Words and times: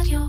רדיו. 0.00 0.20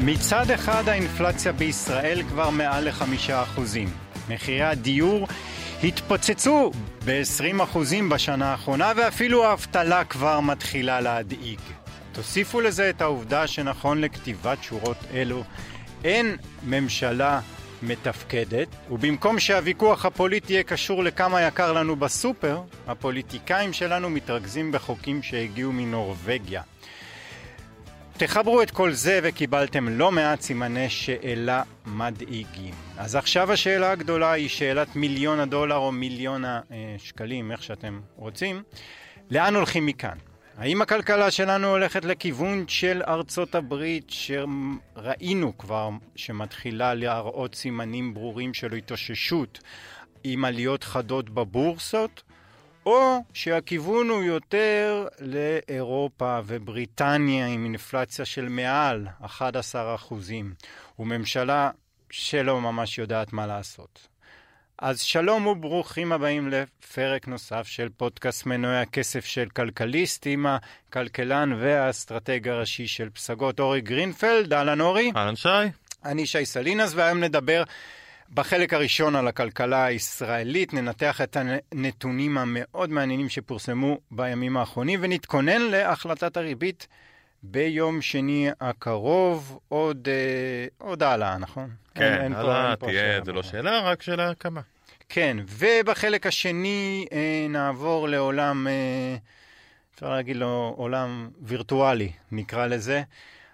מצד 0.00 0.50
אחד 0.50 0.88
האינפלציה 0.88 1.52
בישראל 1.52 2.22
כבר 2.28 2.50
מעל 2.50 2.88
לחמישה 2.88 3.42
אחוזים. 3.42 3.88
מחירי 4.28 4.62
הדיור 4.62 5.26
התפוצצו 5.84 6.70
ב-20 7.04 7.62
אחוזים 7.62 8.08
בשנה 8.08 8.50
האחרונה 8.50 8.92
ואפילו 8.96 9.44
האבטלה 9.44 10.04
כבר 10.04 10.40
מתחילה 10.40 11.00
להדאיג. 11.00 11.60
תוסיפו 12.12 12.60
לזה 12.60 12.90
את 12.90 13.00
העובדה 13.00 13.46
שנכון 13.46 14.00
לכתיבת 14.00 14.58
שורות 14.62 14.96
אלו 15.14 15.44
אין 16.04 16.36
ממשלה 16.62 17.40
מתפקדת, 17.82 18.68
ובמקום 18.90 19.40
שהוויכוח 19.40 20.06
הפוליטי 20.06 20.52
יהיה 20.52 20.62
קשור 20.62 21.04
לכמה 21.04 21.42
יקר 21.42 21.72
לנו 21.72 21.96
בסופר, 21.96 22.62
הפוליטיקאים 22.86 23.72
שלנו 23.72 24.10
מתרכזים 24.10 24.72
בחוקים 24.72 25.22
שהגיעו 25.22 25.72
מנורבגיה. 25.72 26.62
תחברו 28.18 28.62
את 28.62 28.70
כל 28.70 28.92
זה 28.92 29.20
וקיבלתם 29.22 29.88
לא 29.88 30.12
מעט 30.12 30.40
סימני 30.40 30.90
שאלה 30.90 31.62
מדאיגים. 31.86 32.74
אז 32.96 33.16
עכשיו 33.16 33.52
השאלה 33.52 33.90
הגדולה 33.90 34.32
היא 34.32 34.48
שאלת 34.48 34.96
מיליון 34.96 35.40
הדולר 35.40 35.76
או 35.76 35.92
מיליון 35.92 36.44
השקלים, 36.46 37.52
איך 37.52 37.62
שאתם 37.62 38.00
רוצים. 38.16 38.62
לאן 39.30 39.54
הולכים 39.54 39.86
מכאן? 39.86 40.18
האם 40.56 40.82
הכלכלה 40.82 41.30
שלנו 41.30 41.68
הולכת 41.68 42.04
לכיוון 42.04 42.64
של 42.68 43.02
ארצות 43.08 43.54
הברית 43.54 44.10
שראינו 44.10 45.58
כבר 45.58 45.88
שמתחילה 46.16 46.94
להראות 46.94 47.54
סימנים 47.54 48.14
ברורים 48.14 48.54
של 48.54 48.72
התאוששות 48.72 49.58
עם 50.24 50.44
עליות 50.44 50.84
חדות 50.84 51.30
בבורסות? 51.30 52.22
או 52.86 53.22
שהכיוון 53.32 54.08
הוא 54.10 54.22
יותר 54.22 55.06
לאירופה 55.20 56.40
ובריטניה 56.46 57.46
עם 57.46 57.64
אינפלציה 57.64 58.24
של 58.24 58.48
מעל 58.48 59.06
11 59.24 59.94
אחוזים, 59.94 60.54
וממשלה 60.98 61.70
שלא 62.10 62.60
ממש 62.60 62.98
יודעת 62.98 63.32
מה 63.32 63.46
לעשות. 63.46 64.08
אז 64.78 65.00
שלום 65.00 65.46
וברוכים 65.46 66.12
הבאים 66.12 66.48
לפרק 66.48 67.28
נוסף 67.28 67.66
של 67.66 67.88
פודקאסט 67.96 68.46
מנועי 68.46 68.80
הכסף 68.80 69.24
של 69.24 69.48
כלכליסט 69.48 70.26
עם 70.26 70.46
הכלכלן 70.46 71.52
והאסטרטג 71.52 72.48
הראשי 72.48 72.86
של 72.86 73.10
פסגות 73.10 73.60
אורי 73.60 73.80
גרינפלד. 73.80 74.52
אהלן 74.52 74.80
אורי. 74.80 75.12
אהלן 75.16 75.36
שי. 75.36 75.48
אני 76.04 76.26
שי 76.26 76.46
סלינס 76.46 76.92
והיום 76.94 77.20
נדבר 77.20 77.62
בחלק 78.34 78.74
הראשון 78.74 79.16
על 79.16 79.28
הכלכלה 79.28 79.84
הישראלית 79.84 80.74
ננתח 80.74 81.20
את 81.20 81.36
הנתונים 81.36 82.38
המאוד 82.38 82.90
מעניינים 82.90 83.28
שפורסמו 83.28 83.98
בימים 84.10 84.56
האחרונים 84.56 84.98
ונתכונן 85.02 85.60
להחלטת 85.60 86.36
הריבית 86.36 86.88
ביום 87.42 88.00
שני 88.02 88.50
הקרוב, 88.60 89.58
עוד, 89.68 90.08
אה, 90.08 90.66
עוד 90.78 91.02
העלאה, 91.02 91.38
נכון? 91.38 91.70
כן, 91.94 92.32
העלאה 92.34 92.76
תהיה, 92.76 93.24
זה 93.24 93.32
לא 93.32 93.42
שאלה, 93.42 93.80
רק 93.80 94.02
שאלה 94.02 94.34
כמה. 94.34 94.60
כן, 95.08 95.36
ובחלק 95.48 96.26
השני 96.26 97.06
אה, 97.12 97.46
נעבור 97.48 98.08
לעולם, 98.08 98.66
אה, 98.66 99.16
אפשר 99.94 100.10
להגיד 100.10 100.36
לו 100.36 100.74
עולם 100.76 101.30
וירטואלי, 101.42 102.12
נקרא 102.32 102.66
לזה. 102.66 103.02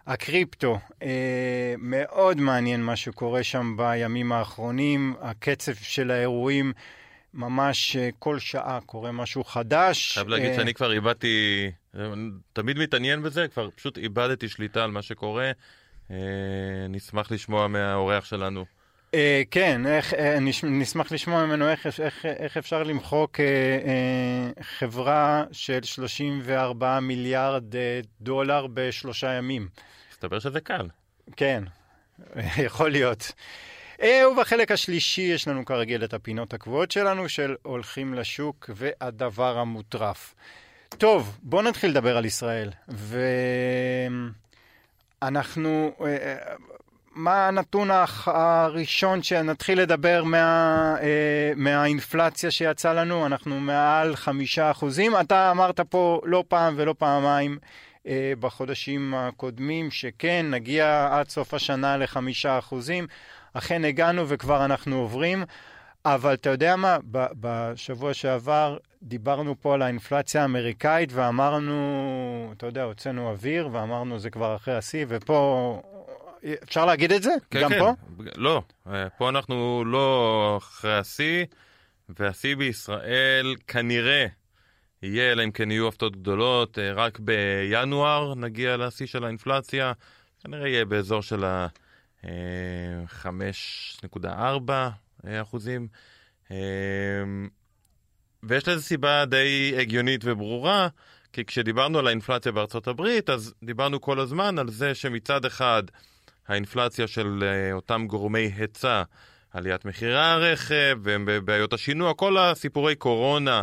הקריפטו, 0.06 0.78
אה, 1.02 1.74
מאוד 1.78 2.40
מעניין 2.40 2.82
מה 2.82 2.96
שקורה 2.96 3.42
שם 3.42 3.74
בימים 3.76 4.32
האחרונים, 4.32 5.14
הקצב 5.20 5.74
של 5.74 6.10
האירועים, 6.10 6.72
ממש 7.34 7.96
אה, 7.96 8.08
כל 8.18 8.38
שעה 8.38 8.78
קורה 8.86 9.12
משהו 9.12 9.44
חדש. 9.44 10.12
חייב 10.14 10.28
להגיד 10.28 10.50
אה, 10.50 10.56
שאני 10.56 10.74
כבר 10.74 10.92
איבדתי, 10.92 11.70
תמיד 12.52 12.78
מתעניין 12.78 13.22
בזה, 13.22 13.48
כבר 13.48 13.70
פשוט 13.70 13.98
איבדתי 13.98 14.48
שליטה 14.48 14.84
על 14.84 14.90
מה 14.90 15.02
שקורה. 15.02 15.52
אה, 16.10 16.16
נשמח 16.88 17.30
לשמוע 17.30 17.68
מהאורח 17.68 18.24
שלנו. 18.24 18.64
אה, 19.14 19.42
כן, 19.50 19.82
אה, 19.86 20.40
נש, 20.40 20.64
נשמח 20.64 21.12
לשמוע 21.12 21.46
ממנו 21.46 21.68
איך, 21.68 22.56
אפשר 22.58 22.82
למחוק 22.82 23.40
אה, 23.40 24.50
חברה 24.62 25.44
של 25.52 25.82
34 25.82 27.00
מיליארד 27.00 27.64
דולר 28.20 28.66
בשלושה 28.74 29.32
ימים. 29.32 29.68
מסתבר 30.12 30.38
שזה 30.38 30.60
קל. 30.60 30.88
כן, 31.36 31.64
יכול 32.66 32.90
להיות. 32.90 33.32
ובחלק 34.32 34.70
השלישי 34.70 35.22
יש 35.22 35.48
לנו 35.48 35.64
כרגיל 35.64 36.04
את 36.04 36.14
הפינות 36.14 36.54
הקבועות 36.54 36.90
שלנו 36.90 37.28
של 37.28 37.54
הולכים 37.62 38.14
לשוק 38.14 38.70
והדבר 38.74 39.58
המוטרף. 39.58 40.34
טוב, 40.88 41.38
בואו 41.42 41.62
נתחיל 41.62 41.90
לדבר 41.90 42.16
על 42.16 42.24
ישראל. 42.24 42.70
ואנחנו... 45.22 45.92
מה 47.14 47.48
הנתון 47.48 47.88
הראשון 48.26 49.22
שנתחיל 49.22 49.80
לדבר 49.80 50.24
מה, 50.24 50.96
אה, 51.02 51.52
מהאינפלציה 51.56 52.50
שיצא 52.50 52.92
לנו? 52.92 53.26
אנחנו 53.26 53.60
מעל 53.60 54.16
חמישה 54.16 54.70
אחוזים. 54.70 55.12
אתה 55.20 55.50
אמרת 55.50 55.80
פה 55.80 56.20
לא 56.24 56.44
פעם 56.48 56.74
ולא 56.76 56.94
פעמיים 56.98 57.58
אה, 58.06 58.32
בחודשים 58.40 59.14
הקודמים 59.14 59.90
שכן, 59.90 60.46
נגיע 60.50 61.08
עד 61.12 61.28
סוף 61.28 61.54
השנה 61.54 61.96
לחמישה 61.96 62.58
אחוזים. 62.58 63.06
אכן 63.54 63.84
הגענו 63.84 64.28
וכבר 64.28 64.64
אנחנו 64.64 64.96
עוברים. 64.96 65.44
אבל 66.04 66.34
אתה 66.34 66.50
יודע 66.50 66.76
מה, 66.76 66.96
בשבוע 67.40 68.14
שעבר 68.14 68.76
דיברנו 69.02 69.54
פה 69.60 69.74
על 69.74 69.82
האינפלציה 69.82 70.42
האמריקאית 70.42 71.10
ואמרנו, 71.12 72.52
אתה 72.56 72.66
יודע, 72.66 72.82
הוצאנו 72.82 73.30
אוויר 73.30 73.68
ואמרנו 73.72 74.18
זה 74.18 74.30
כבר 74.30 74.56
אחרי 74.56 74.76
השיא, 74.76 75.04
ופה 75.08 75.80
אפשר 76.62 76.86
להגיד 76.86 77.12
את 77.12 77.22
זה? 77.22 77.34
כן, 77.50 77.62
גם 77.62 77.70
כן. 77.70 77.78
פה? 77.78 77.92
לא, 78.36 78.62
אה, 78.86 79.10
פה 79.10 79.28
אנחנו 79.28 79.84
לא 79.84 80.58
אחרי 80.62 80.98
השיא, 80.98 81.44
והשיא 82.08 82.56
בישראל 82.56 83.54
כנראה 83.66 84.26
יהיה, 85.02 85.32
אלא 85.32 85.44
אם 85.44 85.50
כן 85.50 85.70
יהיו 85.70 85.88
הפתעות 85.88 86.16
גדולות, 86.16 86.78
אה, 86.78 86.92
רק 86.92 87.18
בינואר 87.18 88.34
נגיע 88.34 88.76
לשיא 88.76 89.06
של 89.06 89.24
האינפלציה, 89.24 89.92
כנראה 90.44 90.68
יהיה 90.68 90.84
באזור 90.84 91.22
של 91.22 91.44
ה-5.4 91.44 94.26
אחוזים. 95.26 95.88
אה, 96.50 96.56
ויש 98.42 98.68
לזה 98.68 98.82
סיבה 98.82 99.24
די 99.24 99.74
הגיונית 99.78 100.20
וברורה, 100.24 100.88
כי 101.32 101.44
כשדיברנו 101.44 101.98
על 101.98 102.06
האינפלציה 102.06 102.52
בארצות 102.52 102.88
הברית, 102.88 103.30
אז 103.30 103.54
דיברנו 103.62 104.00
כל 104.00 104.20
הזמן 104.20 104.58
על 104.58 104.70
זה 104.70 104.94
שמצד 104.94 105.44
אחד 105.44 105.82
האינפלציה 106.48 107.06
של 107.06 107.44
אותם 107.72 108.06
גורמי 108.06 108.52
היצע, 108.56 109.02
עליית 109.52 109.84
מחירי 109.84 110.20
הרכב, 110.20 110.98
בעיות 111.44 111.72
השינוע, 111.72 112.14
כל 112.14 112.38
הסיפורי 112.38 112.94
קורונה, 112.94 113.62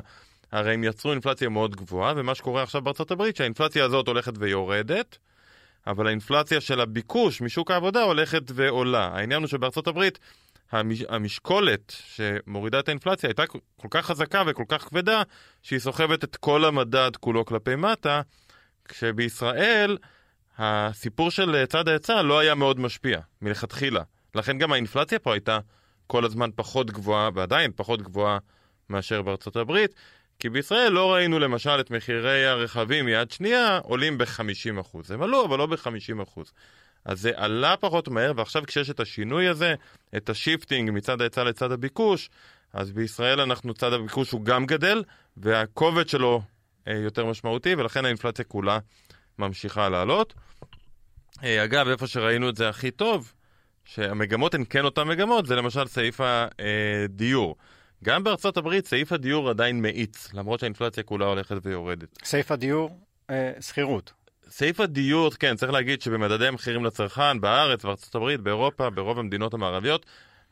הרי 0.52 0.74
הם 0.74 0.84
יצרו 0.84 1.12
אינפלציה 1.12 1.50
מאוד 1.50 1.76
גבוהה, 1.76 2.14
ומה 2.16 2.36
שקורה 2.36 2.64
עכשיו 2.64 2.82
בארצות 2.82 3.12
הברית, 3.12 3.36
שהאינפלציה 3.36 3.86
הזאת 3.86 4.08
הולכת 4.08 4.34
ויורדת, 4.40 5.18
אבל 5.88 6.08
האינפלציה 6.08 6.62
של 6.62 6.82
הביקוש 6.82 7.42
משוק 7.42 7.72
העבודה 7.72 8.04
הולכת 8.04 8.44
ועולה. 8.54 9.10
העניין 9.14 9.42
הוא 9.42 9.48
שבארצות 9.48 9.88
הברית 9.88 10.20
המש... 10.72 11.04
המשקולת 11.10 11.96
שמורידה 12.06 12.80
את 12.80 12.88
האינפלציה 12.88 13.30
הייתה 13.30 13.44
כל 13.78 13.88
כך 13.92 14.06
חזקה 14.06 14.44
וכל 14.48 14.64
כך 14.68 14.82
כבדה, 14.84 15.22
שהיא 15.62 15.80
סוחבת 15.80 16.24
את 16.24 16.36
כל 16.36 16.66
המדד 16.66 17.12
כולו 17.20 17.46
כלפי 17.46 17.76
מטה, 17.76 18.22
כשבישראל 18.88 19.98
הסיפור 20.58 21.32
של 21.32 21.66
צד 21.66 21.88
ההיצע 21.88 22.22
לא 22.22 22.40
היה 22.40 22.56
מאוד 22.56 22.80
משפיע 22.80 23.20
מלכתחילה. 23.42 24.02
לכן 24.36 24.58
גם 24.58 24.74
האינפלציה 24.74 25.20
פה 25.20 25.34
הייתה 25.34 25.60
כל 26.08 26.26
הזמן 26.26 26.50
פחות 26.56 26.92
גבוהה, 26.92 27.30
ועדיין 27.34 27.72
פחות 27.76 28.02
גבוהה 28.02 28.38
מאשר 28.90 29.22
בארצות 29.22 29.56
הברית, 29.56 29.96
כי 30.40 30.50
בישראל 30.50 30.92
לא 30.92 31.14
ראינו 31.14 31.40
למשל 31.40 31.80
את 31.80 31.92
מחירי 31.92 32.46
הרכבים 32.46 33.06
מיד 33.06 33.32
שנייה 33.32 33.78
עולים 33.84 34.18
ב-50%. 34.18 35.14
הם 35.14 35.22
עלו, 35.22 35.46
אבל 35.46 35.58
לא 35.58 35.66
ב-50%. 35.66 36.42
אז 37.06 37.22
זה 37.22 37.32
עלה 37.36 37.78
פחות 37.78 38.08
מהר, 38.08 38.32
ועכשיו 38.36 38.64
כשיש 38.68 38.90
את 38.90 39.00
השינוי 39.00 39.48
הזה, 39.48 39.76
את 40.18 40.30
ה 40.30 40.37
shifting 40.37 40.92
מצד 40.92 41.22
ההיצע 41.22 41.44
לצד 41.44 41.72
הביקוש, 41.72 42.30
אז 42.74 42.92
בישראל 42.92 43.42
אנחנו, 43.42 43.74
צד 43.74 43.94
הביקוש 43.94 44.32
הוא 44.32 44.46
גם 44.46 44.66
גדל, 44.66 45.04
והכובד 45.38 46.10
שלו 46.10 46.42
אה, 46.88 46.94
יותר 46.94 47.26
משמעותי, 47.26 47.76
ולכן 47.76 48.06
האינפלציה 48.06 48.46
כולה 48.46 48.80
ממשיכה 49.40 49.90
לעלות. 49.90 50.34
אה, 51.44 51.64
אגב, 51.64 51.88
איפה 51.88 52.08
שראינו 52.08 52.50
את 52.50 52.56
זה 52.56 52.70
הכי 52.70 52.92
טוב, 52.92 53.34
שהמגמות 53.86 54.54
הן 54.54 54.64
כן 54.70 54.86
אותן 54.86 55.08
מגמות, 55.08 55.46
זה 55.46 55.56
למשל 55.56 55.88
סעיף 55.88 56.22
הדיור. 56.24 57.56
גם 58.04 58.24
בארצות 58.24 58.58
הברית 58.58 58.88
סעיף 58.88 59.12
הדיור 59.12 59.50
עדיין 59.50 59.82
מאיץ, 59.82 60.34
למרות 60.34 60.60
שהאינפלציה 60.60 61.04
כולה 61.04 61.26
הולכת 61.26 61.56
ויורדת. 61.64 62.18
סעיף 62.24 62.52
הדיור, 62.52 63.00
אה, 63.30 63.52
שכירות. 63.62 64.14
סעיף 64.50 64.80
הדיור, 64.80 65.32
כן, 65.32 65.56
צריך 65.56 65.72
להגיד 65.72 66.02
שבמדדי 66.02 66.48
המחירים 66.48 66.86
לצרכן, 66.86 67.42
בארץ, 67.42 67.86
בארצות 67.86 68.16
הברית, 68.16 68.42
באירופה, 68.42 68.90
ברוב 68.90 69.20
המדינות 69.20 69.54
המערביות, 69.54 70.06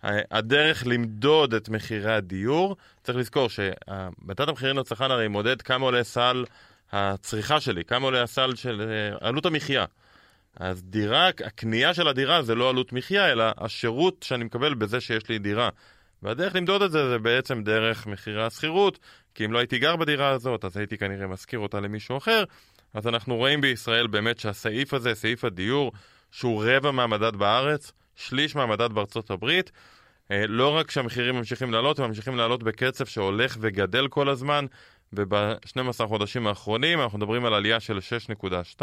הדרך 0.03 0.83
למדוד 0.87 1.53
את 1.53 1.69
מחירי 1.69 2.13
הדיור, 2.13 2.75
צריך 3.03 3.17
לזכור 3.17 3.47
שמדד 3.49 4.49
המחירים 4.49 4.77
לצרכן 4.77 5.11
הרי 5.11 5.27
מודד 5.27 5.61
כמה 5.61 5.85
עולה 5.85 6.03
סל 6.03 6.45
הצריכה 6.91 7.59
שלי, 7.59 7.83
כמה 7.83 8.05
עולה 8.05 8.23
הסל 8.23 8.55
של 8.55 8.81
אה, 8.81 9.27
עלות 9.27 9.45
המחיה. 9.45 9.85
אז 10.55 10.83
דירה, 10.83 11.27
הקנייה 11.27 11.93
של 11.93 12.07
הדירה 12.07 12.41
זה 12.41 12.55
לא 12.55 12.69
עלות 12.69 12.93
מחיה, 12.93 13.31
אלא 13.31 13.45
השירות 13.57 14.23
שאני 14.23 14.43
מקבל 14.43 14.73
בזה 14.73 15.01
שיש 15.01 15.29
לי 15.29 15.39
דירה. 15.39 15.69
והדרך 16.23 16.55
למדוד 16.55 16.81
את 16.81 16.91
זה 16.91 17.09
זה 17.09 17.19
בעצם 17.19 17.63
דרך 17.63 18.07
מחירי 18.07 18.45
השכירות, 18.45 18.99
כי 19.35 19.45
אם 19.45 19.51
לא 19.51 19.57
הייתי 19.59 19.79
גר 19.79 19.95
בדירה 19.95 20.29
הזאת, 20.29 20.65
אז 20.65 20.77
הייתי 20.77 20.97
כנראה 20.97 21.27
משכיר 21.27 21.59
אותה 21.59 21.79
למישהו 21.79 22.17
אחר. 22.17 22.43
אז 22.93 23.07
אנחנו 23.07 23.35
רואים 23.35 23.61
בישראל 23.61 24.07
באמת 24.07 24.39
שהסעיף 24.39 24.93
הזה, 24.93 25.15
סעיף 25.15 25.43
הדיור, 25.43 25.91
שהוא 26.31 26.63
רבע 26.65 26.91
מהמדד 26.91 27.35
בארץ, 27.35 27.91
שליש 28.15 28.55
מהמדד 28.55 28.93
בארצות 28.93 29.31
הברית. 29.31 29.71
אה, 30.31 30.47
לא 30.47 30.77
רק 30.77 30.91
שהמחירים 30.91 31.35
ממשיכים 31.35 31.71
לעלות, 31.71 31.99
הם 31.99 32.07
ממשיכים 32.07 32.35
לעלות 32.35 32.63
בקצב 32.63 33.05
שהולך 33.05 33.57
וגדל 33.59 34.07
כל 34.07 34.29
הזמן, 34.29 34.65
וב-12 35.13 36.07
חודשים 36.07 36.47
האחרונים 36.47 37.01
אנחנו 37.01 37.17
מדברים 37.17 37.45
על 37.45 37.53
עלייה 37.53 37.79
של 37.79 37.99
6.2. 38.41 38.81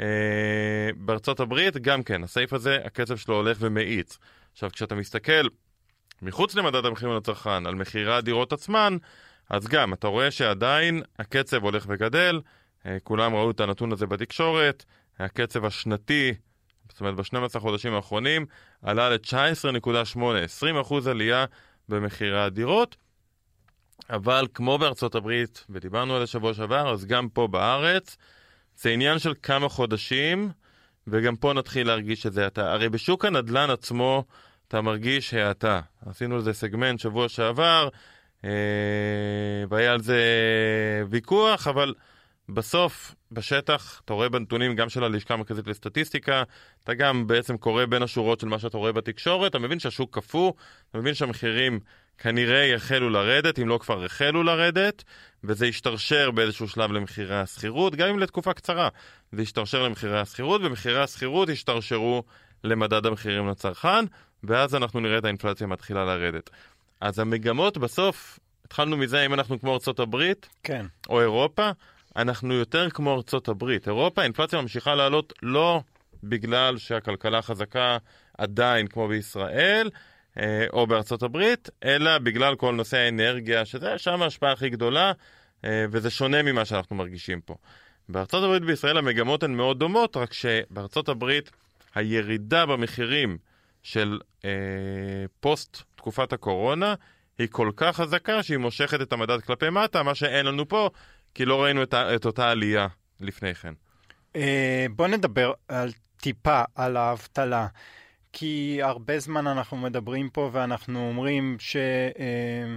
אה, 0.00 0.90
בארצות 0.96 1.40
הברית 1.40 1.76
גם 1.76 2.02
כן, 2.02 2.24
הסעיף 2.24 2.52
הזה, 2.52 2.78
הקצב 2.84 3.16
שלו 3.16 3.34
הולך 3.34 3.56
ומאיץ. 3.60 4.18
עכשיו, 4.52 4.70
כשאתה 4.72 4.94
מסתכל 4.94 5.48
מחוץ 6.22 6.54
למדד 6.54 6.86
המחירים 6.86 7.16
לצרכן, 7.16 7.66
על 7.66 7.74
מחירי 7.74 8.14
הדירות 8.14 8.52
עצמן, 8.52 8.96
אז 9.50 9.66
גם, 9.66 9.92
אתה 9.92 10.06
רואה 10.08 10.30
שעדיין 10.30 11.02
הקצב 11.18 11.62
הולך 11.62 11.86
וגדל, 11.88 12.40
אה, 12.86 12.96
כולם 13.02 13.34
ראו 13.34 13.50
את 13.50 13.60
הנתון 13.60 13.92
הזה 13.92 14.06
בתקשורת, 14.06 14.84
הקצב 15.18 15.64
השנתי, 15.64 16.34
זאת 16.88 17.00
אומרת 17.00 17.14
ב-12 17.14 17.60
חודשים 17.60 17.94
האחרונים, 17.94 18.46
עלה 18.82 19.10
ל-19.8, 19.10 20.18
20% 20.18 21.08
עלייה 21.10 21.44
במחירי 21.88 22.40
הדירות. 22.40 22.96
אבל 24.10 24.46
כמו 24.54 24.78
בארצות 24.78 25.14
הברית, 25.14 25.64
ודיברנו 25.70 26.14
על 26.14 26.20
זה 26.20 26.26
שבוע 26.26 26.54
שעבר, 26.54 26.92
אז 26.92 27.06
גם 27.06 27.28
פה 27.28 27.46
בארץ, 27.46 28.16
זה 28.76 28.90
עניין 28.90 29.18
של 29.18 29.34
כמה 29.42 29.68
חודשים, 29.68 30.50
וגם 31.06 31.36
פה 31.36 31.52
נתחיל 31.52 31.86
להרגיש 31.86 32.22
שזה 32.22 32.44
האטה. 32.44 32.72
הרי 32.72 32.88
בשוק 32.88 33.24
הנדל"ן 33.24 33.70
עצמו, 33.70 34.24
אתה 34.68 34.80
מרגיש 34.80 35.34
האטה. 35.34 35.80
עשינו 36.06 36.38
לזה 36.38 36.52
סגמנט 36.52 37.00
שבוע 37.00 37.28
שעבר, 37.28 37.88
אה, 38.44 38.50
והיה 39.68 39.92
על 39.92 40.00
זה 40.00 40.22
ויכוח, 41.10 41.66
אבל 41.68 41.94
בסוף, 42.48 43.14
בשטח, 43.32 44.00
אתה 44.04 44.12
רואה 44.12 44.28
בנתונים 44.28 44.76
גם 44.76 44.88
של 44.88 45.04
הלשכה 45.04 45.34
המרכזית 45.34 45.66
לסטטיסטיקה, 45.66 46.42
אתה 46.84 46.94
גם 46.94 47.26
בעצם 47.26 47.56
קורא 47.56 47.84
בין 47.84 48.02
השורות 48.02 48.40
של 48.40 48.48
מה 48.48 48.58
שאתה 48.58 48.76
רואה 48.76 48.92
בתקשורת, 48.92 49.50
אתה 49.50 49.58
מבין 49.58 49.78
שהשוק 49.78 50.14
קפוא, 50.14 50.52
אתה 50.90 50.98
מבין 50.98 51.14
שהמחירים 51.14 51.80
כנראה 52.18 52.64
יחלו 52.64 53.10
לרדת, 53.10 53.58
אם 53.58 53.68
לא 53.68 53.78
כבר 53.78 54.04
החלו 54.04 54.42
לרדת, 54.42 55.04
וזה 55.44 55.66
ישתרשר 55.66 56.30
באיזשהו 56.30 56.68
שלב 56.68 56.92
למחירי 56.92 57.40
השכירות, 57.40 57.94
גם 57.94 58.08
אם 58.08 58.18
לתקופה 58.18 58.52
קצרה. 58.52 58.88
זה 59.32 59.42
ישתרשר 59.42 59.82
למחירי 59.82 60.20
השכירות, 60.20 60.60
ומחירי 60.64 61.02
השכירות 61.02 61.48
ישתרשרו 61.48 62.22
למדד 62.64 63.06
המחירים 63.06 63.48
לצרכן, 63.48 64.04
ואז 64.44 64.74
אנחנו 64.74 65.00
נראה 65.00 65.18
את 65.18 65.24
האינפלציה 65.24 65.66
מתחילה 65.66 66.04
לרדת. 66.04 66.50
אז 67.00 67.18
המגמות 67.18 67.78
בסוף, 67.78 68.38
התחלנו 68.64 68.96
מזה 68.96 69.26
אם 69.26 69.34
אנחנו 69.34 69.60
כמו 69.60 69.74
ארצות 69.74 70.00
הברית, 70.00 70.48
כן. 70.62 70.86
או 71.08 71.20
אירופה, 71.20 71.70
אנחנו 72.18 72.54
יותר 72.54 72.90
כמו 72.90 73.14
ארצות 73.14 73.48
הברית. 73.48 73.88
אירופה, 73.88 74.20
האינפלציה 74.20 74.60
ממשיכה 74.60 74.94
לעלות 74.94 75.32
לא 75.42 75.80
בגלל 76.22 76.78
שהכלכלה 76.78 77.42
חזקה 77.42 77.98
עדיין 78.38 78.86
כמו 78.86 79.08
בישראל, 79.08 79.90
אה, 80.38 80.66
או 80.72 80.86
בארצות 80.86 81.22
הברית, 81.22 81.70
אלא 81.84 82.18
בגלל 82.18 82.56
כל 82.56 82.74
נושא 82.74 82.96
האנרגיה, 82.96 83.64
שזה 83.64 83.98
שם 83.98 84.22
ההשפעה 84.22 84.52
הכי 84.52 84.70
גדולה, 84.70 85.12
אה, 85.64 85.84
וזה 85.90 86.10
שונה 86.10 86.42
ממה 86.42 86.64
שאנחנו 86.64 86.96
מרגישים 86.96 87.40
פה. 87.40 87.54
בארצות 88.08 88.44
הברית 88.44 88.62
ובישראל 88.62 88.98
המגמות 88.98 89.42
הן 89.42 89.54
מאוד 89.54 89.78
דומות, 89.78 90.16
רק 90.16 90.32
שבארצות 90.32 91.08
הברית 91.08 91.50
הירידה 91.94 92.66
במחירים 92.66 93.38
של 93.82 94.18
אה, 94.44 94.50
פוסט 95.40 95.82
תקופת 95.96 96.32
הקורונה 96.32 96.94
היא 97.38 97.48
כל 97.50 97.70
כך 97.76 97.96
חזקה 97.96 98.42
שהיא 98.42 98.58
מושכת 98.58 99.02
את 99.02 99.12
המדד 99.12 99.40
כלפי 99.40 99.70
מטה, 99.70 100.02
מה 100.02 100.14
שאין 100.14 100.46
לנו 100.46 100.68
פה, 100.68 100.90
כי 101.38 101.44
לא 101.44 101.62
ראינו 101.62 101.82
את, 101.82 101.94
את 101.94 102.24
אותה 102.24 102.50
עלייה 102.50 102.86
לפני 103.20 103.54
כן. 103.54 103.72
אה, 104.36 104.86
בוא 104.90 105.06
נדבר 105.06 105.52
על 105.68 105.92
טיפה 106.16 106.62
על 106.74 106.96
האבטלה. 106.96 107.66
כי 108.32 108.78
הרבה 108.82 109.18
זמן 109.18 109.46
אנחנו 109.46 109.76
מדברים 109.76 110.30
פה 110.30 110.50
ואנחנו 110.52 111.08
אומרים 111.08 111.56
ש... 111.60 111.76
אה, 111.76 112.76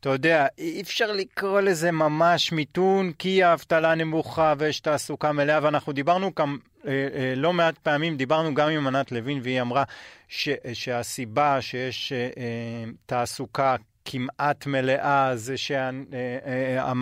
אתה 0.00 0.08
יודע, 0.08 0.46
אי 0.58 0.80
אפשר 0.80 1.12
לקרוא 1.12 1.60
לזה 1.60 1.90
ממש 1.90 2.52
מיתון, 2.52 3.12
כי 3.12 3.42
האבטלה 3.42 3.94
נמוכה 3.94 4.54
ויש 4.58 4.80
תעסוקה 4.80 5.32
מלאה, 5.32 5.58
ואנחנו 5.62 5.92
דיברנו 5.92 6.30
גם 6.38 6.58
אה, 6.86 7.08
אה, 7.14 7.34
לא 7.36 7.52
מעט 7.52 7.78
פעמים, 7.78 8.16
דיברנו 8.16 8.54
גם 8.54 8.68
עם 8.68 8.86
ענת 8.86 9.12
לוין, 9.12 9.40
והיא 9.42 9.60
אמרה 9.60 9.84
ש, 10.28 10.48
שהסיבה 10.72 11.60
שיש 11.60 12.12
תעסוקה 13.06 13.76
כמעט 14.04 14.66
מלאה 14.66 15.36
זה 15.36 15.54
שהמעסיקים 15.56 16.94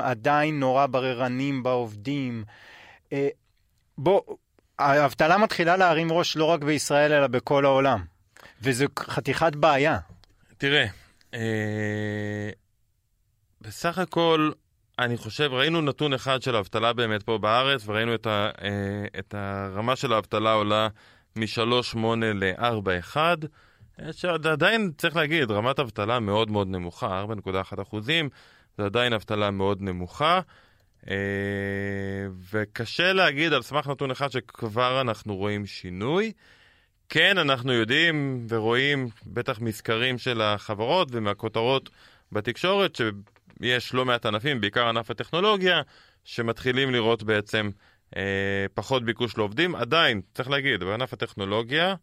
עדיין 0.00 0.60
נורא 0.60 0.86
בררנים 0.86 1.62
בעובדים. 1.62 2.44
בוא, 3.98 4.20
האבטלה 4.78 5.38
מתחילה 5.38 5.76
להרים 5.76 6.12
ראש 6.12 6.36
לא 6.36 6.44
רק 6.44 6.64
בישראל, 6.64 7.12
אלא 7.12 7.26
בכל 7.26 7.64
העולם. 7.64 8.04
וזו 8.62 8.86
חתיכת 8.98 9.56
בעיה. 9.56 9.98
תראה, 10.58 10.86
אה, 11.34 12.50
בסך 13.60 13.98
הכל, 13.98 14.50
אני 14.98 15.16
חושב, 15.16 15.50
ראינו 15.52 15.80
נתון 15.80 16.12
אחד 16.12 16.42
של 16.42 16.56
האבטלה 16.56 16.92
באמת 16.92 17.22
פה 17.22 17.38
בארץ, 17.38 17.88
וראינו 17.88 18.14
את, 18.14 18.26
ה, 18.26 18.50
אה, 18.62 19.18
את 19.18 19.34
הרמה 19.38 19.96
של 19.96 20.12
האבטלה 20.12 20.52
עולה 20.52 20.88
מ-3.8 21.36 21.98
ל-4.1. 22.34 23.16
שעדיין 24.12 24.92
צריך 24.98 25.16
להגיד, 25.16 25.50
רמת 25.50 25.78
אבטלה 25.78 26.20
מאוד 26.20 26.50
מאוד 26.50 26.68
נמוכה, 26.68 27.24
4.1 27.44 27.82
אחוזים, 27.82 28.28
זה 28.78 28.84
עדיין 28.84 29.12
אבטלה 29.12 29.50
מאוד 29.50 29.82
נמוכה. 29.82 30.40
אה, 31.10 31.14
וקשה 32.52 33.12
להגיד 33.12 33.52
על 33.52 33.62
סמך 33.62 33.86
נתון 33.86 34.10
אחד 34.10 34.30
שכבר 34.30 35.00
אנחנו 35.00 35.36
רואים 35.36 35.66
שינוי. 35.66 36.32
כן, 37.08 37.38
אנחנו 37.38 37.72
יודעים 37.72 38.46
ורואים, 38.48 39.08
בטח 39.26 39.60
מסקרים 39.60 40.18
של 40.18 40.40
החברות 40.40 41.08
ומהכותרות 41.12 41.90
בתקשורת, 42.32 42.96
שיש 43.62 43.94
לא 43.94 44.04
מעט 44.04 44.26
ענפים, 44.26 44.60
בעיקר 44.60 44.88
ענף 44.88 45.10
הטכנולוגיה, 45.10 45.82
שמתחילים 46.24 46.92
לראות 46.92 47.22
בעצם 47.22 47.70
אה, 48.16 48.66
פחות 48.74 49.04
ביקוש 49.04 49.38
לעובדים. 49.38 49.74
עדיין, 49.74 50.20
צריך 50.34 50.50
להגיד, 50.50 50.84
בענף 50.84 51.12
הטכנולוגיה, 51.12 51.94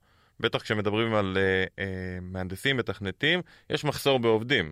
בטח 0.44 0.62
כשמדברים 0.62 1.16
על 1.16 1.38
אה, 1.38 1.84
אה, 1.84 2.20
מהנדסים 2.22 2.78
מתכנתים, 2.78 3.42
יש 3.70 3.84
מחסור 3.84 4.20
בעובדים. 4.20 4.72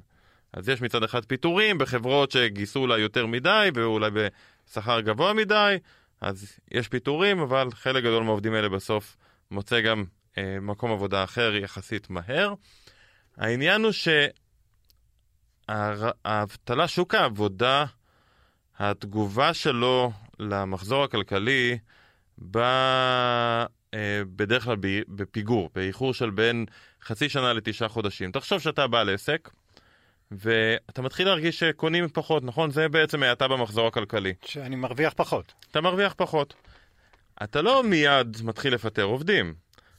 אז 0.53 0.69
יש 0.69 0.81
מצד 0.81 1.03
אחד 1.03 1.25
פיטורים 1.25 1.77
בחברות 1.77 2.31
שגייסו 2.31 2.79
אולי 2.79 2.99
יותר 2.99 3.25
מדי 3.25 3.69
ואולי 3.73 4.09
בשכר 4.11 5.01
גבוה 5.01 5.33
מדי, 5.33 5.77
אז 6.21 6.59
יש 6.71 6.87
פיטורים, 6.87 7.39
אבל 7.39 7.67
חלק 7.71 8.03
גדול 8.03 8.23
מהעובדים 8.23 8.53
האלה 8.53 8.69
בסוף 8.69 9.17
מוצא 9.51 9.81
גם 9.81 10.03
אה, 10.37 10.57
מקום 10.61 10.91
עבודה 10.91 11.23
אחר 11.23 11.55
יחסית 11.55 12.09
מהר. 12.09 12.53
העניין 13.37 13.83
הוא 13.83 13.91
שהאבטלה, 15.67 16.87
שוק 16.87 17.15
העבודה, 17.15 17.85
התגובה 18.79 19.53
שלו 19.53 20.11
למחזור 20.39 21.03
הכלכלי 21.03 21.77
באה 22.37 23.61
אה, 23.61 23.80
בדרך 24.35 24.63
כלל 24.63 24.75
בפיגור, 25.07 25.69
באיחור 25.75 26.13
של 26.13 26.29
בין 26.29 26.65
חצי 27.03 27.29
שנה 27.29 27.53
לתשעה 27.53 27.89
חודשים. 27.89 28.31
תחשוב 28.31 28.59
שאתה 28.59 28.87
בעל 28.87 29.09
עסק, 29.09 29.49
ואתה 30.31 31.01
מתחיל 31.01 31.27
להרגיש 31.27 31.59
שקונים 31.59 32.07
פחות, 32.13 32.43
נכון? 32.43 32.71
זה 32.71 32.89
בעצם 32.89 33.23
האטה 33.23 33.47
במחזור 33.47 33.87
הכלכלי. 33.87 34.33
שאני 34.45 34.75
מרוויח 34.75 35.13
פחות. 35.15 35.53
אתה 35.71 35.81
מרוויח 35.81 36.13
פחות. 36.17 36.53
אתה 37.43 37.61
לא 37.61 37.83
מיד 37.83 38.37
מתחיל 38.43 38.73
לפטר 38.73 39.03
עובדים. 39.03 39.53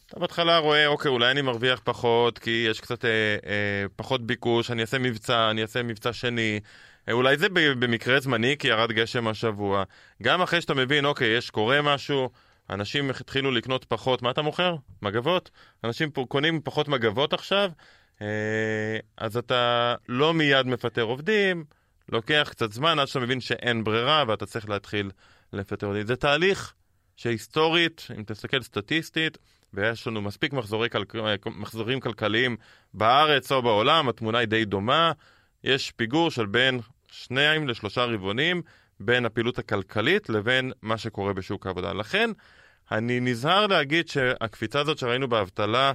אתה 0.06 0.20
בהתחלה 0.20 0.58
רואה, 0.58 0.86
אוקיי, 0.86 1.08
אולי 1.08 1.30
אני 1.30 1.42
מרוויח 1.42 1.80
פחות, 1.84 2.38
כי 2.38 2.66
יש 2.70 2.80
קצת 2.80 3.04
אה, 3.04 3.10
אה, 3.46 3.84
פחות 3.96 4.26
ביקוש, 4.26 4.70
אני 4.70 4.82
אעשה 4.82 4.98
מבצע, 4.98 5.50
אני 5.50 5.62
אעשה 5.62 5.82
מבצע 5.82 6.12
שני. 6.12 6.60
אה, 7.08 7.12
אולי 7.12 7.36
זה 7.36 7.48
במקרה 7.48 8.20
זמני, 8.20 8.56
כי 8.58 8.68
ירד 8.68 8.92
גשם 8.92 9.28
השבוע. 9.28 9.84
גם 10.22 10.42
אחרי 10.42 10.60
שאתה 10.60 10.74
מבין, 10.74 11.04
אוקיי, 11.04 11.36
יש, 11.36 11.50
קורה 11.50 11.82
משהו, 11.82 12.30
אנשים 12.74 13.10
התחילו 13.10 13.50
לקנות 13.50 13.84
פחות, 13.84 14.22
מה 14.22 14.30
אתה 14.30 14.42
מוכר? 14.42 14.76
מגבות? 15.02 15.50
אנשים 15.84 16.10
קונים 16.10 16.60
פחות 16.64 16.88
מגבות 16.88 17.32
עכשיו, 17.32 17.70
אה, 18.22 18.26
אז 19.16 19.36
אתה 19.36 19.94
לא 20.08 20.34
מיד 20.34 20.66
מפטר 20.66 21.02
עובדים, 21.02 21.64
לוקח 22.08 22.48
קצת 22.50 22.72
זמן 22.72 22.98
עד 22.98 23.06
שאתה 23.06 23.20
מבין 23.20 23.40
שאין 23.40 23.84
ברירה 23.84 24.24
ואתה 24.28 24.46
צריך 24.46 24.68
להתחיל 24.68 25.10
לפטר 25.52 25.86
עובדים. 25.86 26.06
זה 26.06 26.16
תהליך 26.16 26.74
שהיסטורית, 27.16 28.06
אם 28.18 28.22
תסתכל 28.22 28.62
סטטיסטית, 28.62 29.38
ויש 29.74 30.06
לנו 30.06 30.22
מספיק 30.22 30.52
מחזורי 30.52 30.88
כל... 30.90 31.02
מחזורים 31.46 32.00
כלכליים 32.00 32.56
בארץ 32.94 33.52
או 33.52 33.62
בעולם, 33.62 34.08
התמונה 34.08 34.38
היא 34.38 34.48
די 34.48 34.64
דומה. 34.64 35.12
יש 35.64 35.90
פיגור 35.90 36.30
של 36.30 36.46
בין 36.46 36.80
שניים 37.10 37.68
לשלושה 37.68 38.04
רבעונים 38.04 38.62
בין 39.00 39.26
הפעילות 39.26 39.58
הכלכלית 39.58 40.28
לבין 40.28 40.72
מה 40.82 40.98
שקורה 40.98 41.32
בשוק 41.32 41.66
העבודה. 41.66 41.92
לכן, 41.92 42.30
אני 42.92 43.20
נזהר 43.20 43.66
להגיד 43.66 44.08
שהקפיצה 44.08 44.80
הזאת 44.80 44.98
שראינו 44.98 45.28
באבטלה 45.28 45.92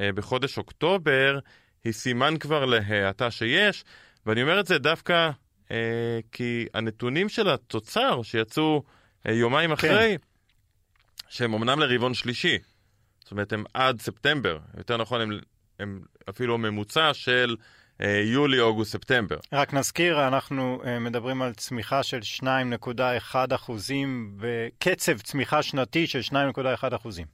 אה, 0.00 0.12
בחודש 0.12 0.58
אוקטובר, 0.58 1.38
היא 1.84 1.92
סימן 1.92 2.36
כבר 2.36 2.64
להאטה 2.64 3.30
שיש, 3.30 3.84
ואני 4.26 4.42
אומר 4.42 4.60
את 4.60 4.66
זה 4.66 4.78
דווקא 4.78 5.30
אה, 5.70 6.18
כי 6.32 6.66
הנתונים 6.74 7.28
של 7.28 7.48
התוצר 7.48 8.22
שיצאו 8.22 8.82
אה, 9.26 9.32
יומיים 9.32 9.76
כן. 9.76 9.88
אחרי, 9.88 10.16
שהם 11.28 11.54
אמנם 11.54 11.80
לרבעון 11.80 12.14
שלישי, 12.14 12.58
זאת 13.20 13.30
אומרת 13.30 13.52
הם 13.52 13.64
עד 13.74 14.00
ספטמבר, 14.00 14.58
יותר 14.76 14.96
נכון 14.96 15.20
הם, 15.20 15.30
הם 15.78 16.00
אפילו 16.28 16.58
ממוצע 16.58 17.14
של 17.14 17.56
יולי, 18.06 18.60
אוגוסט, 18.60 18.92
ספטמבר. 18.92 19.36
רק 19.52 19.74
נזכיר, 19.74 20.28
אנחנו 20.28 20.82
אה, 20.84 20.98
מדברים 20.98 21.42
על 21.42 21.54
צמיחה 21.54 22.02
של 22.02 22.20
2.1 22.42 23.34
אחוזים, 23.54 24.36
בקצב 24.36 25.18
צמיחה 25.18 25.62
שנתי 25.62 26.06
של 26.06 26.20
2.1 26.20 26.96
אחוזים. 26.96 27.26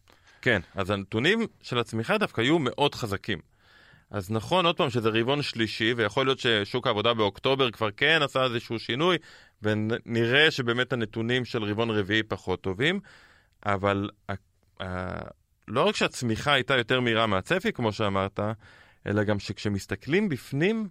כן, 0.43 0.61
אז 0.75 0.91
הנתונים 0.91 1.47
של 1.63 1.79
הצמיחה 1.79 2.19
דווקא 2.19 2.41
היו 2.41 2.59
מאוד 2.59 2.95
חזקים. 2.95 3.39
אז 4.11 4.31
נכון, 4.31 4.67
עוד 4.67 4.77
פעם, 4.77 4.91
שזה 4.91 5.09
רבעון 5.09 5.43
שלישי, 5.43 5.95
ויכול 5.97 6.27
להיות 6.27 6.39
ששוק 6.39 6.87
העבודה 6.87 7.15
באוקטובר 7.15 7.71
כבר 7.71 7.89
כן 7.97 8.21
עשה 8.23 8.45
איזשהו 8.45 8.79
שינוי, 8.79 9.17
ונראה 9.63 10.51
שבאמת 10.51 10.93
הנתונים 10.93 11.45
של 11.45 11.65
רבעון 11.65 11.91
רביעי 11.91 12.23
פחות 12.23 12.61
טובים, 12.61 13.01
אבל 13.67 14.11
לא 15.69 15.83
רק 15.83 15.97
שהצמיחה 15.97 16.53
הייתה 16.53 16.77
יותר 16.77 17.01
מהירה 17.01 17.27
מהצפי, 17.27 17.73
כמו 17.73 17.93
שאמרת, 17.93 18.41
אלא 19.07 19.25
גם 19.25 19.39
שכשמסתכלים 19.39 20.29
בפנים 20.29 20.89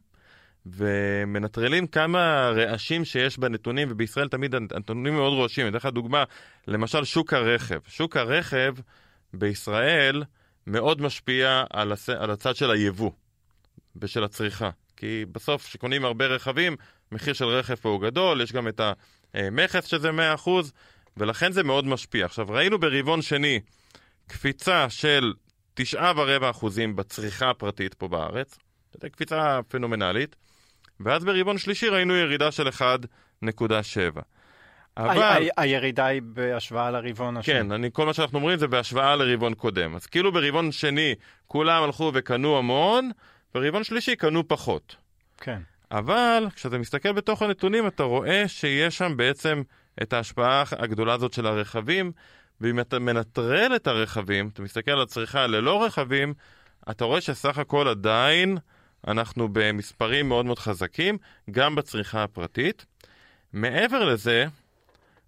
ומנטרלים 0.65 1.87
כמה 1.87 2.51
רעשים 2.55 3.05
שיש 3.05 3.37
בנתונים, 3.37 3.87
ובישראל 3.91 4.27
תמיד 4.27 4.55
הנתונים 4.55 5.13
מאוד 5.13 5.33
רועשים. 5.33 5.67
אני 5.67 5.77
אתן 5.77 5.87
לך 5.87 5.93
דוגמה, 5.93 6.23
למשל 6.67 7.03
שוק 7.03 7.33
הרכב. 7.33 7.79
שוק 7.87 8.17
הרכב 8.17 8.75
בישראל 9.33 10.23
מאוד 10.67 11.01
משפיע 11.01 11.63
על, 11.69 11.91
הס... 11.91 12.09
על 12.09 12.31
הצד 12.31 12.55
של 12.55 12.71
היבוא 12.71 13.11
ושל 13.95 14.23
הצריכה. 14.23 14.69
כי 14.97 15.25
בסוף, 15.31 15.65
כשקונים 15.65 16.05
הרבה 16.05 16.25
רכבים, 16.25 16.75
מחיר 17.11 17.33
של 17.33 17.45
רכב 17.45 17.75
פה 17.75 17.89
הוא 17.89 18.01
גדול, 18.01 18.41
יש 18.41 18.51
גם 18.51 18.67
את 18.67 18.81
המכס 19.33 19.85
שזה 19.85 20.09
100%, 20.45 20.49
ולכן 21.17 21.51
זה 21.51 21.63
מאוד 21.63 21.85
משפיע. 21.85 22.25
עכשיו, 22.25 22.45
ראינו 22.49 22.79
ברבעון 22.79 23.21
שני 23.21 23.59
קפיצה 24.27 24.89
של 24.89 25.33
תשעה 25.73 26.13
ורבע 26.15 26.49
אחוזים 26.49 26.95
בצריכה 26.95 27.49
הפרטית 27.49 27.93
פה 27.93 28.07
בארץ, 28.07 28.57
זו 29.01 29.07
קפיצה 29.11 29.59
פנומנלית, 29.67 30.35
ואז 30.99 31.25
ברבעון 31.25 31.57
שלישי 31.57 31.89
ראינו 31.89 32.15
ירידה 32.15 32.51
של 32.51 32.67
1.7. 32.67 34.21
אבל... 34.97 35.47
הירידה 35.57 36.05
היא 36.05 36.21
בהשוואה 36.25 36.91
לרבעון 36.91 37.37
השני. 37.37 37.55
כן, 37.55 37.71
אני, 37.71 37.89
כל 37.93 38.05
מה 38.05 38.13
שאנחנו 38.13 38.39
אומרים 38.39 38.59
זה 38.59 38.67
בהשוואה 38.67 39.15
לרבעון 39.15 39.53
קודם. 39.53 39.95
אז 39.95 40.05
כאילו 40.05 40.31
ברבעון 40.31 40.71
שני 40.71 41.15
כולם 41.47 41.83
הלכו 41.83 42.11
וקנו 42.13 42.57
המון, 42.57 43.11
ברבעון 43.53 43.83
שלישי 43.83 44.15
קנו 44.15 44.47
פחות. 44.47 44.95
כן. 45.37 45.59
אבל 45.91 46.47
כשאתה 46.55 46.77
מסתכל 46.77 47.11
בתוך 47.11 47.41
הנתונים 47.41 47.87
אתה 47.87 48.03
רואה 48.03 48.47
שיש 48.47 48.97
שם 48.97 49.17
בעצם 49.17 49.61
את 50.01 50.13
ההשפעה 50.13 50.63
הגדולה 50.71 51.13
הזאת 51.13 51.33
של 51.33 51.47
הרכבים, 51.47 52.11
ואם 52.61 52.79
אתה 52.79 52.99
מנטרל 52.99 53.75
את 53.75 53.87
הרכבים, 53.87 54.49
אתה 54.53 54.61
מסתכל 54.61 54.91
על 54.91 55.01
הצריכה 55.01 55.47
ללא 55.47 55.83
רכבים, 55.83 56.33
אתה 56.91 57.05
רואה 57.05 57.21
שסך 57.21 57.57
הכל 57.57 57.87
עדיין 57.87 58.57
אנחנו 59.07 59.47
במספרים 59.51 60.29
מאוד 60.29 60.45
מאוד 60.45 60.59
חזקים, 60.59 61.17
גם 61.51 61.75
בצריכה 61.75 62.23
הפרטית. 62.23 62.85
מעבר 63.53 64.05
לזה, 64.05 64.45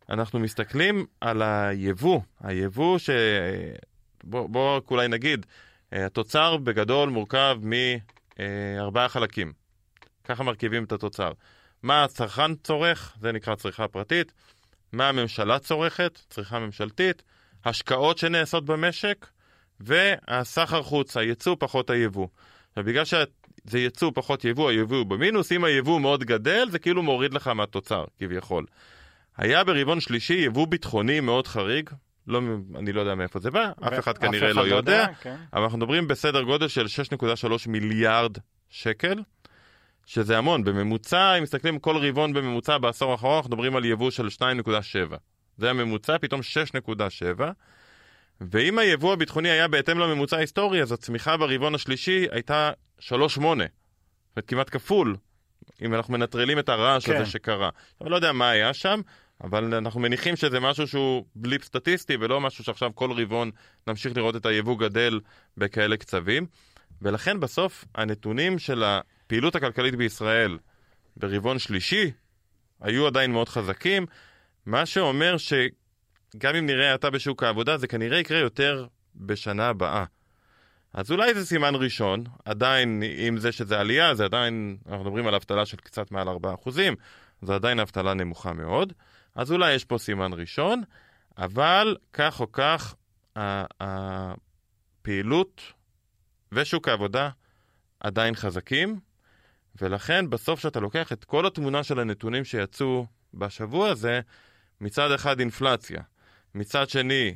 אנחנו 0.10 0.40
מסתכלים 0.40 1.06
על 1.22 1.42
היבוא, 1.42 2.22
היבוא 2.40 2.98
ש... 2.98 3.10
בואו 4.24 4.48
בוא 4.48 4.82
אולי 4.92 5.08
נגיד, 5.08 5.46
התוצר 5.92 6.58
בגדול 6.58 7.10
מורכב 7.10 7.58
מארבעה 8.38 9.10
חלקים. 9.10 9.54
ככה 10.24 10.44
מרכיבים 10.44 10.84
את 10.84 10.92
התוצר. 10.92 11.32
מה 11.84 12.04
הצרכן 12.04 12.56
צורך, 12.56 13.16
זה 13.22 13.32
נקרא 13.32 13.56
צריכה 13.56 13.88
פרטית. 13.88 14.32
מה 14.96 15.10
הממשלה 15.10 15.60
צורכת, 15.60 16.20
צריכה 16.30 16.60
ממשלתית, 16.60 17.24
השקעות 17.66 18.18
שנעשות 18.18 18.66
במשק, 18.66 19.28
והסחר 19.80 20.84
חוץ, 20.84 21.18
הייצוא 21.18 21.56
פחות 21.60 21.90
היבוא. 21.90 22.28
עכשיו, 22.70 22.84
בגלל 22.84 23.06
שזה 23.06 23.80
ייצוא 23.80 24.12
פחות 24.16 24.46
יבוא, 24.46 24.70
היבוא 24.70 24.98
הוא 24.98 25.06
במינוס, 25.06 25.52
אם 25.52 25.64
היבוא 25.64 26.00
מאוד 26.00 26.24
גדל, 26.24 26.68
זה 26.72 26.80
כאילו 26.80 27.04
מוריד 27.04 27.34
לך 27.34 27.48
מהתוצר, 27.48 28.06
כביכול. 28.20 28.66
היה 29.38 29.64
ברבעון 29.64 30.00
שלישי 30.00 30.34
יבוא 30.34 30.68
ביטחוני 30.68 31.20
מאוד 31.20 31.48
חריג, 31.48 31.90
לא, 32.28 32.42
אני 32.76 32.94
לא 32.94 33.02
יודע 33.02 33.16
מאיפה 33.16 33.40
זה 33.40 33.52
בא, 33.52 33.72
אף 33.88 34.00
אחד 34.00 34.18
כנראה 34.18 34.54
לא, 34.54 34.68
לא 34.68 34.76
יודע, 34.76 34.92
יודע 34.92 35.14
כן. 35.22 35.36
אבל 35.54 35.64
אנחנו 35.64 35.78
מדברים 35.78 36.08
בסדר 36.08 36.42
גודל 36.42 36.68
של 36.68 36.86
6.3 36.86 37.70
מיליארד 37.70 38.38
שקל. 38.70 39.20
שזה 40.06 40.38
המון, 40.38 40.64
בממוצע, 40.64 41.38
אם 41.38 41.44
מסתכלים 41.44 41.80
כל 41.80 41.98
רבעון 41.98 42.34
בממוצע 42.34 42.78
בעשור 42.78 43.12
האחרון, 43.12 43.36
אנחנו 43.36 43.50
מדברים 43.50 43.76
על 43.76 43.86
יבוא 43.86 44.12
של 44.12 44.28
2.7. 44.28 45.16
זה 45.58 45.70
הממוצע, 45.70 46.18
פתאום 46.18 46.42
6.7. 46.82 47.42
ואם 48.42 48.80
היבוא 48.80 49.14
הביטחוני 49.14 49.50
היה 49.50 49.68
בהתאם 49.68 50.00
לממוצע 50.00 50.38
ההיסטורי, 50.38 50.82
אז 50.82 50.92
הצמיחה 50.92 51.38
ברבעון 51.38 51.76
השלישי 51.76 52.26
הייתה 52.32 52.72
3.8. 53.00 53.06
זאת 53.16 53.42
אומרת, 53.42 53.70
כמעט 54.48 54.70
כפול, 54.70 55.16
אם 55.82 55.94
אנחנו 55.94 56.14
מנטרלים 56.14 56.60
את 56.60 56.70
הרעש 56.70 57.06
כן. 57.06 57.16
הזה 57.16 57.26
שקרה. 57.26 57.70
אני 58.02 58.10
לא 58.10 58.16
יודע 58.16 58.32
מה 58.32 58.50
היה 58.50 58.74
שם, 58.74 59.02
אבל 59.44 59.74
אנחנו 59.74 60.00
מניחים 60.00 60.36
שזה 60.36 60.60
משהו 60.60 60.88
שהוא 60.88 61.26
בליפ 61.36 61.64
סטטיסטי, 61.64 62.18
ולא 62.20 62.42
משהו 62.42 62.64
שעכשיו 62.64 62.92
כל 62.96 63.12
רבעון 63.12 63.52
נמשיך 63.88 64.18
לראות 64.18 64.36
את 64.36 64.46
היבוא 64.46 64.78
גדל 64.80 65.20
בכאלה 65.58 65.98
קצבים. 65.98 66.46
ולכן 67.02 67.40
בסוף 67.40 67.86
הנתונים 67.96 68.60
של 68.60 68.84
הפעילות 69.26 69.56
הכלכלית 69.56 69.96
בישראל 69.96 70.58
ברבעון 71.18 71.60
שלישי 71.60 72.12
היו 72.82 73.08
עדיין 73.08 73.32
מאוד 73.32 73.50
חזקים, 73.50 74.06
מה 74.66 74.86
שאומר 74.86 75.36
שגם 75.38 76.56
אם 76.56 76.66
נראה 76.66 76.92
האטה 76.92 77.10
בשוק 77.10 77.44
העבודה, 77.44 77.78
זה 77.78 77.88
כנראה 77.88 78.20
יקרה 78.20 78.38
יותר 78.38 78.88
בשנה 79.16 79.68
הבאה. 79.68 80.06
אז 80.94 81.12
אולי 81.12 81.34
זה 81.34 81.46
סימן 81.46 81.76
ראשון, 81.76 82.24
עדיין 82.46 83.04
עם 83.18 83.38
זה 83.38 83.52
שזה 83.52 83.80
עלייה, 83.80 84.16
זה 84.16 84.26
עדיין, 84.26 84.78
אנחנו 84.88 85.04
מדברים 85.06 85.28
על 85.28 85.36
אבטלה 85.36 85.66
של 85.66 85.78
קצת 85.78 86.12
מעל 86.12 86.28
4%, 86.28 86.70
זה 87.42 87.56
עדיין 87.56 87.80
אבטלה 87.80 88.14
נמוכה 88.14 88.54
מאוד, 88.54 88.94
אז 89.36 89.52
אולי 89.52 89.74
יש 89.74 89.86
פה 89.86 89.98
סימן 89.98 90.34
ראשון, 90.34 90.84
אבל 91.38 91.98
כך 92.14 92.40
או 92.40 92.52
כך, 92.52 92.96
הפעילות 95.06 95.62
ושוק 96.52 96.88
העבודה 96.88 97.30
עדיין 98.00 98.36
חזקים, 98.36 99.00
ולכן 99.82 100.30
בסוף 100.30 100.60
כשאתה 100.60 100.80
לוקח 100.80 101.12
את 101.12 101.24
כל 101.24 101.46
התמונה 101.46 101.84
של 101.84 102.00
הנתונים 102.00 102.46
שיצאו 102.46 103.06
בשבוע 103.34 103.90
הזה, 103.90 104.20
מצד 104.82 105.12
אחד 105.12 105.40
אינפלציה, 105.40 106.02
מצד 106.56 106.90
שני 106.90 107.36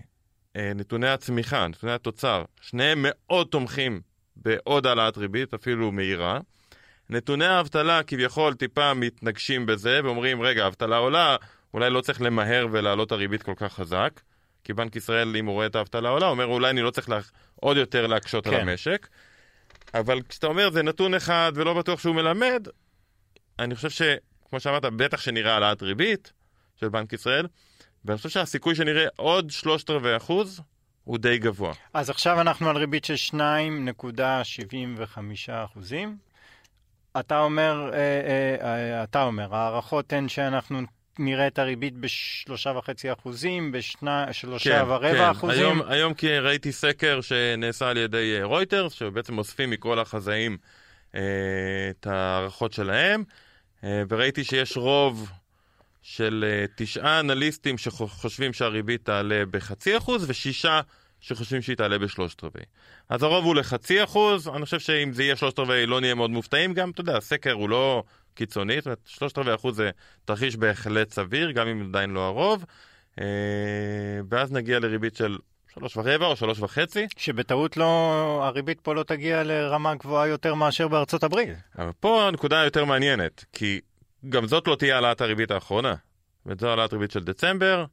אה, 0.56 0.72
נתוני 0.76 1.08
הצמיחה, 1.08 1.68
נתוני 1.68 1.94
התוצר, 1.94 2.44
שניהם 2.62 3.00
מאוד 3.02 3.48
תומכים 3.48 4.02
בעוד 4.36 4.88
העלאת 4.88 5.18
ריבית, 5.18 5.54
אפילו 5.54 5.92
מהירה. 5.92 6.40
נתוני 7.10 7.46
האבטלה 7.46 8.04
כביכול 8.04 8.54
טיפה 8.54 8.94
מתנגשים 8.94 9.66
בזה 9.66 10.00
ואומרים, 10.04 10.42
רגע, 10.42 10.64
האבטלה 10.64 10.98
עולה, 10.98 11.36
אולי 11.74 11.90
לא 11.90 12.02
צריך 12.02 12.22
למהר 12.22 12.68
ולהעלות 12.72 13.12
הריבית 13.12 13.44
כל 13.44 13.54
כך 13.56 13.74
חזק. 13.74 14.22
כי 14.64 14.74
בנק 14.74 14.96
ישראל, 14.96 15.36
אם 15.36 15.46
הוא 15.46 15.54
רואה 15.54 15.66
את 15.66 15.76
האבטלה 15.76 16.10
עולה, 16.10 16.28
אומר 16.28 16.46
אולי 16.46 16.70
אני 16.70 16.82
לא 16.82 16.92
צריך 16.92 17.10
לה... 17.10 17.20
עוד 17.56 17.78
יותר 17.78 18.08
להקשות 18.08 18.44
כן. 18.44 18.54
על 18.54 18.60
המשק. 18.60 19.08
אבל 19.94 20.22
כשאתה 20.30 20.48
אומר 20.48 20.72
זה 20.72 20.84
נתון 20.84 21.14
אחד 21.14 21.52
ולא 21.56 21.74
בטוח 21.74 22.00
שהוא 22.00 22.16
מלמד, 22.16 22.68
אני 23.60 23.76
חושב 23.76 23.90
שכמו 23.90 24.60
שאמרת, 24.60 24.86
בטח 24.86 25.22
שנראה 25.22 25.54
העלאת 25.54 25.82
ריבית 25.82 26.34
של 26.76 26.90
בנק 26.90 27.14
ישראל, 27.14 27.48
ואני 28.06 28.18
חושב 28.18 28.30
שהסיכוי 28.30 28.76
שנראה 28.76 29.06
עוד 29.16 29.50
שלושת 29.50 29.90
רבעי 29.90 30.18
אחוז 30.18 30.62
הוא 31.04 31.18
די 31.18 31.38
גבוה. 31.38 31.74
אז 31.94 32.10
עכשיו 32.10 32.42
אנחנו 32.42 32.70
על 32.70 32.78
ריבית 32.78 33.06
של 33.06 33.36
2.75 33.36 35.20
אחוזים. 35.52 36.18
אתה 37.20 37.40
אומר, 37.40 37.90
אה, 37.94 38.00
אה, 38.00 38.56
אה, 38.62 39.04
אתה 39.04 39.24
אומר, 39.24 39.56
ההערכות 39.56 40.14
הן 40.14 40.28
שאנחנו 40.28 40.82
נראה 41.20 41.48
את 41.48 41.60
הריבית 41.60 41.98
בשלושה 41.98 42.74
וחצי 42.78 43.14
אחוזים, 43.14 43.72
בשלושה 43.72 44.80
כן, 44.80 44.86
ורבע 44.88 45.12
כן. 45.12 45.30
אחוזים. 45.30 45.60
היום, 45.60 45.82
היום 45.88 46.14
כי 46.14 46.38
ראיתי 46.38 46.72
סקר 46.72 47.22
שנעשה 47.22 47.90
על 47.90 47.98
ידי 47.98 48.40
רויטרס, 48.44 48.94
שבעצם 48.94 49.38
אוספים 49.38 49.70
מכל 49.70 50.00
החזאים 50.00 50.58
אה, 51.16 51.22
את 51.90 52.08
ההערכות 52.08 52.74
שלהם, 52.74 53.24
אה, 53.84 54.04
וראיתי 54.10 54.44
שיש 54.44 54.78
רוב 54.78 55.30
של 56.02 56.46
אה, 56.48 56.66
תשעה 56.76 57.20
אנליסטים 57.20 57.78
שחושבים 57.78 58.54
שהריבית 58.54 59.06
תעלה 59.06 59.44
בחצי 59.52 59.98
אחוז, 59.98 60.30
ושישה 60.30 60.82
שחושבים 61.22 61.62
שהיא 61.62 61.76
תעלה 61.78 61.98
בשלושת 61.98 62.44
רבעי. 62.44 62.64
אז 63.10 63.24
הרוב 63.24 63.46
הוא 63.46 63.56
לחצי 63.56 64.04
אחוז, 64.04 64.48
אני 64.48 64.66
חושב 64.66 64.80
שאם 64.80 65.14
זה 65.14 65.24
יהיה 65.24 65.36
שלושת 65.36 65.60
רבעי 65.60 65.86
לא 65.86 66.02
נהיה 66.02 66.16
מאוד 66.16 66.30
מופתעים, 66.30 66.74
גם, 66.74 66.90
אתה 66.90 67.02
יודע, 67.02 67.18
הסקר 67.18 67.52
הוא 67.52 67.70
לא 67.70 68.04
קיצוני, 68.40 68.76
זאת 68.76 68.86
אומרת, 68.86 69.00
שלושת 69.06 69.38
רבעי 69.38 69.56
אחוז 69.56 69.76
זה 69.76 69.90
תרחיש 70.26 70.56
בהחלט 70.56 71.12
סביר, 71.12 71.52
גם 71.52 71.68
אם 71.68 71.86
עדיין 71.90 72.10
לא 72.10 72.28
הרוב, 72.28 72.66
אה, 73.20 73.26
ואז 74.30 74.52
נגיע 74.52 74.80
לריבית 74.80 75.16
של 75.16 75.38
שלוש 75.74 75.98
ורבע 75.98 76.26
או 76.26 76.36
שלוש 76.36 76.60
וחצי. 76.60 77.08
שבטעות 77.18 77.78
לא, 77.78 78.42
הריבית 78.44 78.82
פה 78.82 78.96
לא 78.96 79.04
תגיע 79.04 79.44
לרמה 79.44 79.96
גבוהה 79.96 80.28
יותר 80.28 80.54
מאשר 80.54 80.88
בארצות 80.88 81.24
הברית. 81.24 81.50
אבל 81.78 81.92
פה 82.00 82.28
הנקודה 82.28 82.62
היותר 82.62 82.86
מעניינת, 82.86 83.46
כי 83.54 83.80
גם 84.30 84.48
זאת 84.48 84.68
לא 84.68 84.76
תהיה 84.76 84.96
העלאת 84.96 85.22
הריבית 85.22 85.52
האחרונה. 85.52 85.96
וזו 86.46 86.70
העלאת 86.70 86.94
ריבית 86.94 87.12
של 87.12 87.24
דצמבר, 87.24 87.86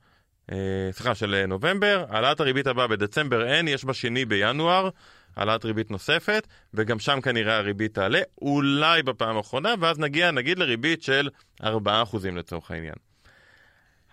אה, 0.53 0.57
סליחה, 0.93 1.15
של 1.15 1.35
אה, 1.35 1.47
נובמבר, 1.47 2.05
העלאת 2.09 2.41
הריבית 2.41 2.67
הבאה 2.67 2.87
בדצמבר 2.87 3.47
אין, 3.47 3.69
יש 3.69 3.85
בשני 3.85 4.25
בינואר, 4.25 4.89
העלאת 5.37 5.65
ריבית 5.65 5.91
נוספת, 5.91 6.47
וגם 6.75 6.99
שם 6.99 7.21
כנראה 7.21 7.57
הריבית 7.57 7.95
תעלה, 7.95 8.21
אולי 8.43 9.03
בפעם 9.03 9.37
האחרונה, 9.37 9.75
ואז 9.81 9.99
נגיע 9.99 10.31
נגיד 10.31 10.59
לריבית 10.59 11.03
של 11.03 11.29
4% 11.63 11.67
לצורך 12.33 12.71
העניין. 12.71 12.95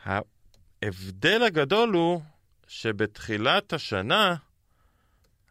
ההבדל 0.05 1.43
הגדול 1.43 1.89
הוא 1.93 2.21
שבתחילת 2.67 3.73
השנה, 3.73 4.35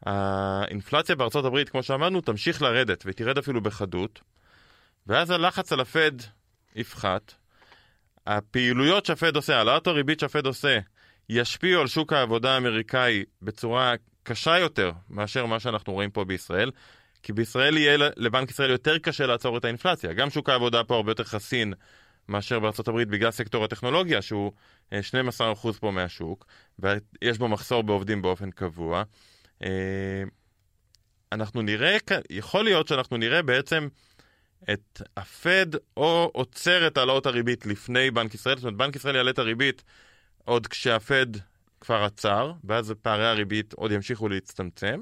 האינפלציה 0.06 1.16
בארצות 1.16 1.44
הברית, 1.44 1.68
כמו 1.68 1.82
שאמרנו, 1.82 2.20
תמשיך 2.20 2.62
לרדת, 2.62 3.02
ותרד 3.06 3.38
אפילו 3.38 3.60
בחדות, 3.60 4.20
ואז 5.06 5.30
הלחץ 5.30 5.72
על 5.72 5.80
הפד 5.80 6.12
יפחת, 6.76 7.34
הפעילויות 8.26 9.06
שהפד 9.06 9.36
עושה, 9.36 9.56
העלאת 9.56 9.86
הריבית 9.86 10.20
שהפד 10.20 10.46
עושה, 10.46 10.78
ישפיעו 11.28 11.80
על 11.80 11.86
שוק 11.86 12.12
העבודה 12.12 12.54
האמריקאי 12.54 13.24
בצורה 13.42 13.94
קשה 14.22 14.58
יותר 14.58 14.92
מאשר 15.10 15.46
מה 15.46 15.60
שאנחנו 15.60 15.92
רואים 15.92 16.10
פה 16.10 16.24
בישראל, 16.24 16.70
כי 17.22 17.32
בישראל 17.32 17.76
יהיה 17.76 17.96
לבנק 18.16 18.50
ישראל 18.50 18.70
יותר 18.70 18.98
קשה 18.98 19.26
לעצור 19.26 19.58
את 19.58 19.64
האינפלציה. 19.64 20.12
גם 20.12 20.30
שוק 20.30 20.48
העבודה 20.48 20.84
פה 20.84 20.94
הרבה 20.94 21.10
יותר 21.10 21.24
חסין 21.24 21.72
מאשר 22.28 22.58
הברית 22.88 23.08
בגלל 23.08 23.30
סקטור 23.30 23.64
הטכנולוגיה, 23.64 24.22
שהוא 24.22 24.52
12% 24.90 24.92
אה, 25.40 25.72
פה 25.80 25.90
מהשוק, 25.90 26.46
ויש 26.78 27.38
בו 27.38 27.48
מחסור 27.48 27.82
בעובדים 27.82 28.22
באופן 28.22 28.50
קבוע. 28.50 29.02
אה, 29.62 30.22
אנחנו 31.32 31.62
נראה, 31.62 31.96
יכול 32.30 32.64
להיות 32.64 32.88
שאנחנו 32.88 33.16
נראה 33.16 33.42
בעצם 33.42 33.88
את 34.72 35.02
הפד 35.16 35.66
או 35.96 36.30
עוצר 36.34 36.86
את 36.86 36.96
העלאות 36.96 37.26
הריבית 37.26 37.66
לפני 37.66 38.10
בנק 38.10 38.34
ישראל, 38.34 38.56
זאת 38.56 38.64
אומרת 38.64 38.76
בנק 38.76 38.96
ישראל 38.96 39.16
יעלה 39.16 39.30
את 39.30 39.38
הריבית 39.38 39.82
עוד 40.44 40.66
כשהפד 40.66 41.26
כבר 41.82 42.04
עצר, 42.04 42.52
ואז 42.64 42.94
פערי 43.02 43.26
הריבית 43.26 43.72
עוד 43.72 43.92
ימשיכו 43.92 44.28
להצטמצם. 44.28 45.00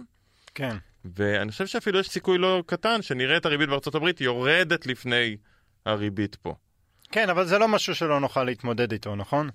כן. 0.54 0.76
ואני 1.04 1.50
חושב 1.50 1.66
שאפילו 1.66 1.98
יש 1.98 2.08
סיכוי 2.08 2.38
לא 2.38 2.62
קטן 2.66 3.02
שנראה 3.02 3.36
את 3.36 3.46
הריבית 3.46 3.68
בארצות 3.68 3.94
הברית 3.94 4.20
יורדת 4.20 4.86
לפני 4.86 5.36
הריבית 5.86 6.34
פה. 6.34 6.54
כן, 7.12 7.30
אבל 7.30 7.46
זה 7.46 7.58
לא 7.58 7.68
משהו 7.68 7.94
שלא 7.94 8.20
נוכל 8.20 8.44
להתמודד 8.44 8.92
איתו, 8.92 9.16
נכון? 9.16 9.50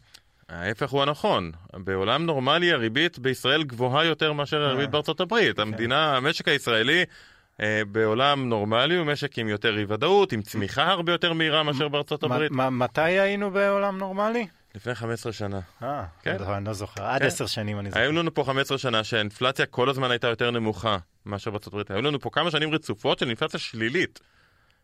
ההפך 0.49 0.89
הוא 0.89 1.01
הנכון. 1.01 1.51
בעולם 1.73 2.25
נורמלי 2.25 2.71
הריבית 2.71 3.19
בישראל 3.19 3.63
גבוהה 3.63 4.05
יותר 4.05 4.33
מאשר 4.33 4.61
הריבית 4.61 4.85
אה. 4.85 4.91
בארצות 4.91 5.19
הברית. 5.19 5.55
כן. 5.55 5.61
המדינה, 5.61 6.17
המשק 6.17 6.47
הישראלי 6.47 7.05
אה, 7.61 7.81
בעולם 7.91 8.49
נורמלי 8.49 8.95
הוא 8.95 9.05
משק 9.05 9.39
עם 9.39 9.47
יותר 9.47 9.77
אי 9.77 9.85
ודאות, 9.87 10.31
עם 10.31 10.41
צמיחה 10.41 10.91
הרבה 10.91 11.11
יותר 11.11 11.33
מהירה 11.33 11.63
מאשר 11.63 11.87
בארצות 11.87 12.23
הברית. 12.23 12.51
מתי 12.51 13.01
היינו 13.01 13.51
בעולם 13.51 13.97
נורמלי? 13.97 14.47
לפני 14.75 14.95
15 14.95 15.33
שנה. 15.33 15.59
אה, 15.83 16.05
כן. 16.21 16.43
אני 16.43 16.65
לא 16.65 16.73
זוכר, 16.73 17.03
עד 17.03 17.21
כן. 17.21 17.27
10 17.27 17.45
שנים 17.45 17.79
אני 17.79 17.89
זוכר. 17.89 18.01
היו 18.01 18.11
לנו 18.11 18.33
פה 18.33 18.43
15 18.43 18.77
שנה 18.77 19.03
שהאינפלציה 19.03 19.65
כל 19.65 19.89
הזמן 19.89 20.11
הייתה 20.11 20.27
יותר 20.27 20.51
נמוכה 20.51 20.97
מאשר 21.25 21.51
בארצות 21.51 21.73
הברית. 21.73 21.91
היו 21.91 22.01
לנו 22.01 22.19
פה 22.19 22.29
כמה 22.29 22.51
שנים 22.51 22.73
רצופות 22.73 23.19
של 23.19 23.27
אינפלציה 23.27 23.59
שלילית. 23.59 24.19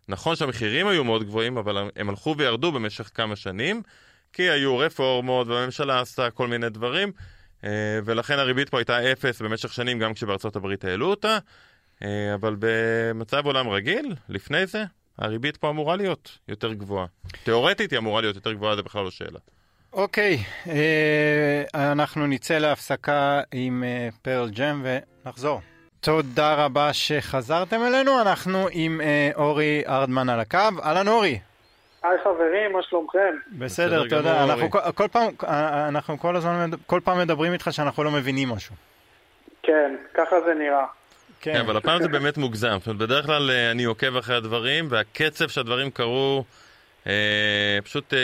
נכון 0.08 0.36
שהמחירים 0.36 0.88
היו 0.88 1.04
מאוד 1.04 1.24
גבוהים, 1.24 1.58
אבל 1.58 1.90
הם 1.96 2.10
הלכו 2.10 2.36
וירדו 2.38 2.72
במשך 2.72 3.12
כמה 3.14 3.36
שנים, 3.36 3.82
כי 4.34 4.50
היו 4.50 4.78
רפורמות 4.78 5.48
והממשלה 5.48 6.02
עשתה 6.02 6.32
כל 6.32 6.48
מיני 6.48 6.70
דברים, 6.70 7.12
אה, 7.64 8.00
ולכן 8.06 8.40
הריבית 8.40 8.70
פה 8.70 8.78
הייתה 8.78 9.12
אפס 9.12 9.42
במשך 9.42 9.74
שנים, 9.74 10.00
גם 10.00 10.14
כשבארצות 10.14 10.56
הברית 10.56 10.86
העלו 10.86 11.10
אותה. 11.10 11.38
אה, 12.04 12.34
אבל 12.34 12.56
במצב 12.60 13.46
עולם 13.46 13.70
רגיל, 13.70 14.16
לפני 14.30 14.66
זה, 14.66 14.84
הריבית 15.18 15.58
פה 15.58 15.70
אמורה 15.70 15.96
להיות 15.96 16.38
יותר 16.48 16.74
גבוהה. 16.74 17.06
תאורטית 17.44 17.92
היא 17.92 18.00
אמורה 18.00 18.22
להיות 18.22 18.36
יותר 18.36 18.54
גבוהה, 18.54 18.76
זה 18.76 18.82
בכלל 18.82 19.04
לא 19.04 19.12
שאלה. 19.12 19.40
אוקיי, 19.94 20.38
אה, 20.70 21.92
אנחנו 21.92 22.28
נצא 22.28 22.58
להפסקה 22.58 23.42
עם 23.52 23.84
אה, 23.84 24.10
פרל 24.22 24.50
ג'ם 24.50 24.84
ונחזור. 24.84 25.62
תודה 26.00 26.66
רבה 26.66 26.94
שחזרתם 26.94 27.84
אלינו, 27.84 28.22
אנחנו 28.22 28.68
עם 28.72 29.02
אורי 29.36 29.84
ארדמן 29.88 30.30
על 30.30 30.40
הקו. 30.40 30.58
אהלן 30.84 31.08
אורי. 31.08 31.40
היי 32.04 32.18
חברים, 32.24 32.74
מה 32.74 32.84
שלומכם? 32.84 33.36
בסדר, 33.52 34.10
תודה. 34.10 34.44
אנחנו 34.44 34.70
כל 34.70 35.08
פעם, 35.12 35.28
אנחנו 35.88 36.20
כל 36.20 36.36
הזמן, 36.36 36.70
כל 36.86 37.00
פעם 37.04 37.20
מדברים 37.20 37.54
איתך 37.54 37.68
שאנחנו 37.72 38.04
לא 38.04 38.12
מבינים 38.12 38.50
משהו. 38.50 38.76
כן, 39.64 39.96
ככה 40.14 40.36
זה 40.46 40.54
נראה. 40.54 40.86
כן. 41.42 41.54
כן, 41.54 41.60
אבל 41.60 41.78
הפעם 41.78 42.02
זה 42.02 42.08
באמת 42.08 42.38
מוגזם. 42.38 42.78
זאת 42.80 42.88
אומרת, 42.88 43.00
בדרך 43.00 43.26
כלל 43.26 43.52
אה, 43.52 43.72
אני 43.72 43.84
עוקב 43.84 44.16
אחרי 44.18 44.36
הדברים, 44.36 44.88
והקצב 44.90 45.48
שהדברים 45.48 45.92
קרו, 45.92 46.38
אה, 46.38 46.54
פשוט 47.84 48.14
אה, 48.14 48.20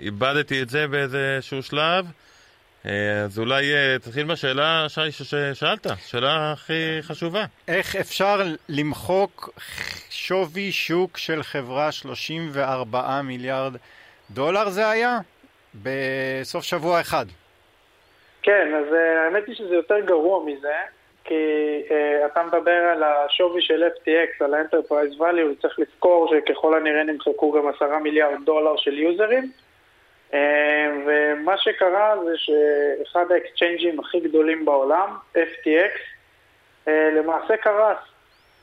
איבדתי 0.00 0.62
את 0.62 0.68
זה 0.68 0.86
באיזשהו 0.86 1.62
שלב. 1.62 2.06
אה, 2.86 3.22
אז 3.24 3.38
אולי 3.38 3.74
אה, 3.74 3.96
תתחיל 3.98 4.26
בשאלה, 4.26 4.86
שי, 4.88 5.12
ששאלת, 5.12 5.86
שאלה 6.06 6.52
הכי 6.52 6.98
חשובה. 7.02 7.44
איך 7.68 7.96
אפשר 7.96 8.40
למחוק 8.68 9.50
שווי 10.10 10.72
שוק 10.72 11.16
של 11.16 11.42
חברה 11.42 11.92
34 11.92 13.22
מיליארד 13.22 13.72
דולר 14.30 14.68
זה 14.68 14.88
היה? 14.88 15.18
בסוף 15.74 16.64
שבוע 16.64 17.00
אחד. 17.00 17.26
כן, 18.42 18.68
אז 18.78 18.94
אה, 18.94 19.24
האמת 19.24 19.46
היא 19.46 19.54
שזה 19.54 19.74
יותר 19.74 20.00
גרוע 20.06 20.44
מזה. 20.46 20.74
כי 21.30 21.82
uh, 21.88 22.26
אתה 22.26 22.42
מדבר 22.42 22.70
על 22.70 23.02
השווי 23.02 23.62
של 23.62 23.84
FTX, 23.84 24.44
על 24.44 24.54
ה-Enterprise 24.54 25.20
Value, 25.20 25.62
צריך 25.62 25.78
לזכור 25.78 26.34
שככל 26.34 26.74
הנראה 26.76 27.04
נמחקו 27.04 27.52
גם 27.52 27.68
עשרה 27.68 27.98
מיליארד 27.98 28.44
דולר 28.44 28.76
של 28.76 28.98
יוזרים. 28.98 29.50
אה, 30.30 30.34
ומה 31.06 31.58
שקרה 31.58 32.14
זה 32.24 32.32
שאחד 32.36 33.24
ה 33.32 33.38
exchange 33.38 33.88
ים 33.88 34.00
הכי 34.00 34.20
גדולים 34.20 34.64
בעולם, 34.64 35.08
FTX, 35.34 36.88
אה, 36.88 37.10
למעשה 37.10 37.56
קרס. 37.56 37.98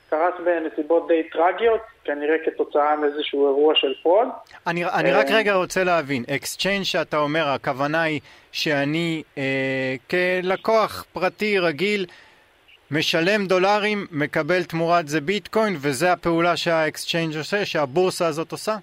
קרס 0.09 0.33
בנסיבות 0.45 1.07
די 1.07 1.23
טרגיות, 1.23 1.81
כנראה 2.03 2.35
כתוצאה 2.45 2.95
מאיזשהו 2.95 3.47
אירוע 3.47 3.73
של 3.75 3.93
fraud. 4.03 4.27
אני, 4.67 4.85
אני 4.85 5.11
רק 5.11 5.25
רגע 5.31 5.53
רוצה 5.53 5.83
להבין, 5.83 6.23
exchange 6.35 6.83
שאתה 6.83 7.17
אומר, 7.17 7.47
הכוונה 7.47 8.01
היא 8.01 8.21
שאני 8.51 9.23
אה, 9.37 9.95
כלקוח 10.09 11.05
פרטי 11.13 11.59
רגיל 11.59 12.05
משלם 12.91 13.45
דולרים, 13.45 14.05
מקבל 14.11 14.63
תמורת 14.63 15.07
זה 15.07 15.21
ביטקוין, 15.21 15.73
וזה 15.81 16.11
הפעולה 16.11 16.57
שה 16.57 16.79
exchange 16.79 17.37
עושה, 17.37 17.65
שהבורסה 17.65 18.27
הזאת 18.27 18.51
עושה? 18.51 18.75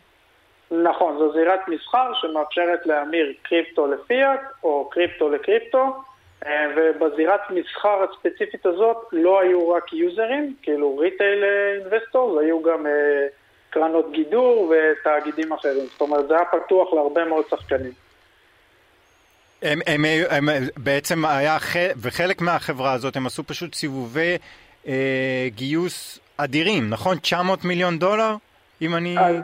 נכון, 0.71 1.19
זו 1.19 1.33
זירת 1.33 1.61
מסחר 1.69 2.11
שמאפשרת 2.15 2.87
להמיר 2.87 3.33
קריפטו 3.43 3.87
לפיאט 3.87 4.41
או 4.65 4.89
קריפטו 4.91 5.29
לקריפטו, 5.29 5.97
אה, 6.47 6.67
ובזירת 6.77 7.41
מסחר 7.51 8.05
הספציפית 8.11 8.67
הזאת 8.67 8.97
לא 9.13 9.41
היו 9.41 9.71
רק 9.71 9.93
יוזרים, 9.93 10.55
כאילו 10.63 10.97
retail 10.97 11.45
investor, 11.45 12.41
היו 12.41 12.63
גם 12.63 12.87
אה, 12.87 13.27
קרנות 13.71 14.13
גידור 14.13 14.73
ותאגידים 14.73 15.53
אחרים. 15.53 15.87
זאת 15.93 16.01
אומרת, 16.01 16.29
זה 16.29 16.35
היה 16.35 16.45
פתוח 16.45 16.93
להרבה 16.93 17.25
מאוד 17.25 17.45
שחקנים. 17.51 18.04
הם, 19.65 19.79
הם, 19.87 20.05
הם, 20.31 20.49
הם 20.49 20.65
בעצם 20.77 21.25
היה, 21.25 21.57
וחלק 22.03 22.41
מהחברה 22.41 22.93
הזאת, 22.93 23.17
הם 23.17 23.27
עשו 23.27 23.45
פשוט 23.47 23.75
סיבובי 23.75 24.37
אה, 24.87 25.47
גיוס 25.55 26.21
אדירים, 26.37 26.91
נכון? 26.91 27.19
900 27.19 27.65
מיליון 27.65 27.99
דולר, 27.99 28.35
אם 28.83 28.95
אני... 28.95 29.19
אז, 29.19 29.37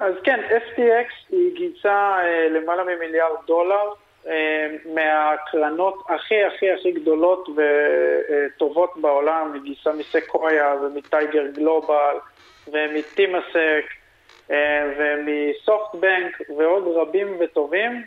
אז 0.00 0.14
כן, 0.24 0.40
FTX 0.48 1.32
היא 1.32 1.54
גייסה 1.56 2.16
אה, 2.22 2.48
למעלה 2.48 2.84
ממיליארד 2.84 3.36
דולר 3.46 3.92
אה, 4.26 4.66
מהקרנות 4.94 6.02
הכי 6.08 6.44
הכי 6.44 6.70
הכי 6.70 6.92
גדולות 6.92 7.48
וטובות 7.56 8.90
בעולם, 8.96 9.52
היא 9.54 9.62
גייסה 9.62 9.90
מסקויה 9.92 10.74
ומטייגר 10.82 11.46
גלובל 11.54 12.16
ומטימאסק 12.68 13.99
ומסופטבנק 14.98 16.40
ועוד 16.58 16.84
רבים 16.96 17.36
וטובים, 17.40 18.04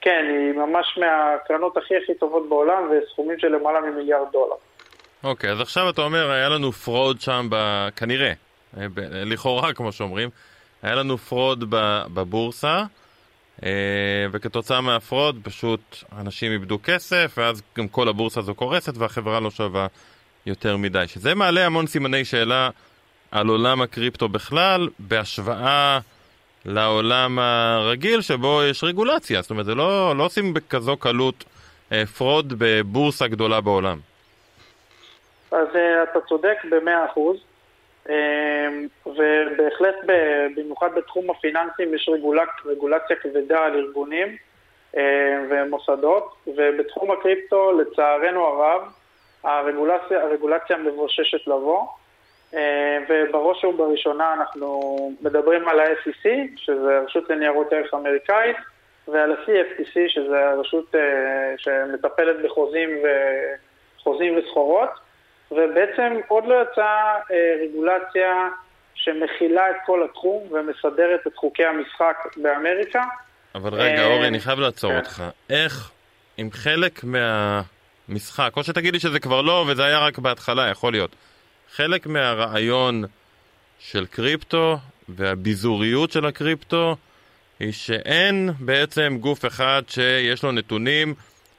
כן, 0.00 0.24
היא 0.28 0.52
ממש 0.52 0.98
מהקרנות 0.98 1.76
הכי 1.76 1.94
הכי 1.96 2.14
טובות 2.14 2.48
בעולם 2.48 2.90
וסכומים 2.90 3.38
של 3.38 3.48
למעלה 3.48 3.80
ממיליארד 3.80 4.26
דולר. 4.32 4.56
אוקיי, 5.24 5.50
okay, 5.50 5.52
אז 5.52 5.60
עכשיו 5.60 5.90
אתה 5.90 6.02
אומר, 6.02 6.30
היה 6.30 6.48
לנו 6.48 6.72
fraud 6.72 7.20
שם, 7.20 7.46
ב... 7.50 7.88
כנראה, 7.96 8.32
לכאורה 9.12 9.72
כמו 9.72 9.92
שאומרים, 9.92 10.30
היה 10.82 10.94
לנו 10.94 11.18
fraud 11.18 11.64
בבורסה, 12.14 12.84
אה, 13.64 14.26
וכתוצאה 14.32 14.80
מה 14.80 14.97
fraud 14.97 15.38
פשוט 15.42 15.96
אנשים 16.18 16.52
איבדו 16.52 16.78
כסף, 16.84 17.34
ואז 17.36 17.62
גם 17.78 17.88
כל 17.88 18.08
הבורסה 18.08 18.40
הזו 18.40 18.54
קורסת 18.54 18.92
והחברה 18.96 19.40
לא 19.40 19.50
שווה 19.50 19.86
יותר 20.46 20.76
מדי. 20.76 21.04
שזה 21.06 21.34
מעלה 21.34 21.66
המון 21.66 21.86
סימני 21.86 22.24
שאלה 22.24 22.70
על 23.32 23.48
עולם 23.48 23.82
הקריפטו 23.82 24.28
בכלל, 24.28 24.88
בהשוואה 24.98 25.98
לעולם 26.64 27.38
הרגיל 27.38 28.20
שבו 28.20 28.60
יש 28.70 28.84
רגולציה. 28.84 29.42
זאת 29.42 29.50
אומרת, 29.50 29.66
זה 29.66 29.74
לא, 29.74 30.16
לא 30.16 30.24
עושים 30.24 30.54
בכזו 30.54 30.96
קלות 30.96 31.44
אה, 31.92 32.06
fraud 32.06 32.54
בבורסה 32.58 33.28
גדולה 33.28 33.60
בעולם. 33.60 33.98
אז 35.52 35.66
אה, 35.74 36.02
אתה 36.02 36.20
צודק 36.28 36.56
במאה 36.70 37.06
אחוז. 37.06 37.36
אמ, 38.08 38.86
ובהחלט 39.06 39.94
במיוחד 40.56 40.88
בתחום 40.96 41.30
הפיננסים 41.30 41.94
יש 41.94 42.08
רגולצ... 42.12 42.48
רגולציה 42.64 43.16
כבדה 43.16 43.58
על 43.64 43.76
ארגונים 43.76 44.36
אמ, 44.96 45.00
ומוסדות, 45.50 46.34
ובתחום 46.46 47.10
הקריפטו 47.10 47.72
לצערנו 47.80 48.46
הרב 48.46 48.82
הרגולציה, 49.44 50.22
הרגולציה 50.22 50.76
מבוששת 50.76 51.46
לבוא, 51.46 51.86
ובראש 53.08 53.64
ובראשונה 53.64 54.32
אנחנו 54.32 55.10
מדברים 55.20 55.68
על 55.68 55.80
ה-SEC, 55.80 56.28
שזה 56.56 56.98
הרשות 56.98 57.30
לניירות 57.30 57.72
ערך 57.72 57.94
אמריקאית, 57.94 58.56
ועל 59.08 59.32
ה-CFTC, 59.32 60.08
שזה 60.08 60.48
הרשות 60.50 60.94
אה, 60.94 61.00
שמטפלת 61.56 62.36
בחוזים, 62.44 62.88
ו... 63.04 63.08
וסחורות. 64.38 64.88
ובעצם 65.50 66.20
עוד 66.28 66.44
לא 66.46 66.54
יצאה 66.62 67.14
אה, 67.30 67.54
רגולציה 67.62 68.48
שמכילה 68.94 69.70
את 69.70 69.76
כל 69.86 70.04
התחום 70.04 70.42
ומסדרת 70.52 71.26
את 71.26 71.36
חוקי 71.36 71.64
המשחק 71.64 72.16
באמריקה. 72.36 73.02
אבל 73.54 73.74
רגע, 73.74 74.04
אורי, 74.04 74.28
אני 74.28 74.40
חייב 74.40 74.58
לעצור 74.58 74.90
כן. 74.90 74.96
אותך. 74.96 75.22
איך, 75.50 75.90
עם 76.36 76.50
חלק 76.52 77.00
מהמשחק, 77.04 78.50
או 78.56 78.64
שתגיד 78.64 78.94
לי 78.94 79.00
שזה 79.00 79.20
כבר 79.20 79.42
לא, 79.42 79.64
וזה 79.68 79.84
היה 79.84 79.98
רק 79.98 80.18
בהתחלה, 80.18 80.68
יכול 80.70 80.92
להיות. 80.92 81.16
חלק 81.76 82.06
מהרעיון 82.06 83.04
של 83.78 84.06
קריפטו 84.06 84.78
והביזוריות 85.08 86.12
של 86.12 86.26
הקריפטו 86.26 86.96
היא 87.60 87.72
שאין 87.72 88.50
בעצם 88.58 89.18
גוף 89.20 89.44
אחד 89.44 89.82
שיש 89.88 90.42
לו 90.42 90.52
נתונים 90.52 91.14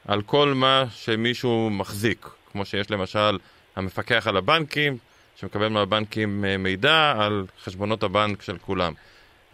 על 0.08 0.22
כל 0.22 0.54
מה 0.54 0.86
שמישהו 0.92 1.70
מחזיק, 1.70 2.28
כמו 2.52 2.66
שיש 2.66 2.92
למשל 2.92 3.38
המפקח 3.76 4.28
על 4.28 4.38
הבנקים, 4.38 4.98
שמקבל 5.36 5.68
מהבנקים 5.68 6.46
אה, 6.46 6.58
מידע 6.58 7.14
על 7.18 7.46
חשבונות 7.64 8.04
הבנק 8.04 8.42
של 8.42 8.58
כולם. 8.58 8.94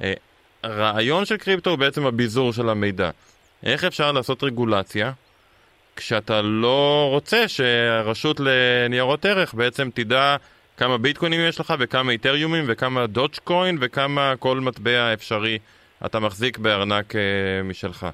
אה, 0.03 0.13
הרעיון 0.63 1.25
של 1.25 1.37
קריפטו 1.37 1.69
הוא 1.69 1.79
בעצם 1.79 2.05
הביזור 2.05 2.53
של 2.53 2.69
המידע. 2.69 3.09
איך 3.63 3.83
אפשר 3.83 4.11
לעשות 4.11 4.43
רגולציה 4.43 5.11
כשאתה 5.99 6.41
לא 6.43 7.07
רוצה 7.11 7.47
שהרשות 7.47 8.37
לניירות 8.39 9.25
ערך 9.25 9.53
בעצם 9.53 9.89
תדע 9.93 10.35
כמה 10.77 10.97
ביטקוינים 10.97 11.39
יש 11.49 11.59
לך 11.59 11.73
וכמה 11.79 12.11
איתריומים 12.11 12.63
וכמה 12.67 13.07
דודג' 13.07 13.37
קוין 13.43 13.77
וכמה 13.81 14.33
כל 14.39 14.57
מטבע 14.57 15.13
אפשרי 15.13 15.59
אתה 16.05 16.19
מחזיק 16.19 16.57
בארנק 16.57 17.15
אה, 17.15 17.21
משלך? 17.63 18.07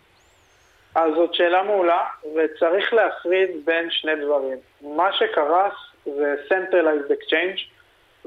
אז 0.96 1.12
זאת 1.16 1.34
שאלה 1.34 1.64
מעולה, 1.64 2.04
וצריך 2.36 2.94
להפריד 2.94 3.50
בין 3.66 3.88
שני 3.92 4.12
דברים. 4.16 4.58
מה 4.82 5.14
שקרס 5.14 5.74
זה 6.06 6.36
Centralized 6.50 7.12
Exchange, 7.12 7.62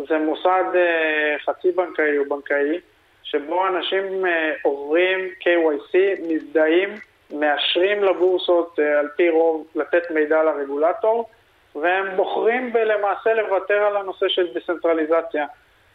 זה 0.08 0.18
מוסד 0.18 0.64
uh, 0.72 1.42
חצי 1.44 1.72
בנקאי 1.72 2.18
או 2.18 2.24
בנקאי, 2.28 2.80
שבו 3.22 3.66
אנשים 3.66 4.24
uh, 4.24 4.28
עוברים 4.62 5.18
KYC, 5.40 5.96
מזדהים, 6.28 6.88
מאשרים 7.30 8.04
לבורסות 8.04 8.78
uh, 8.78 8.98
על 8.98 9.08
פי 9.16 9.30
רוב 9.30 9.66
לתת 9.74 10.10
מידע 10.10 10.42
לרגולטור, 10.42 11.28
והם 11.74 12.16
בוחרים 12.16 12.72
למעשה 12.76 13.34
לוותר 13.34 13.82
על 13.82 13.96
הנושא 13.96 14.28
של 14.28 14.46
דסנטרליזציה. 14.54 15.46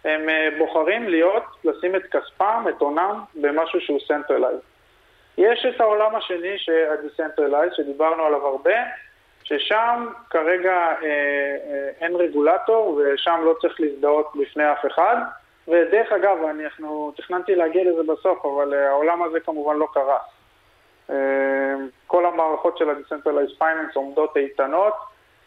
הם 0.05 0.29
uh, 0.29 0.57
בוחרים 0.57 1.09
להיות, 1.09 1.43
לשים 1.63 1.95
את 1.95 2.03
כספם, 2.05 2.65
את 2.69 2.81
הונם, 2.81 3.19
במשהו 3.35 3.81
שהוא 3.81 3.99
Centralized. 3.99 4.73
יש 5.37 5.65
את 5.65 5.81
העולם 5.81 6.15
השני, 6.15 6.55
ה-Decentralized, 6.89 7.75
שדיברנו 7.75 8.23
עליו 8.23 8.47
הרבה, 8.47 8.75
ששם 9.43 10.07
כרגע 10.29 10.71
אה, 10.71 10.95
אה, 11.03 11.89
אין 12.01 12.15
רגולטור 12.15 13.01
ושם 13.01 13.41
לא 13.43 13.55
צריך 13.61 13.81
להזדהות 13.81 14.31
בפני 14.35 14.71
אף 14.71 14.85
אחד. 14.85 15.15
ודרך 15.67 16.11
אגב, 16.11 16.37
אנחנו 16.43 17.13
תכננתי 17.17 17.55
להגיע 17.55 17.83
לזה 17.91 18.13
בסוף, 18.13 18.45
אבל 18.45 18.73
אה, 18.73 18.89
העולם 18.89 19.23
הזה 19.23 19.39
כמובן 19.39 19.75
לא 19.77 19.87
קרה. 19.93 20.17
אה, 21.09 21.15
כל 22.07 22.25
המערכות 22.25 22.77
של 22.77 22.89
ה-Decentralized 22.89 23.61
Finance 23.61 23.93
עומדות 23.93 24.37
איתנות 24.37 24.93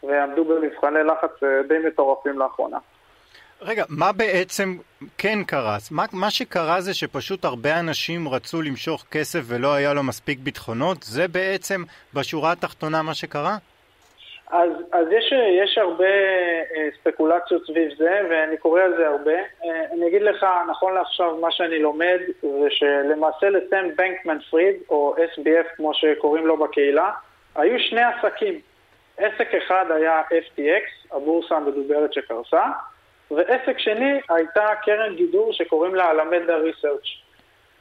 ועמדו 0.03 0.45
במבחני 0.45 0.99
לחץ 1.03 1.43
אה, 1.43 1.63
די 1.67 1.87
מטורפים 1.87 2.39
לאחרונה. 2.39 2.77
רגע, 3.61 3.83
מה 3.89 4.11
בעצם 4.11 4.77
כן 5.17 5.43
קרס? 5.43 5.91
מה, 5.91 6.05
מה 6.13 6.31
שקרה 6.31 6.81
זה 6.81 6.93
שפשוט 6.93 7.45
הרבה 7.45 7.79
אנשים 7.79 8.27
רצו 8.27 8.61
למשוך 8.61 9.05
כסף 9.11 9.39
ולא 9.43 9.73
היה 9.73 9.93
לו 9.93 10.03
מספיק 10.03 10.39
ביטחונות? 10.39 11.03
זה 11.03 11.27
בעצם 11.27 11.83
בשורה 12.13 12.51
התחתונה 12.51 13.01
מה 13.01 13.13
שקרה? 13.13 13.57
אז, 14.51 14.69
אז 14.91 15.07
יש, 15.11 15.33
יש 15.63 15.77
הרבה 15.77 16.05
אה, 16.75 16.87
ספקולציות 17.01 17.65
סביב 17.65 17.91
זה, 17.97 18.19
ואני 18.29 18.57
קורא 18.57 18.81
על 18.81 18.97
זה 18.97 19.07
הרבה. 19.07 19.37
אה, 19.63 19.85
אני 19.93 20.07
אגיד 20.07 20.21
לך, 20.21 20.45
נכון 20.69 20.93
לעכשיו, 20.93 21.37
מה 21.37 21.51
שאני 21.51 21.79
לומד, 21.79 22.19
זה 22.41 22.67
שלמעשה 22.69 23.49
לסם 23.49 23.87
בנקמן 23.95 24.37
פריד, 24.49 24.75
או 24.89 25.15
SBF 25.17 25.75
כמו 25.75 25.93
שקוראים 25.93 26.47
לו 26.47 26.57
בקהילה, 26.57 27.11
היו 27.55 27.79
שני 27.79 28.01
עסקים. 28.01 28.59
עסק 29.17 29.55
אחד 29.55 29.85
היה 29.91 30.21
FTX, 30.29 31.15
הבורסה 31.15 31.55
המדוברת 31.55 32.13
שקרסה, 32.13 32.63
ועסק 33.31 33.79
שני 33.79 34.19
הייתה 34.29 34.67
קרן 34.83 35.15
גידור 35.15 35.53
שקוראים 35.53 35.95
לה 35.95 36.11
אלמדה 36.11 36.55
ריסרצ'. 36.55 37.26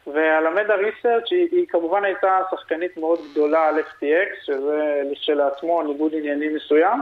והלמדה 0.07 0.75
ריסרצ' 0.75 1.31
היא, 1.31 1.49
היא 1.53 1.67
כמובן 1.69 2.05
הייתה 2.05 2.41
שחקנית 2.51 2.97
מאוד 2.97 3.19
גדולה 3.31 3.69
על 3.69 3.79
FTX, 3.81 4.45
שזה 4.45 5.03
לכשלעצמו 5.11 5.83
ניגוד 5.83 6.15
עניינים 6.15 6.55
מסוים, 6.55 7.01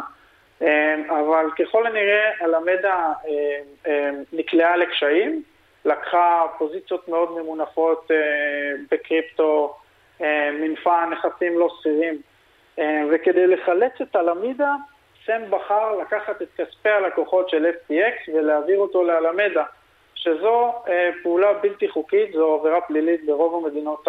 אמ, 0.62 1.10
אבל 1.10 1.50
ככל 1.58 1.86
הנראה 1.86 2.30
הלמדה 2.40 3.12
אמ, 3.28 3.32
אמ, 3.86 4.22
נקלעה 4.32 4.76
לקשיים, 4.76 5.42
לקחה 5.84 6.42
פוזיציות 6.58 7.08
מאוד 7.08 7.42
ממונפות 7.42 8.10
בקריפטו, 8.90 9.76
מנפה 10.60 11.06
נכסים 11.06 11.58
לא 11.58 11.68
שכירים, 11.80 12.20
וכדי 13.10 13.46
לחלץ 13.46 13.92
את 14.02 14.16
הלמידה, 14.16 14.74
סם 15.26 15.42
בחר 15.50 15.96
לקחת 15.96 16.42
את 16.42 16.48
כספי 16.56 16.88
הלקוחות 16.88 17.48
של 17.48 17.66
FTX 17.66 18.30
ולהעביר 18.34 18.78
אותו 18.78 19.02
לאלמדה. 19.02 19.64
שזו 20.24 20.74
אה, 20.88 21.10
פעולה 21.22 21.52
בלתי 21.62 21.88
חוקית, 21.88 22.32
זו 22.32 22.54
עבירה 22.60 22.80
פלילית 22.80 23.26
ברוב 23.26 23.64
המדינות 23.64 24.08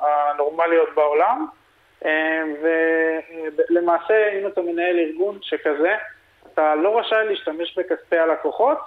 הנורמליות 0.00 0.88
בעולם, 0.94 1.46
אה, 2.04 2.42
ולמעשה 2.62 4.14
אם 4.40 4.46
אתה 4.46 4.60
מנהל 4.62 4.96
ארגון 4.98 5.38
שכזה, 5.42 5.94
אתה 6.52 6.74
לא 6.74 6.98
רשאי 6.98 7.28
להשתמש 7.28 7.78
בכספי 7.78 8.18
הלקוחות 8.18 8.78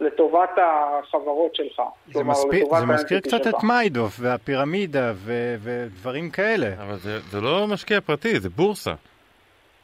לטובת 0.00 0.50
החברות 0.56 1.54
שלך. 1.54 1.82
זה, 2.06 2.12
כלומר, 2.12 2.30
מספיק, 2.30 2.64
זה 2.80 2.86
מזכיר 2.86 3.20
קצת 3.20 3.44
שלך. 3.44 3.54
את 3.54 3.62
מיידוף 3.62 4.16
והפירמידה 4.20 5.12
ו- 5.14 5.54
ודברים 5.62 6.30
כאלה. 6.30 6.66
אבל 6.82 6.96
זה, 6.96 7.18
זה 7.30 7.40
לא 7.40 7.66
משקיע 7.66 8.00
פרטי, 8.00 8.40
זה 8.40 8.48
בורסה. 8.48 8.94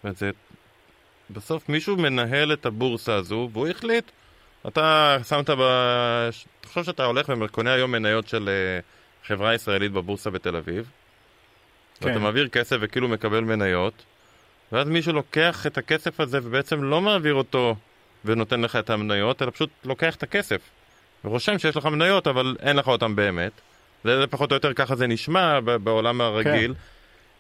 זה... 0.04 0.30
בסוף 1.30 1.68
מישהו 1.68 1.96
מנהל 1.96 2.52
את 2.52 2.66
הבורסה 2.66 3.14
הזו, 3.14 3.48
והוא 3.52 3.68
החליט 3.68 4.10
אתה 4.66 5.16
שמת 5.28 5.50
ב... 5.50 5.62
תחשוב 6.60 6.84
שאתה 6.84 7.04
הולך 7.04 7.30
וקונה 7.40 7.72
היום 7.72 7.92
מניות 7.92 8.28
של 8.28 8.48
אה, 8.48 8.80
חברה 9.26 9.54
ישראלית 9.54 9.92
בבורסה 9.92 10.30
בתל 10.30 10.56
אביב, 10.56 10.90
כן. 12.00 12.06
ואתה 12.08 12.18
מעביר 12.18 12.48
כסף 12.48 12.76
וכאילו 12.80 13.08
מקבל 13.08 13.40
מניות, 13.40 14.02
ואז 14.72 14.88
מישהו 14.88 15.12
לוקח 15.12 15.66
את 15.66 15.78
הכסף 15.78 16.20
הזה 16.20 16.38
ובעצם 16.42 16.82
לא 16.82 17.00
מעביר 17.00 17.34
אותו 17.34 17.76
ונותן 18.24 18.60
לך 18.60 18.76
את 18.76 18.90
המניות, 18.90 19.42
אלא 19.42 19.50
פשוט 19.50 19.70
לוקח 19.84 20.14
את 20.14 20.22
הכסף. 20.22 20.60
ורושם 21.24 21.58
שיש 21.58 21.76
לך 21.76 21.86
מניות, 21.86 22.26
אבל 22.26 22.56
אין 22.60 22.76
לך 22.76 22.88
אותן 22.88 23.16
באמת. 23.16 23.52
זה 24.04 24.26
פחות 24.30 24.50
או 24.50 24.56
יותר 24.56 24.72
ככה 24.72 24.96
זה 24.96 25.06
נשמע 25.06 25.60
בעולם 25.60 26.20
הרגיל, 26.20 26.74
כן. 26.74 26.80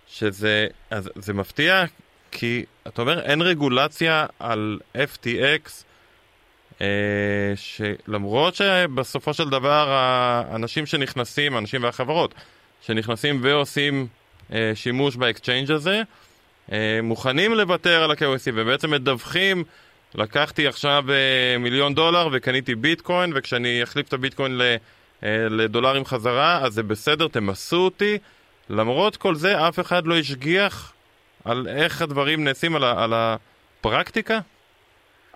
שזה 0.08 0.66
אז, 0.90 1.10
זה 1.14 1.32
מפתיע, 1.32 1.84
כי 2.30 2.64
אתה 2.86 3.02
אומר 3.02 3.20
אין 3.20 3.42
רגולציה 3.42 4.26
על 4.38 4.78
FTX 4.94 5.70
שלמרות 7.56 8.54
שבסופו 8.54 9.34
של 9.34 9.48
דבר 9.48 9.88
האנשים 9.90 10.86
שנכנסים, 10.86 11.54
האנשים 11.54 11.82
והחברות 11.82 12.34
שנכנסים 12.82 13.38
ועושים 13.42 14.06
אה, 14.52 14.72
שימוש 14.74 15.16
ב 15.16 15.22
exchange 15.22 15.70
הזה, 15.70 16.02
אה, 16.72 17.00
מוכנים 17.02 17.54
לוותר 17.54 18.02
על 18.02 18.10
ה-KYC 18.10 18.50
ובעצם 18.54 18.90
מדווחים, 18.90 19.64
לקחתי 20.14 20.66
עכשיו 20.66 21.04
מיליון 21.58 21.94
דולר 21.94 22.28
וקניתי 22.32 22.74
ביטקוין, 22.74 23.32
וכשאני 23.34 23.82
אחליף 23.82 24.08
את 24.08 24.12
הביטקוין 24.12 24.60
לדולרים 25.22 26.04
חזרה, 26.04 26.58
אז 26.64 26.72
זה 26.72 26.82
בסדר, 26.82 27.28
תמסו 27.28 27.76
אותי. 27.76 28.18
למרות 28.70 29.16
כל 29.16 29.34
זה, 29.34 29.68
אף 29.68 29.80
אחד 29.80 30.06
לא 30.06 30.18
השגיח 30.18 30.92
על 31.44 31.68
איך 31.68 32.02
הדברים 32.02 32.44
נעשים, 32.44 32.76
על, 32.76 32.84
על 32.84 33.12
הפרקטיקה? 33.14 34.38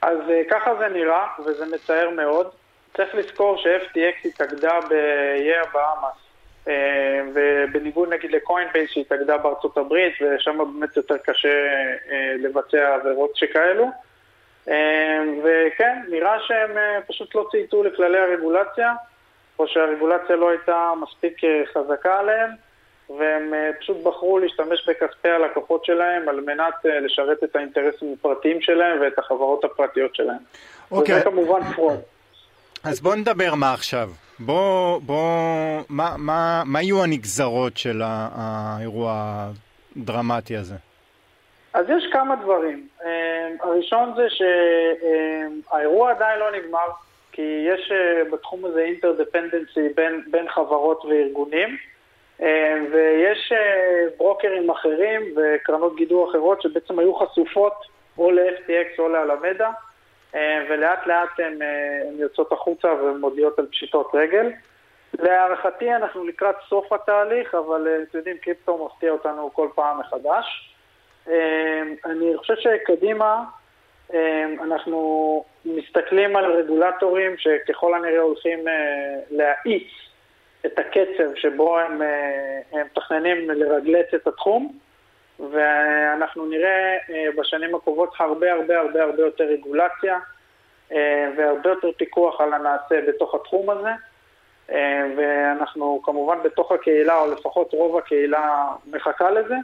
אז 0.02 0.18
ככה 0.50 0.74
זה 0.78 0.88
נראה, 0.88 1.26
וזה 1.46 1.66
מצער 1.74 2.10
מאוד. 2.10 2.50
צריך 2.96 3.14
לזכור 3.14 3.56
ש-FTX 3.56 4.28
התאגדה 4.28 4.78
באיי 4.88 5.58
הבאמאס, 5.58 6.16
אה, 6.68 7.20
ובניגוד 7.34 8.12
נגיד 8.12 8.30
לקוינבייס 8.32 8.90
שהתאגדה 8.90 9.38
בארצות 9.38 9.76
הברית, 9.76 10.14
ושם 10.22 10.58
באמת 10.58 10.96
יותר 10.96 11.16
קשה 11.18 11.66
אה, 12.10 12.34
לבצע 12.38 12.94
עבירות 12.94 13.36
שכאלו. 13.36 13.90
אה, 14.68 15.22
וכן, 15.44 16.02
נראה 16.08 16.40
שהם 16.40 16.70
פשוט 17.08 17.34
לא 17.34 17.46
צייתו 17.50 17.82
לכללי 17.82 18.18
הרגולציה, 18.18 18.92
או 19.58 19.68
שהרגולציה 19.68 20.36
לא 20.36 20.50
הייתה 20.50 20.92
מספיק 21.00 21.36
חזקה 21.74 22.18
עליהם, 22.18 22.50
והם 23.10 23.52
פשוט 23.80 23.96
בחרו 24.02 24.38
להשתמש 24.38 24.88
בכספי 24.88 25.28
הלקוחות 25.28 25.84
שלהם 25.84 26.28
על 26.28 26.40
מנת 26.40 26.74
לשרת 26.84 27.44
את 27.44 27.56
האינטרסים 27.56 28.14
הפרטיים 28.18 28.60
שלהם 28.60 29.00
ואת 29.00 29.18
החברות 29.18 29.64
הפרטיות 29.64 30.14
שלהם. 30.14 30.38
אוקיי. 30.90 31.14
וזה 31.14 31.24
כמובן 31.24 31.60
fraud. 31.76 32.00
אז 32.84 33.00
בואו 33.00 33.14
נדבר 33.14 33.54
מה 33.54 33.72
עכשיו. 33.72 34.10
בוא, 34.38 35.00
בוא, 35.00 35.82
מה, 35.88 36.14
מה, 36.18 36.62
מה 36.66 36.82
יהיו 36.82 37.02
הנגזרות 37.02 37.76
של 37.76 38.02
האירוע 38.04 39.12
הדרמטי 39.96 40.56
הזה? 40.56 40.74
אז 41.74 41.86
יש 41.88 42.04
כמה 42.12 42.36
דברים. 42.36 42.88
אה, 43.04 43.48
הראשון 43.60 44.12
זה 44.16 44.26
שהאירוע 44.30 46.10
עדיין 46.10 46.38
לא 46.38 46.52
נגמר, 46.52 46.86
כי 47.32 47.66
יש 47.68 47.92
אה, 47.92 48.30
בתחום 48.32 48.64
הזה 48.64 48.80
אינטרדפנדנסי 48.80 49.88
בין, 49.96 50.22
בין 50.30 50.48
חברות 50.48 51.04
וארגונים, 51.04 51.68
אה, 51.68 51.76
ויש 52.92 53.52
ברוקרים 54.16 54.70
אחרים 54.70 55.34
וקרנות 55.36 55.96
גידור 55.96 56.30
אחרות 56.30 56.62
שבעצם 56.62 56.98
היו 56.98 57.14
חשופות 57.14 57.74
או 58.18 58.30
ל-FTX 58.30 58.98
או 58.98 59.08
לאלמדה. 59.08 59.70
אה, 60.34 60.64
ולאט 60.68 61.06
לאט 61.06 61.40
הן, 61.40 61.62
אה, 61.62 62.02
יוצאות 62.18 62.52
החוצה 62.52 62.88
ומודיעות 62.92 63.58
על 63.58 63.66
פשיטות 63.66 64.10
רגל. 64.14 64.52
להערכתי 65.18 65.94
אנחנו 65.94 66.24
לקראת 66.24 66.54
סוף 66.68 66.92
התהליך, 66.92 67.54
אבל 67.54 67.88
אה, 67.88 68.02
אתם 68.02 68.18
יודעים, 68.18 68.38
קריפטו 68.38 68.86
מפתיע 68.86 69.12
אותנו 69.12 69.50
כל 69.52 69.68
פעם 69.74 70.00
מחדש. 70.00 70.68
אני 72.04 72.36
חושב 72.36 72.54
שקדימה 72.56 73.44
אנחנו 74.62 75.44
מסתכלים 75.64 76.36
על 76.36 76.52
רגולטורים 76.52 77.36
שככל 77.38 77.94
הנראה 77.94 78.20
הולכים 78.20 78.58
להאיץ 79.30 79.88
את 80.66 80.78
הקצב 80.78 81.34
שבו 81.34 81.78
הם, 81.78 82.02
הם 82.72 82.86
מתכננים 82.86 83.50
לרגלץ 83.50 84.14
את 84.14 84.26
התחום. 84.26 84.78
ואנחנו 85.50 86.46
נראה 86.46 86.96
אה, 87.10 87.26
בשנים 87.36 87.74
הקרובות 87.74 88.14
הרבה 88.18 88.52
הרבה 88.52 88.78
הרבה 88.80 89.02
הרבה 89.02 89.22
יותר 89.22 89.44
רגולציה 89.44 90.18
אה, 90.92 91.30
והרבה 91.36 91.70
יותר 91.70 91.88
פיקוח 91.96 92.40
על 92.40 92.54
הנעשה 92.54 93.00
בתוך 93.08 93.34
התחום 93.34 93.70
הזה. 93.70 93.90
אה, 94.70 95.06
ואנחנו 95.16 96.00
כמובן 96.04 96.38
בתוך 96.44 96.72
הקהילה, 96.72 97.20
או 97.20 97.32
לפחות 97.32 97.72
רוב 97.72 97.98
הקהילה 97.98 98.64
מחכה 98.86 99.30
לזה. 99.30 99.54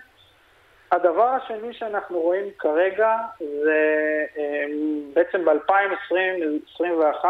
הדבר 0.93 1.29
השני 1.29 1.73
שאנחנו 1.73 2.21
רואים 2.21 2.45
כרגע 2.59 3.17
זה 3.39 4.25
בעצם 5.15 5.45
ב-2020-2021 5.45 7.25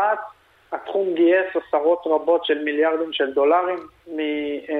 התחום 0.72 1.14
גייס 1.14 1.46
עשרות 1.56 2.02
רבות 2.06 2.44
של 2.44 2.64
מיליארדים 2.64 3.12
של 3.12 3.32
דולרים 3.32 3.78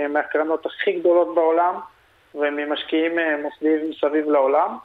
מהקרנות 0.08 0.66
הכי 0.66 0.92
גדולות 0.92 1.34
בעולם. 1.34 1.74
וממשקיעים 2.34 3.18
אה, 3.18 3.36
מוסדיים 3.42 3.90
מסביב 3.90 4.30
לעולם, 4.30 4.76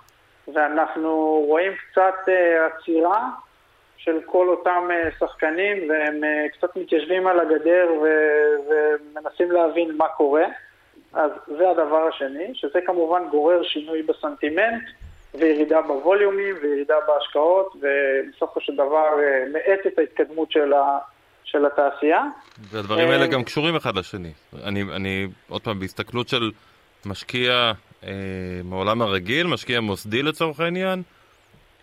ואנחנו 0.53 1.43
רואים 1.47 1.71
קצת 1.75 2.15
אה, 2.29 2.65
עצירה 2.65 3.29
של 3.97 4.19
כל 4.25 4.49
אותם 4.49 4.89
אה, 4.91 5.09
שחקנים, 5.19 5.89
והם 5.89 6.21
קצת 6.53 6.75
מתיישבים 6.75 7.27
על 7.27 7.39
הגדר 7.39 7.87
ומנסים 8.69 9.51
להבין 9.51 9.97
מה 9.97 10.07
קורה. 10.07 10.45
אז 11.13 11.31
זה 11.57 11.69
הדבר 11.69 12.07
השני, 12.07 12.51
שזה 12.53 12.79
כמובן 12.85 13.23
גורר 13.31 13.63
שינוי 13.63 14.01
בסנטימנט 14.01 14.83
וירידה 15.39 15.81
בווליומים 15.81 16.55
וירידה 16.61 16.95
בהשקעות, 17.07 17.75
ובסופו 17.75 18.61
של 18.61 18.73
דבר 18.73 19.07
מאט 19.53 19.87
את 19.87 19.99
ההתקדמות 19.99 20.51
של, 20.51 20.73
ה, 20.73 20.97
של 21.43 21.65
התעשייה. 21.65 22.23
והדברים 22.71 23.09
האלה 23.09 23.27
גם 23.27 23.43
קשורים 23.43 23.75
אחד 23.75 23.95
לשני. 23.95 24.31
אני, 24.63 24.81
אני 24.81 25.27
עוד 25.49 25.61
פעם, 25.61 25.79
בהסתכלות 25.79 26.27
של 26.27 26.51
משקיע 27.05 27.71
אה, 28.03 28.11
מעולם 28.63 29.01
הרגיל, 29.01 29.47
משקיע 29.47 29.81
מוסדי 29.81 30.23
לצורך 30.23 30.59
העניין, 30.59 31.03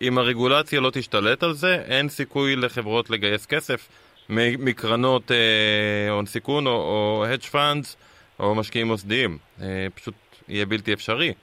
אם 0.01 0.17
הרגולציה 0.17 0.79
לא 0.79 0.89
תשתלט 0.93 1.43
על 1.43 1.53
זה, 1.53 1.75
אין 1.75 2.09
סיכוי 2.09 2.55
לחברות 2.55 3.09
לגייס 3.09 3.45
כסף 3.45 3.87
מקרנות 4.29 5.31
אה, 5.31 6.11
הון 6.11 6.25
אה, 6.25 6.31
סיכון 6.31 6.67
או, 6.67 6.71
או 6.71 7.25
hedge 7.25 7.53
funds 7.53 7.95
או 8.39 8.55
משקיעים 8.55 8.87
מוסדיים. 8.87 9.37
אה, 9.61 9.87
פשוט 9.95 10.13
יהיה 10.47 10.65
בלתי 10.65 10.93
אפשרי. 10.93 11.33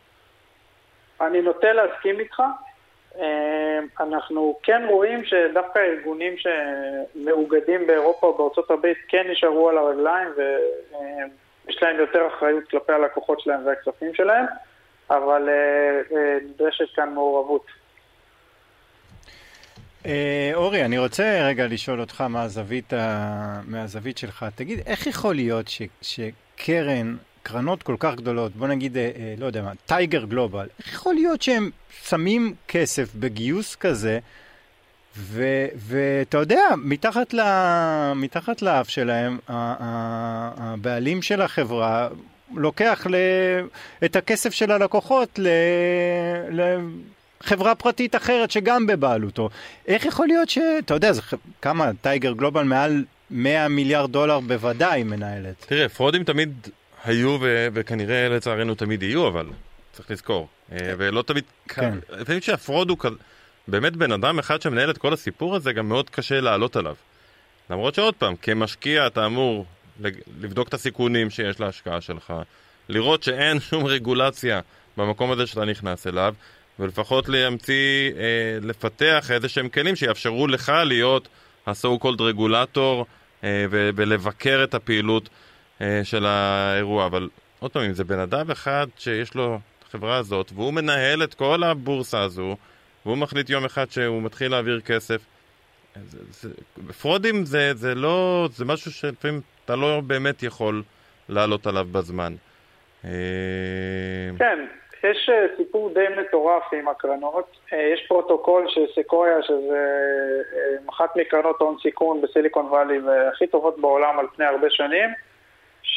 אני 1.20 1.42
נוטה 1.42 1.72
להסכים 1.72 2.20
איתך. 2.20 2.42
אה, 3.20 3.78
אנחנו 4.00 4.58
כן 4.62 4.82
רואים 4.88 5.24
שדווקא 5.24 5.78
ארגונים 5.78 6.34
שמאוגדים 6.38 7.86
באירופה 7.86 8.26
או 8.26 8.38
בארצות 8.38 8.70
הברית 8.70 8.98
כן 9.08 9.26
נשארו 9.30 9.68
על 9.68 9.78
הרגליים 9.78 10.28
ו... 10.36 10.40
אה, 10.94 11.24
להם 11.82 11.96
יותר 11.96 12.26
אחריות 12.26 12.64
כלפי 12.70 12.92
הלקוחות 12.92 13.40
שלהם 13.40 13.66
והכספים 13.66 14.14
שלהם, 14.14 14.44
אבל 15.10 15.48
אה, 15.48 16.38
נדרשת 16.44 16.94
כאן 16.94 17.14
מעורבות. 17.14 17.66
אורי, 20.54 20.84
אני 20.84 20.98
רוצה 20.98 21.40
רגע 21.48 21.66
לשאול 21.66 22.00
אותך 22.00 22.20
מהזווית, 22.20 22.92
ה... 22.92 23.60
מהזווית 23.66 24.18
שלך. 24.18 24.46
תגיד, 24.54 24.78
איך 24.86 25.06
יכול 25.06 25.34
להיות 25.34 25.68
ש... 25.68 25.82
שקרן, 26.02 27.16
קרנות 27.48 27.82
כל 27.82 27.96
כך 27.98 28.14
גדולות, 28.14 28.56
בוא 28.56 28.66
נגיד, 28.66 28.96
לא 29.38 29.46
יודע 29.46 29.62
מה, 29.62 29.72
טייגר 29.86 30.24
גלובל, 30.24 30.66
איך 30.78 30.92
יכול 30.94 31.14
להיות 31.14 31.42
שהם 31.42 31.70
שמים 32.08 32.54
כסף 32.68 33.14
בגיוס 33.14 33.76
כזה, 33.76 34.18
ואתה 35.76 36.38
יודע, 36.38 36.60
מתחת, 36.76 37.34
ל, 37.34 37.40
מתחת 38.16 38.62
לאף 38.62 38.88
שלהם, 38.88 39.38
הבעלים 39.48 41.22
של 41.22 41.42
החברה 41.42 42.08
לוקח 42.54 43.06
ל, 43.10 43.14
את 44.04 44.16
הכסף 44.16 44.52
של 44.52 44.72
הלקוחות 44.72 45.38
ל, 45.38 45.48
לחברה 46.50 47.74
פרטית 47.74 48.16
אחרת 48.16 48.50
שגם 48.50 48.86
בבעלותו. 48.86 49.48
איך 49.86 50.06
יכול 50.06 50.26
להיות 50.26 50.48
ש... 50.48 50.58
אתה 50.78 50.94
יודע, 50.94 51.12
זה 51.12 51.22
כמה, 51.62 51.90
טייגר 52.00 52.32
גלובל 52.32 52.62
מעל 52.62 53.04
100 53.30 53.68
מיליארד 53.68 54.12
דולר 54.12 54.40
בוודאי 54.40 55.02
מנהלת. 55.02 55.54
תראה, 55.68 55.88
פרודים 55.88 56.24
תמיד 56.24 56.68
היו 57.04 57.38
ו- 57.40 57.68
וכנראה 57.72 58.28
לצערנו 58.28 58.74
תמיד 58.74 59.02
יהיו, 59.02 59.28
אבל 59.28 59.46
צריך 59.92 60.10
לזכור. 60.10 60.48
אה, 60.72 60.78
ולא 60.98 61.22
תמיד... 61.22 61.44
כן. 61.68 61.98
לפעמים 62.10 62.42
שה 62.42 62.60
fraud 62.60 62.90
הוא 62.90 62.98
כזה... 62.98 63.16
באמת 63.68 63.96
בן 63.96 64.12
אדם 64.12 64.38
אחד 64.38 64.62
שמנהל 64.62 64.90
את 64.90 64.98
כל 64.98 65.12
הסיפור 65.12 65.56
הזה, 65.56 65.72
גם 65.72 65.88
מאוד 65.88 66.10
קשה 66.10 66.40
לעלות 66.40 66.76
עליו. 66.76 66.94
למרות 67.70 67.94
שעוד 67.94 68.14
פעם, 68.14 68.36
כמשקיע 68.36 69.06
אתה 69.06 69.26
אמור 69.26 69.66
לבדוק 70.40 70.68
את 70.68 70.74
הסיכונים 70.74 71.30
שיש 71.30 71.60
להשקעה 71.60 72.00
שלך, 72.00 72.32
לראות 72.88 73.22
שאין 73.22 73.60
שום 73.70 73.86
רגולציה 73.86 74.60
במקום 74.96 75.30
הזה 75.30 75.46
שאתה 75.46 75.64
נכנס 75.64 76.06
אליו, 76.06 76.34
ולפחות 76.78 77.28
להמציא, 77.28 78.12
אה, 78.16 78.58
לפתח 78.62 79.30
איזה 79.30 79.48
שהם 79.48 79.68
כלים 79.68 79.96
שיאפשרו 79.96 80.46
לך 80.46 80.72
להיות 80.84 81.28
ה-so 81.66 82.02
called 82.02 82.22
רגולטור 82.22 83.06
אה, 83.44 83.66
ולבקר 83.70 84.64
את 84.64 84.74
הפעילות 84.74 85.28
של 86.04 86.26
האירוע. 86.26 87.06
אבל 87.06 87.28
עוד 87.60 87.72
פעם, 87.72 87.82
אם 87.82 87.92
זה 87.92 88.04
בן 88.04 88.18
אדם 88.18 88.50
אחד 88.50 88.86
שיש 88.98 89.34
לו 89.34 89.58
את 89.78 89.84
החברה 89.88 90.16
הזאת, 90.16 90.50
והוא 90.54 90.72
מנהל 90.72 91.24
את 91.24 91.34
כל 91.34 91.62
הבורסה 91.62 92.22
הזו, 92.22 92.56
והוא 93.06 93.18
מחליט 93.18 93.50
יום 93.50 93.64
אחד 93.64 93.90
שהוא 93.90 94.22
מתחיל 94.22 94.50
להעביר 94.50 94.80
כסף. 94.80 95.20
זה, 96.04 96.18
זה, 96.30 96.48
פרודים 97.00 97.44
זה, 97.44 97.74
זה 97.74 97.94
לא, 97.94 98.48
זה 98.52 98.64
משהו 98.64 98.90
שלפעמים 98.90 99.40
אתה 99.64 99.76
לא 99.76 100.00
באמת 100.06 100.42
יכול 100.42 100.82
לעלות 101.28 101.66
עליו 101.66 101.86
בזמן. 101.92 102.34
כן, 104.38 104.66
יש 105.04 105.30
אה, 105.32 105.46
סיפור 105.56 105.94
די 105.94 106.04
מטורף 106.20 106.62
עם 106.72 106.88
הקרנות. 106.88 107.56
אה, 107.72 107.78
יש 107.94 108.06
פרוטוקול 108.08 108.64
של 108.68 108.80
סקויה, 108.94 109.42
שזה 109.42 109.86
אחת 110.90 111.16
מקרנות 111.16 111.60
הון 111.60 111.76
סיכון 111.82 112.20
בסיליקון 112.20 112.66
וואלי 112.66 112.98
והכי 112.98 113.46
טובות 113.46 113.80
בעולם 113.80 114.18
על 114.18 114.26
פני 114.36 114.44
הרבה 114.44 114.66
שנים, 114.70 115.08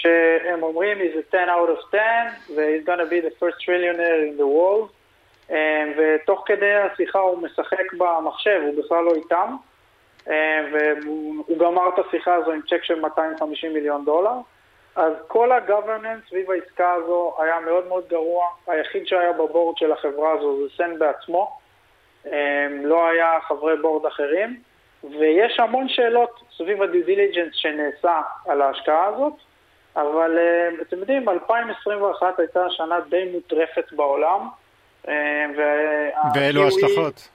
שהם 0.01 0.63
אומרים 0.63 0.97
he's 0.97 1.17
a 1.17 1.31
10 1.31 1.37
out 1.49 1.69
of 1.69 1.91
10 1.91 1.97
ו-he's 2.55 2.87
gonna 2.87 3.09
be 3.09 3.21
the 3.21 3.33
first 3.39 3.57
trillionaire 3.65 4.21
in 4.29 4.37
the 4.37 4.47
world 4.57 4.91
ותוך 5.97 6.43
כדי 6.45 6.73
השיחה 6.73 7.19
הוא 7.19 7.37
משחק 7.37 7.93
במחשב, 7.97 8.61
הוא 8.65 8.83
בכלל 8.85 9.03
לא 9.03 9.11
איתם 9.15 9.55
והוא 10.71 11.57
גמר 11.57 11.89
את 11.89 12.05
השיחה 12.05 12.35
הזו 12.35 12.51
עם 12.51 12.61
צ'ק 12.61 12.83
של 12.83 12.99
250 12.99 13.73
מיליון 13.73 14.05
דולר 14.05 14.35
אז 14.95 15.13
כל 15.27 15.51
ה-governance 15.51 16.29
סביב 16.29 16.51
העסקה 16.51 16.93
הזו 16.93 17.33
היה 17.39 17.59
מאוד 17.59 17.87
מאוד 17.87 18.03
גרוע. 18.09 18.45
היחיד 18.67 19.07
שהיה 19.07 19.33
בבורד 19.33 19.77
של 19.77 19.91
החברה 19.91 20.31
הזו 20.31 20.57
זה 20.63 20.75
סן 20.77 20.99
בעצמו. 20.99 21.57
אמ, 22.25 22.31
לא 22.83 23.07
היה 23.07 23.39
חברי 23.47 23.77
board 23.77 24.05
אחרים. 24.05 24.59
ויש 25.03 25.59
המון 25.59 25.89
שאלות 25.89 26.39
סביב 26.57 26.81
ה 26.81 26.88
due 26.88 27.05
diligence 27.05 27.55
שנעשה 27.55 28.21
על 28.47 28.61
ההשקעה 28.61 29.05
הזאת, 29.05 29.33
אבל 29.95 30.38
אמ, 30.39 30.82
אתם 30.82 30.97
יודעים, 30.97 31.30
2021 31.30 32.39
הייתה 32.39 32.60
שנה 32.69 32.99
די 33.10 33.30
מטורפת 33.31 33.86
בעולם. 33.91 34.47
אמ, 35.08 35.13
ואלו 36.36 36.63
ההשלכות? 36.63 37.30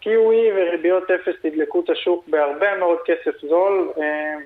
QE 0.00 0.52
וריביות 0.52 1.10
אפס 1.10 1.34
תדלקו 1.42 1.80
את 1.84 1.90
השוק 1.90 2.24
בהרבה 2.28 2.76
מאוד 2.78 2.98
כסף 3.04 3.40
זול, 3.40 3.92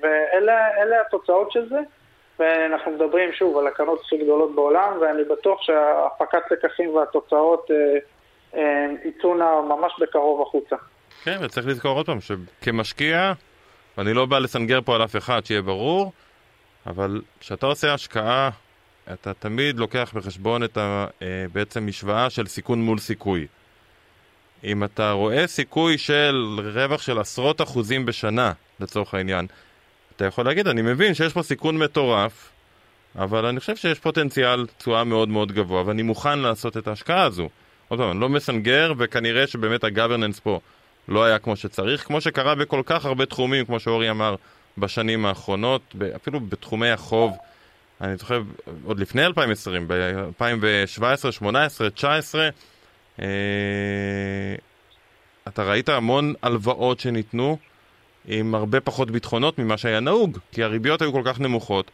ואלה 0.01 1.01
התוצאות 1.01 1.51
של 1.51 1.69
זה. 1.69 1.79
ואנחנו 2.39 2.91
מדברים 2.91 3.33
שוב 3.33 3.57
על 3.57 3.67
הקרנות 3.67 4.01
הכי 4.05 4.17
גדולות 4.17 4.55
בעולם, 4.55 4.93
ואני 5.01 5.23
בטוח 5.23 5.61
שהפקת 5.61 6.51
לקחים 6.51 6.95
והתוצאות 6.95 7.71
אה, 7.71 7.97
אה, 8.59 8.85
יצאו 9.05 9.33
ממש 9.63 9.93
בקרוב 9.99 10.41
החוצה. 10.41 10.75
כן, 11.23 11.37
וצריך 11.41 11.67
לזכור 11.67 11.97
עוד 11.97 12.05
פעם 12.05 12.17
שכמשקיע, 12.21 13.33
ואני 13.97 14.13
לא 14.13 14.25
בא 14.25 14.39
לסנגר 14.39 14.81
פה 14.81 14.95
על 14.95 15.03
אף 15.03 15.15
אחד, 15.15 15.45
שיהיה 15.45 15.61
ברור, 15.61 16.11
אבל 16.87 17.21
כשאתה 17.39 17.65
עושה 17.65 17.93
השקעה, 17.93 18.49
אתה 19.13 19.33
תמיד 19.33 19.79
לוקח 19.79 20.11
בחשבון 20.15 20.63
את 20.63 20.77
ה, 20.77 21.05
אה, 21.21 21.45
בעצם 21.53 21.87
משוואה 21.87 22.29
של 22.29 22.47
סיכון 22.47 22.81
מול 22.81 22.99
סיכוי. 22.99 23.47
אם 24.63 24.83
אתה 24.83 25.11
רואה 25.11 25.47
סיכוי 25.47 25.97
של 25.97 26.59
רווח 26.73 27.01
של 27.01 27.19
עשרות 27.19 27.61
אחוזים 27.61 28.05
בשנה, 28.05 28.51
לצורך 28.79 29.13
העניין, 29.13 29.47
אתה 30.15 30.25
יכול 30.25 30.45
להגיד, 30.45 30.67
אני 30.67 30.81
מבין 30.81 31.13
שיש 31.13 31.33
פה 31.33 31.43
סיכון 31.43 31.77
מטורף, 31.77 32.49
אבל 33.15 33.45
אני 33.45 33.59
חושב 33.59 33.75
שיש 33.75 33.99
פוטנציאל 33.99 34.65
תשואה 34.77 35.03
מאוד 35.03 35.29
מאוד 35.29 35.51
גבוה, 35.51 35.83
ואני 35.85 36.01
מוכן 36.01 36.39
לעשות 36.39 36.77
את 36.77 36.87
ההשקעה 36.87 37.23
הזו. 37.23 37.49
עוד 37.87 37.99
פעם, 37.99 38.11
אני 38.11 38.19
לא 38.19 38.29
מסנגר, 38.29 38.93
וכנראה 38.97 39.47
שבאמת 39.47 39.83
הגוורננס 39.83 40.39
פה 40.39 40.59
לא 41.07 41.23
היה 41.23 41.39
כמו 41.39 41.55
שצריך, 41.55 42.03
כמו 42.03 42.21
שקרה 42.21 42.55
בכל 42.55 42.81
כך 42.85 43.05
הרבה 43.05 43.25
תחומים, 43.25 43.65
כמו 43.65 43.79
שאורי 43.79 44.09
אמר, 44.09 44.35
בשנים 44.77 45.25
האחרונות, 45.25 45.95
אפילו 46.15 46.39
בתחומי 46.39 46.89
החוב. 46.89 47.37
אני 48.01 48.17
זוכר, 48.17 48.41
עוד 48.83 48.99
לפני 48.99 49.25
2020, 49.25 49.87
ב-2017, 49.87 51.03
2018, 51.03 51.87
2019, 51.87 52.49
אתה 55.47 55.63
ראית 55.63 55.89
המון 55.89 56.33
הלוואות 56.41 56.99
שניתנו, 56.99 57.57
עם 58.27 58.55
הרבה 58.55 58.79
פחות 58.79 59.11
ביטחונות 59.11 59.59
ממה 59.59 59.77
שהיה 59.77 59.99
נהוג, 59.99 60.37
כי 60.51 60.63
הריביות 60.63 61.01
היו 61.01 61.11
כל 61.11 61.21
כך 61.25 61.39
נמוכות. 61.39 61.91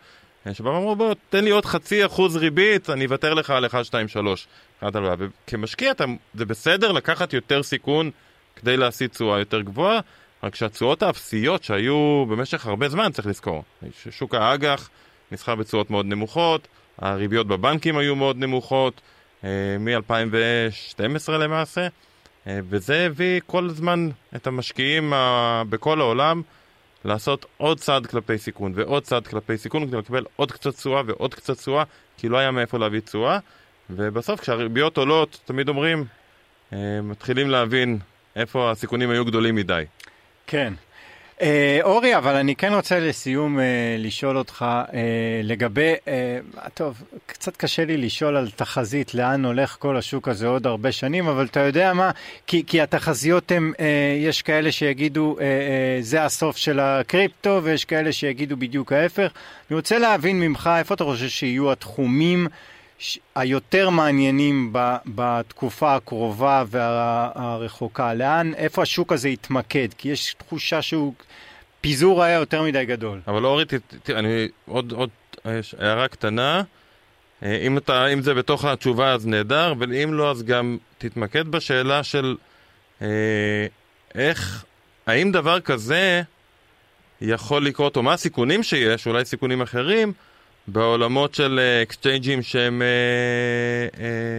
שבהם 0.54 0.74
אמרו 0.76 0.96
בוא 0.96 1.14
תן 1.30 1.44
לי 1.44 1.50
עוד 1.50 1.66
חצי 1.66 2.06
אחוז 2.06 2.36
ריבית, 2.36 2.90
אני 2.90 3.06
אוותר 3.06 3.34
לך 3.34 3.50
על 3.50 3.66
1, 3.66 3.86
2, 3.86 4.08
3. 4.08 4.48
וכמשקיע 4.84 5.92
אתה, 5.92 6.04
זה 6.34 6.46
בסדר 6.46 6.92
לקחת 6.92 7.34
יותר 7.34 7.64
סיכון 7.64 8.12
כדי 8.56 8.78
להשיא 8.78 9.08
תשואה 9.08 9.40
יותר 9.40 9.62
גבוהה, 9.62 10.00
רק 10.44 10.56
שהתשואות 10.56 11.04
האפסיות 11.04 11.64
שהיו 11.64 12.26
במשך 12.30 12.66
הרבה 12.66 12.90
זמן, 12.90 13.12
צריך 13.12 13.28
לזכור, 13.28 13.64
שוק 14.10 14.36
האג"ח 14.36 14.90
נסחר 15.32 15.56
בתשואות 15.56 15.90
מאוד 15.90 16.06
נמוכות, 16.06 16.68
הריביות 16.98 17.48
בבנקים 17.48 17.98
היו 17.98 18.16
מאוד 18.16 18.38
נמוכות, 18.38 19.02
אה, 19.44 19.50
מ-2012 19.80 21.32
למעשה, 21.32 21.88
אה, 22.48 22.60
וזה 22.70 23.06
הביא 23.06 23.42
כל 23.46 23.66
הזמן 23.66 24.10
את 24.36 24.48
המשקיעים 24.48 25.14
בכל 25.70 26.02
העולם 26.02 26.42
לעשות 27.06 27.46
עוד 27.58 27.80
צעד 27.80 28.08
כלפי 28.08 28.38
סיכון 28.38 28.72
ועוד 28.76 29.04
צעד 29.04 29.28
כלפי 29.28 29.58
סיכון 29.58 29.88
כדי 29.88 29.98
לקבל 29.98 30.26
עוד 30.36 30.52
קצת 30.52 30.76
תשואה 30.76 31.02
ועוד 31.06 31.34
קצת 31.34 31.58
תשואה, 31.58 31.84
כי 32.18 32.30
לא 32.30 32.38
היה 32.38 32.52
מאיפה 32.52 32.78
להביא 32.78 33.00
תשואה. 33.00 33.40
ובסוף 33.90 34.40
כשהריביות 34.40 34.98
עולות, 34.98 35.40
תמיד 35.46 35.70
אומרים, 35.70 36.06
אה, 36.74 37.02
מתחילים 37.04 37.50
להבין 37.50 38.00
איפה 38.36 38.72
הסיכונים 38.72 39.10
היו 39.10 39.26
גדולים 39.26 39.56
מדי. 39.56 39.84
כן. 40.48 40.74
אה, 41.42 41.80
אורי, 41.84 42.18
אבל 42.18 42.36
אני 42.36 42.56
כן 42.56 42.74
רוצה 42.74 43.00
לסיום 43.00 43.60
אה, 43.60 43.66
לשאול 44.00 44.38
אותך 44.38 44.66
אה, 44.94 45.00
לגבי, 45.44 45.94
אה, 46.08 46.38
טוב, 46.74 47.04
קצת 47.26 47.58
קשה 47.58 47.86
לי 47.86 47.98
לשאול 47.98 48.38
על 48.38 48.50
תחזית, 48.56 49.14
לאן 49.14 49.46
הולך 49.46 49.76
כל 49.80 49.98
השוק 49.98 50.28
הזה 50.28 50.48
עוד 50.48 50.68
הרבה 50.68 50.92
שנים, 50.92 51.28
אבל 51.28 51.46
אתה 51.46 51.60
יודע 51.60 51.94
מה, 51.94 52.12
כי, 52.48 52.64
כי 52.68 52.82
התחזיות 52.82 53.52
הן, 53.52 53.74
אה, 53.80 54.18
יש 54.20 54.42
כאלה 54.42 54.72
שיגידו 54.72 55.36
אה, 55.40 55.46
אה, 55.46 55.98
זה 56.02 56.24
הסוף 56.24 56.58
של 56.58 56.80
הקריפטו, 56.80 57.60
ויש 57.64 57.86
כאלה 57.86 58.12
שיגידו 58.12 58.58
בדיוק 58.58 58.94
ההפך. 58.94 59.32
אני 59.70 59.76
רוצה 59.76 59.98
להבין 59.98 60.40
ממך 60.40 60.70
איפה 60.78 60.94
אתה 60.94 61.04
חושב 61.04 61.28
שיהיו 61.28 61.72
התחומים 61.72 62.48
היותר 63.36 63.90
מעניינים 63.90 64.74
בתקופה 65.06 65.96
הקרובה 65.96 66.64
והרחוקה? 66.68 68.14
לאן, 68.14 68.54
איפה 68.54 68.82
השוק 68.82 69.12
הזה 69.12 69.30
יתמקד? 69.30 69.88
כי 69.98 70.10
יש 70.10 70.34
תחושה 70.34 70.82
שהוא, 70.82 71.14
פיזור 71.82 72.24
היה 72.24 72.40
יותר 72.40 72.64
מדי 72.64 72.86
גדול. 72.86 73.20
אבל 73.28 73.46
אורי, 73.46 73.66
אני, 74.10 74.48
עוד, 74.66 74.92
עוד 74.92 75.10
הערה 75.80 76.08
קטנה. 76.08 76.64
אה, 77.44 77.58
אם, 77.68 77.78
אתה, 77.78 78.08
אם 78.08 78.22
זה 78.22 78.34
בתוך 78.34 78.66
התשובה 78.66 79.14
אז 79.14 79.28
נהדר, 79.28 79.74
ואם 79.80 80.14
לא 80.14 80.32
אז 80.32 80.44
גם 80.44 80.78
תתמקד 80.98 81.48
בשאלה 81.48 82.04
של 82.04 82.36
אה, 83.02 83.08
איך, 84.16 84.66
האם 85.08 85.32
דבר 85.32 85.60
כזה 85.60 86.22
יכול 87.22 87.66
לקרות, 87.66 87.98
או 87.98 88.04
מה 88.04 88.14
הסיכונים 88.14 88.64
שיש, 88.64 89.08
אולי 89.08 89.26
סיכונים 89.26 89.62
אחרים, 89.62 90.14
בעולמות 90.68 91.36
של 91.36 91.60
אקסצ'יינג'ים 91.84 92.40
uh, 92.40 92.44
שהם 92.44 92.82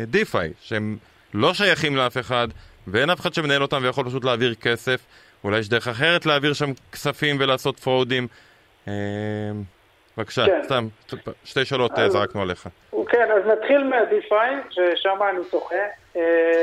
DeFi, 0.06 0.48
uh, 0.48 0.52
uh, 0.52 0.66
שהם 0.68 0.96
לא 1.34 1.54
שייכים 1.54 1.96
לאף 1.96 2.16
אחד, 2.18 2.48
ואין 2.87 3.10
אף 3.10 3.20
אחד 3.20 3.34
שמנהל 3.34 3.62
אותם 3.62 3.78
ויכול 3.82 4.06
פשוט 4.06 4.24
להעביר 4.24 4.54
כסף. 4.54 5.00
אולי 5.44 5.58
יש 5.58 5.68
דרך 5.68 5.88
אחרת 5.88 6.26
להעביר 6.26 6.52
שם 6.52 6.70
כספים 6.92 7.37
ולעשות 7.40 7.78
פרודים. 7.78 8.26
Uh, 8.87 8.90
בבקשה, 10.18 10.46
כן. 10.46 10.60
סתם, 10.64 10.87
שתי 11.44 11.64
שאלות 11.64 11.92
אז, 11.98 12.12
זרקנו 12.12 12.42
עליך. 12.42 12.68
כן, 13.08 13.28
אז 13.30 13.46
נתחיל 13.46 13.84
מה 13.84 14.04
DeFi, 14.04 14.54
ששם 14.70 15.18
אני 15.30 15.38
שוחה. 15.50 15.74
Uh, 16.14 16.18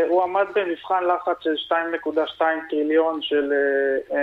הוא 0.08 0.24
עמד 0.24 0.46
במבחן 0.56 1.04
לחץ 1.04 1.38
של 1.44 1.76
2.2 2.08 2.42
טריליון 2.70 3.22
של 3.22 3.54
uh, 4.10 4.14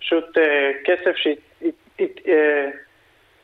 פשוט 0.00 0.38
uh, 0.38 0.40
כסף 0.84 1.16
שהת... 1.16 1.74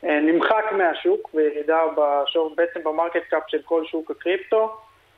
אה, 0.05 0.19
נמחק 0.19 0.65
מהשוק 0.71 1.29
וירידה 1.33 1.81
בשור, 1.97 2.55
בעצם 2.55 2.83
ב 2.83 2.89
market 2.89 3.23
cap 3.29 3.43
של 3.47 3.61
כל 3.65 3.85
שוק 3.85 4.11
הקריפטו 4.11 4.77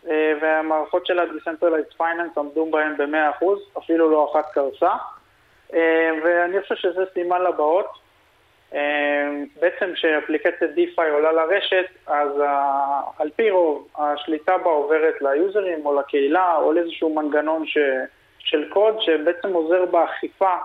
אה, 0.10 0.34
והמערכות 0.42 1.06
של 1.06 1.20
ה-Decentralized 1.20 2.02
Finance 2.02 2.40
עמדו 2.40 2.66
בהן 2.72 2.98
ב-100%, 2.98 3.46
אפילו 3.78 4.12
לא 4.12 4.32
אחת 4.32 4.52
קרסה 4.54 4.92
אה, 5.74 6.10
ואני 6.24 6.62
חושב 6.62 6.76
שזה 6.76 7.04
סימן 7.14 7.42
לבאות. 7.42 8.08
בעצם 9.62 9.94
כשאפליקציית 9.94 10.72
DeFi 10.72 11.02
עולה 11.12 11.32
לרשת, 11.32 11.86
אז 12.08 12.30
על 13.20 13.30
פי 13.36 13.50
רוב 13.52 13.88
השליטה 13.98 14.58
בה 14.58 14.70
עוברת 14.70 15.22
ליוזרים 15.22 15.86
או 15.86 16.00
לקהילה 16.00 16.56
או 16.56 16.74
לאיזשהו 16.74 17.16
מנגנון 17.16 17.66
ש... 17.66 17.78
של 18.40 18.70
קוד 18.70 19.02
שבעצם 19.02 19.54
עוזר 19.54 19.86
באכיפה 19.86 20.56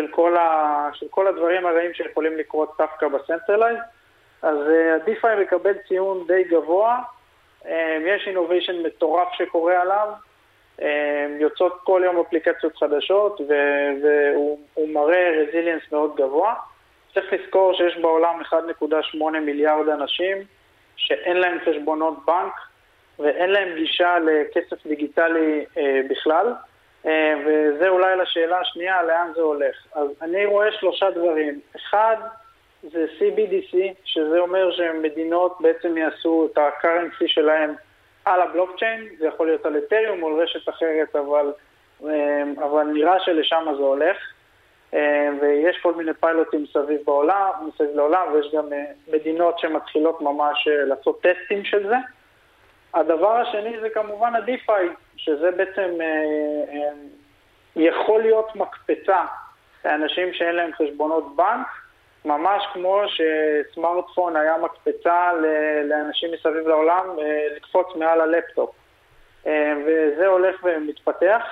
של 0.00 0.06
כל, 0.10 0.36
ה, 0.36 0.88
של 0.94 1.06
כל 1.10 1.26
הדברים 1.26 1.66
הרעים 1.66 1.94
שיכולים 1.94 2.36
לקרות 2.36 2.74
דווקא 2.78 3.08
ב 3.08 3.13
centralized. 3.13 3.78
אז 4.42 4.56
ה-DeFi 4.58 5.24
uh, 5.24 5.40
מקבל 5.40 5.72
ציון 5.88 6.24
די 6.26 6.44
גבוה, 6.44 6.98
um, 7.62 7.66
יש 8.06 8.28
innovation 8.28 8.82
מטורף 8.82 9.28
שקורה 9.32 9.80
עליו, 9.82 10.08
um, 10.78 10.82
יוצאות 11.40 11.80
כל 11.84 12.02
יום 12.04 12.20
אפליקציות 12.20 12.76
חדשות 12.76 13.40
והוא 14.02 14.88
מראה 14.88 15.30
resilience 15.42 15.82
מאוד 15.92 16.16
גבוה. 16.16 16.54
צריך 17.14 17.32
לזכור 17.32 17.74
שיש 17.74 17.96
בעולם 17.96 18.40
1.8 18.52 19.40
מיליארד 19.40 19.88
אנשים 19.88 20.36
שאין 20.96 21.36
להם 21.36 21.58
חשבונות 21.64 22.14
בנק 22.26 22.52
ואין 23.18 23.50
להם 23.50 23.74
גישה 23.74 24.18
לכסף 24.18 24.86
דיגיטלי 24.86 25.64
בכלל. 26.10 26.52
אה, 27.06 27.34
וזה 27.46 27.88
אולי 27.88 28.16
לשאלה 28.16 28.60
השנייה, 28.60 29.02
לאן 29.02 29.32
זה 29.34 29.40
הולך. 29.40 29.76
אז 29.94 30.08
אני 30.22 30.46
רואה 30.46 30.72
שלושה 30.72 31.10
דברים. 31.10 31.60
אחד, 31.76 32.16
זה 32.82 33.06
CBDC, 33.18 33.76
שזה 34.04 34.38
אומר 34.38 34.70
שמדינות 34.72 35.56
בעצם 35.60 35.96
יעשו 35.96 36.48
את 36.52 36.58
ה-currency 36.58 37.24
שלהם 37.26 37.74
על 38.24 38.40
הבלוקצ'יין, 38.42 39.08
זה 39.18 39.26
יכול 39.26 39.46
להיות 39.46 39.66
על 39.66 39.78
אתריום 39.78 40.22
או 40.22 40.28
על 40.28 40.42
רשת 40.42 40.68
אחרת, 40.68 41.16
אבל, 41.16 41.52
אבל 42.56 42.84
נראה 42.84 43.20
שלשם 43.20 43.64
זה 43.76 43.82
הולך. 43.82 44.16
ויש 45.40 45.78
כל 45.82 45.94
מיני 45.94 46.14
פיילוטים 46.20 46.62
מסביב 46.62 47.00
בעולם, 47.04 47.50
מסביב 47.68 47.90
לעולם, 47.94 48.32
ויש 48.32 48.54
גם 48.54 48.68
מדינות 49.12 49.58
שמתחילות 49.58 50.20
ממש 50.20 50.68
לעשות 50.86 51.22
טסטים 51.22 51.64
של 51.64 51.88
זה. 51.88 51.96
הדבר 52.94 53.36
השני 53.36 53.80
זה 53.80 53.90
כמובן 53.90 54.34
ה-DeFi, 54.34 54.82
שזה 55.16 55.50
בעצם 55.50 55.90
יכול 57.76 58.22
להיות 58.22 58.56
מקפצה 58.56 59.24
לאנשים 59.84 60.32
שאין 60.32 60.54
להם 60.54 60.70
חשבונות 60.72 61.36
בנק, 61.36 61.66
ממש 62.24 62.62
כמו 62.72 63.02
שסמארטפון 63.06 64.36
היה 64.36 64.58
מקפצה 64.58 65.32
לאנשים 65.84 66.30
מסביב 66.32 66.68
לעולם 66.68 67.06
אה, 67.22 67.46
לקפוץ 67.56 67.86
מעל 67.96 68.20
הלפטופ. 68.20 68.70
אה, 69.46 69.72
וזה 69.86 70.26
הולך 70.26 70.56
ומתפתח. 70.64 71.42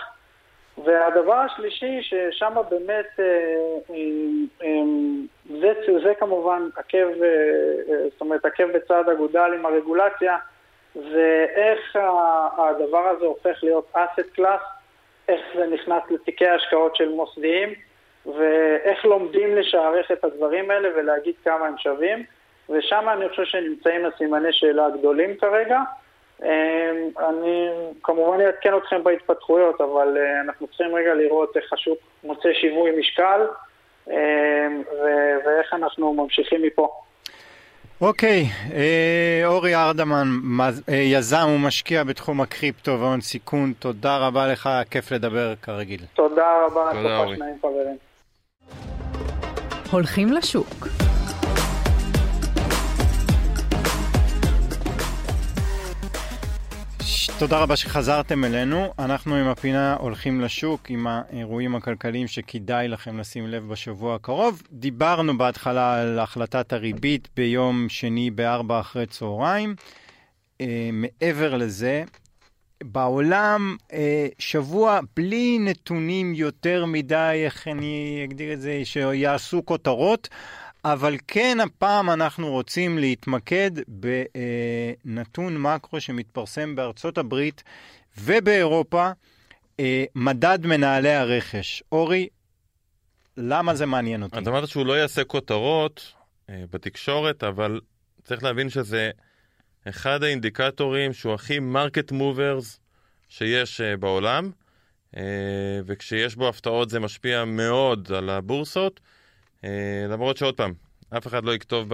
והדבר 0.85 1.35
השלישי, 1.35 2.03
ששם 2.03 2.55
באמת, 2.69 3.07
אה, 3.21 3.85
זה, 5.61 5.73
זה 6.03 6.15
כמובן 6.19 6.69
עקב, 6.77 7.07
זאת 8.13 8.21
אומרת, 8.21 8.45
עקב 8.45 8.73
בצד 8.73 9.09
אגודל 9.09 9.53
עם 9.55 9.67
הרגולציה, 9.67 10.37
זה 10.95 11.47
איך 11.55 11.97
הדבר 12.59 13.09
הזה 13.09 13.25
הופך 13.27 13.59
להיות 13.63 13.93
אסט 13.93 14.31
קלאס, 14.35 14.61
איך 15.29 15.41
זה 15.57 15.67
נכנס 15.67 16.03
לתיקי 16.11 16.49
השקעות 16.49 16.97
של 16.97 17.09
מוסדיים. 17.09 17.75
ואיך 18.27 19.05
לומדים 19.05 19.57
לשערך 19.57 20.11
את 20.13 20.25
הדברים 20.25 20.71
האלה 20.71 20.89
ולהגיד 20.97 21.35
כמה 21.45 21.67
הם 21.67 21.79
שווים, 21.79 22.25
ושם 22.69 23.09
אני 23.13 23.29
חושב 23.29 23.45
שנמצאים 23.45 24.07
הסימני 24.07 24.53
שאלה 24.53 24.87
הגדולים 24.87 25.37
כרגע. 25.37 25.81
אמ, 26.43 26.49
אני 27.19 27.69
כמובן 28.03 28.41
אעדכן 28.41 28.77
אתכם 28.77 29.05
בהתפתחויות, 29.05 29.81
אבל 29.81 30.17
אה, 30.19 30.41
אנחנו 30.41 30.67
צריכים 30.67 30.95
רגע 30.95 31.15
לראות 31.15 31.57
איך 31.57 31.73
השוק 31.73 31.99
מוצא 32.25 32.49
שיווי 32.53 33.01
משקל 33.01 33.47
אמ, 34.11 34.83
ואיך 35.45 35.75
אנחנו 35.75 36.13
ממשיכים 36.13 36.63
מפה. 36.63 37.01
אוקיי, 38.01 38.47
אה, 38.75 39.43
אורי 39.47 39.75
ארדמן, 39.75 40.29
אה, 40.89 40.95
יזם 40.95 41.49
ומשקיע 41.55 42.05
בתחום 42.05 42.41
הקריפטו 42.41 43.01
והון 43.01 43.21
סיכון, 43.21 43.73
תודה 43.79 44.17
רבה 44.17 44.47
לך, 44.47 44.71
כיף 44.91 45.13
לדבר 45.13 45.55
כרגיל. 45.63 46.01
תודה 46.15 46.47
רבה, 46.67 46.91
תודה 46.93 47.19
אורי. 47.19 47.37
הולכים 49.91 50.33
לשוק. 50.33 50.87
תודה 57.39 57.59
רבה 57.59 57.77
שחזרתם 57.77 58.45
אלינו. 58.45 58.93
אנחנו 58.99 59.35
עם 59.35 59.47
הפינה 59.47 59.97
הולכים 60.01 60.41
לשוק 60.41 60.91
עם 60.91 61.07
האירועים 61.07 61.75
הכלכליים 61.75 62.27
שכדאי 62.27 62.89
לכם 62.89 63.19
לשים 63.19 63.47
לב 63.47 63.69
בשבוע 63.69 64.15
הקרוב. 64.15 64.63
דיברנו 64.73 65.39
בהתחלה 65.39 66.01
על 66.01 66.19
החלטת 66.19 66.73
הריבית 66.73 67.29
ביום 67.37 67.89
שני 67.89 68.31
בארבע 68.31 68.81
אחרי 68.81 69.07
צהריים. 69.07 69.75
אה, 70.61 70.91
מעבר 70.93 71.57
לזה, 71.57 72.05
בעולם 72.85 73.77
אה, 73.93 74.29
שבוע 74.39 75.01
בלי 75.17 75.59
נתונים 75.59 76.35
יותר 76.35 76.85
מדי, 76.85 77.43
איך 77.45 77.69
אני 77.69 78.23
אגדיר 78.25 78.53
את 78.53 78.61
זה, 78.61 78.81
שיעשו 78.85 79.63
כותרות, 79.65 80.29
אבל 80.85 81.17
כן 81.27 81.59
הפעם 81.61 82.11
אנחנו 82.11 82.51
רוצים 82.51 82.99
להתמקד 82.99 83.71
בנתון 85.05 85.59
מקרו 85.59 86.01
שמתפרסם 86.01 86.77
בארצות 86.77 87.19
הברית 87.19 87.63
ובאירופה, 88.19 89.11
אה, 89.81 90.05
מדד 90.15 90.67
מנהלי 90.67 91.15
הרכש. 91.15 91.83
אורי, 91.93 92.29
למה 93.37 93.75
זה 93.75 93.87
מעניין 93.87 94.23
אותי? 94.23 94.39
אתה 94.39 94.51
אמרת 94.51 94.69
שהוא 94.69 94.87
לא 94.87 94.93
יעשה 94.93 95.25
כותרות 95.25 96.13
אה, 96.51 96.65
בתקשורת, 96.71 97.45
אבל 97.45 97.81
צריך 98.25 98.43
להבין 98.43 98.71
שזה... 98.71 99.11
אחד 99.89 100.23
האינדיקטורים 100.23 101.13
שהוא 101.13 101.35
הכי 101.35 101.59
market 101.59 102.13
movers 102.13 102.81
שיש 103.29 103.81
uh, 103.81 103.97
בעולם, 103.97 104.51
וכשיש 105.87 106.37
בו 106.37 106.49
הפתעות 106.49 106.91
זה 106.91 107.01
משפיע 107.01 107.45
מאוד 107.45 108.13
על 108.13 108.31
הבורסות, 108.31 109.01
למרות 110.09 110.37
שעוד 110.37 110.57
פעם, 110.57 110.73
אף 111.17 111.27
אחד 111.27 111.45
לא 111.45 111.55
יכתוב 111.55 111.89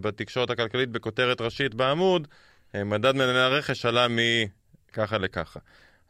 בתקשורת 0.00 0.50
הכלכלית 0.50 0.88
בכותרת 0.88 1.40
ראשית 1.40 1.74
בעמוד, 1.74 2.28
uh, 2.72 2.84
מדד 2.84 3.14
מנהלי 3.14 3.38
הרכש 3.38 3.86
עלה 3.86 4.06
מככה 4.08 5.18
לככה. 5.18 5.60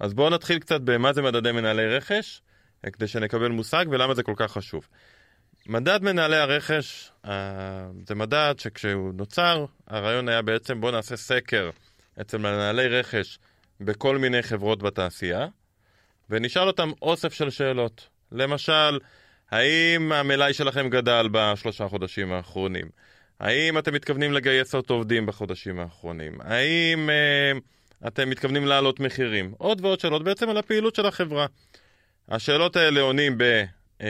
אז 0.00 0.14
בואו 0.14 0.30
נתחיל 0.30 0.58
קצת 0.58 0.80
במה 0.80 1.12
זה 1.12 1.22
מדדי 1.22 1.52
מנהלי 1.52 1.96
רכש, 1.96 2.42
כדי 2.92 3.08
שנקבל 3.08 3.48
מושג 3.48 3.86
ולמה 3.90 4.14
זה 4.14 4.22
כל 4.22 4.34
כך 4.36 4.52
חשוב. 4.52 4.88
מדד 5.66 6.02
מנהלי 6.02 6.36
הרכש 6.36 7.12
זה 8.06 8.14
מדד 8.14 8.54
שכשהוא 8.58 9.12
נוצר, 9.14 9.64
הרעיון 9.86 10.28
היה 10.28 10.42
בעצם 10.42 10.80
בואו 10.80 10.92
נעשה 10.92 11.16
סקר 11.16 11.70
אצל 12.20 12.38
מנהלי 12.38 12.88
רכש 12.88 13.38
בכל 13.80 14.18
מיני 14.18 14.42
חברות 14.42 14.82
בתעשייה, 14.82 15.46
ונשאל 16.30 16.66
אותם 16.66 16.90
אוסף 17.02 17.32
של 17.32 17.50
שאלות. 17.50 18.08
למשל, 18.32 18.98
האם 19.52 20.12
המלאי 20.12 20.54
שלכם 20.54 20.88
גדל 20.88 21.28
בשלושה 21.32 21.88
חודשים 21.88 22.32
האחרונים? 22.32 22.86
האם 23.40 23.78
אתם 23.78 23.94
מתכוונים 23.94 24.32
לגייס 24.32 24.74
עוד 24.74 24.84
עובדים 24.88 25.26
בחודשים 25.26 25.78
האחרונים? 25.78 26.38
האם 26.40 27.08
uh, 27.08 28.06
אתם 28.08 28.30
מתכוונים 28.30 28.66
להעלות 28.66 29.00
מחירים? 29.00 29.54
עוד 29.58 29.84
ועוד 29.84 30.00
שאלות 30.00 30.24
בעצם 30.24 30.48
על 30.48 30.56
הפעילות 30.56 30.94
של 30.94 31.06
החברה. 31.06 31.46
השאלות 32.28 32.76
האלה 32.76 33.00
עונים 33.00 33.38
ב... 33.38 33.64
Uh, 33.98 34.04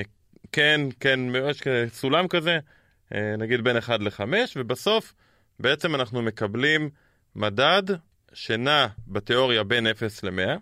כן, 0.52 0.80
כן, 1.00 1.20
יש 1.50 1.62
סולם 1.88 2.28
כזה, 2.28 2.58
אה, 3.14 3.34
נגיד 3.38 3.64
בין 3.64 3.76
1 3.76 4.00
ל-5, 4.00 4.22
ובסוף 4.56 5.14
בעצם 5.60 5.94
אנחנו 5.94 6.22
מקבלים 6.22 6.90
מדד 7.36 7.82
שנע 8.32 8.86
בתיאוריה 9.08 9.64
בין 9.64 9.86
0 9.86 10.24
ל-100. 10.24 10.58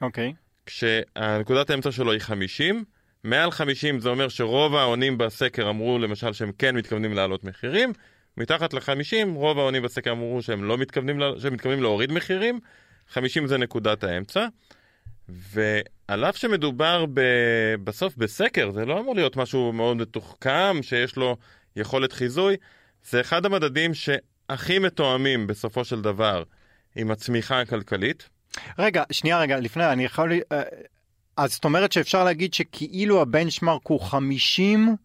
אוקיי. 0.00 0.30
Okay. 0.30 0.34
כשהנקודת 0.66 1.70
האמצע 1.70 1.92
שלו 1.92 2.12
היא 2.12 2.20
50, 2.20 2.84
מעל 3.24 3.50
50 3.50 4.00
זה 4.00 4.08
אומר 4.08 4.28
שרוב 4.28 4.74
העונים 4.74 5.18
בסקר 5.18 5.70
אמרו 5.70 5.98
למשל 5.98 6.32
שהם 6.32 6.52
כן 6.58 6.76
מתכוונים 6.76 7.12
להעלות 7.12 7.44
מחירים, 7.44 7.92
מתחת 8.36 8.74
ל-50 8.74 9.28
רוב 9.34 9.58
העונים 9.58 9.82
בסקר 9.82 10.10
אמרו 10.12 10.42
שהם 10.42 10.64
לא 10.64 10.78
מתכוונים, 10.78 11.20
שהם 11.38 11.52
מתכוונים 11.52 11.82
להוריד 11.82 12.12
מחירים, 12.12 12.60
50 13.08 13.46
זה 13.46 13.58
נקודת 13.58 14.04
האמצע. 14.04 14.46
ועל 15.28 16.24
אף 16.24 16.36
שמדובר 16.36 17.04
ב... 17.14 17.20
בסוף 17.84 18.16
בסקר, 18.16 18.70
זה 18.70 18.84
לא 18.84 19.00
אמור 19.00 19.14
להיות 19.14 19.36
משהו 19.36 19.72
מאוד 19.72 19.96
מתוחכם, 19.96 20.76
שיש 20.82 21.16
לו 21.16 21.36
יכולת 21.76 22.12
חיזוי, 22.12 22.56
זה 23.04 23.20
אחד 23.20 23.46
המדדים 23.46 23.94
שהכי 23.94 24.78
מתואמים 24.78 25.46
בסופו 25.46 25.84
של 25.84 26.02
דבר 26.02 26.42
עם 26.96 27.10
הצמיחה 27.10 27.60
הכלכלית. 27.60 28.28
רגע, 28.78 29.02
שנייה 29.12 29.40
רגע, 29.40 29.60
לפני, 29.60 29.92
אני 29.92 30.04
יכול... 30.04 30.32
אה, 31.38 31.44
אז 31.44 31.52
זאת 31.52 31.64
אומרת 31.64 31.92
שאפשר 31.92 32.24
להגיד 32.24 32.54
שכאילו 32.54 33.22
הבנצ'מרק 33.22 33.86
הוא 33.86 34.00
50? 34.00 34.96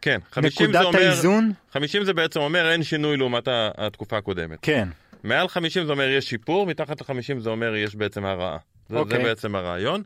כן, 0.00 0.18
50 0.30 0.66
נקודת 0.66 0.80
זה 0.80 0.86
אומר... 0.86 0.98
האיזון? 0.98 1.52
50 1.72 2.04
זה 2.04 2.12
בעצם 2.12 2.40
אומר 2.40 2.70
אין 2.70 2.82
שינוי 2.82 3.16
לעומת 3.16 3.48
התקופה 3.78 4.18
הקודמת. 4.18 4.58
כן. 4.62 4.88
מעל 5.22 5.48
50 5.48 5.86
זה 5.86 5.92
אומר 5.92 6.08
יש 6.08 6.30
שיפור, 6.30 6.66
מתחת 6.66 7.00
ל-50 7.00 7.40
זה 7.40 7.50
אומר 7.50 7.76
יש 7.76 7.94
בעצם 7.94 8.24
הרעה. 8.24 8.58
זה, 8.88 8.94
okay. 8.94 8.98
זה 8.98 8.98
אוקיי. 8.98 9.22
בעצם 9.22 9.54
הרעיון. 9.54 10.02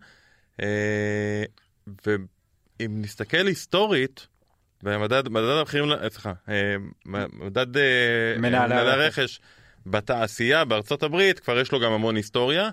אה, 0.62 1.45
ואם 2.07 3.03
נסתכל 3.03 3.47
היסטורית, 3.47 4.27
במדד, 4.83 5.29
מדד 5.29 5.59
המחירים, 5.59 5.91
סליחה, 6.09 6.33
אה, 6.49 6.75
מדד 7.33 7.77
אה, 7.77 7.83
מנהלי 8.39 8.75
הרכש 8.75 9.41
בתעשייה 9.87 10.64
בארצות 10.64 11.03
הברית, 11.03 11.41
כבר 11.41 11.61
יש 11.61 11.72
לו 11.72 11.81
גם 11.81 11.93
המון 11.93 12.16
היסטוריה, 12.16 12.70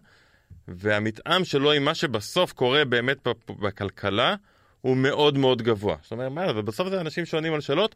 והמתאם 0.67 1.45
שלו 1.45 1.71
עם 1.71 1.85
מה 1.85 1.95
שבסוף 1.95 2.53
קורה 2.53 2.85
באמת 2.85 3.27
בכלכלה, 3.49 4.35
הוא 4.81 4.97
מאוד 4.97 5.37
מאוד 5.37 5.61
גבוה. 5.61 5.95
זאת 6.01 6.11
אומרת, 6.11 6.31
מה, 6.31 6.45
ובסוף 6.55 6.89
זה 6.89 7.01
אנשים 7.01 7.25
שעונים 7.25 7.53
על 7.53 7.61
שאלות, 7.61 7.95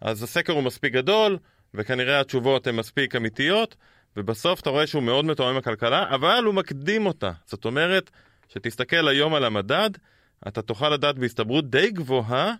אז 0.00 0.22
הסקר 0.22 0.52
הוא 0.52 0.62
מספיק 0.62 0.92
גדול, 0.92 1.38
וכנראה 1.74 2.20
התשובות 2.20 2.66
הן 2.66 2.76
מספיק 2.76 3.16
אמיתיות, 3.16 3.76
ובסוף 4.16 4.60
אתה 4.60 4.70
רואה 4.70 4.86
שהוא 4.86 5.02
מאוד 5.02 5.24
מתואם 5.24 5.48
עם 5.48 5.56
הכלכלה, 5.56 6.14
אבל 6.14 6.42
הוא 6.46 6.54
מקדים 6.54 7.06
אותה. 7.06 7.32
זאת 7.46 7.64
אומרת, 7.64 8.10
שתסתכל 8.48 9.08
היום 9.08 9.34
על 9.34 9.44
המדד, 9.44 9.90
אתה 10.48 10.62
תוכל 10.62 10.88
לדעת 10.88 11.18
בהסתברות 11.18 11.70
די 11.70 11.90
גבוהה 11.90 12.54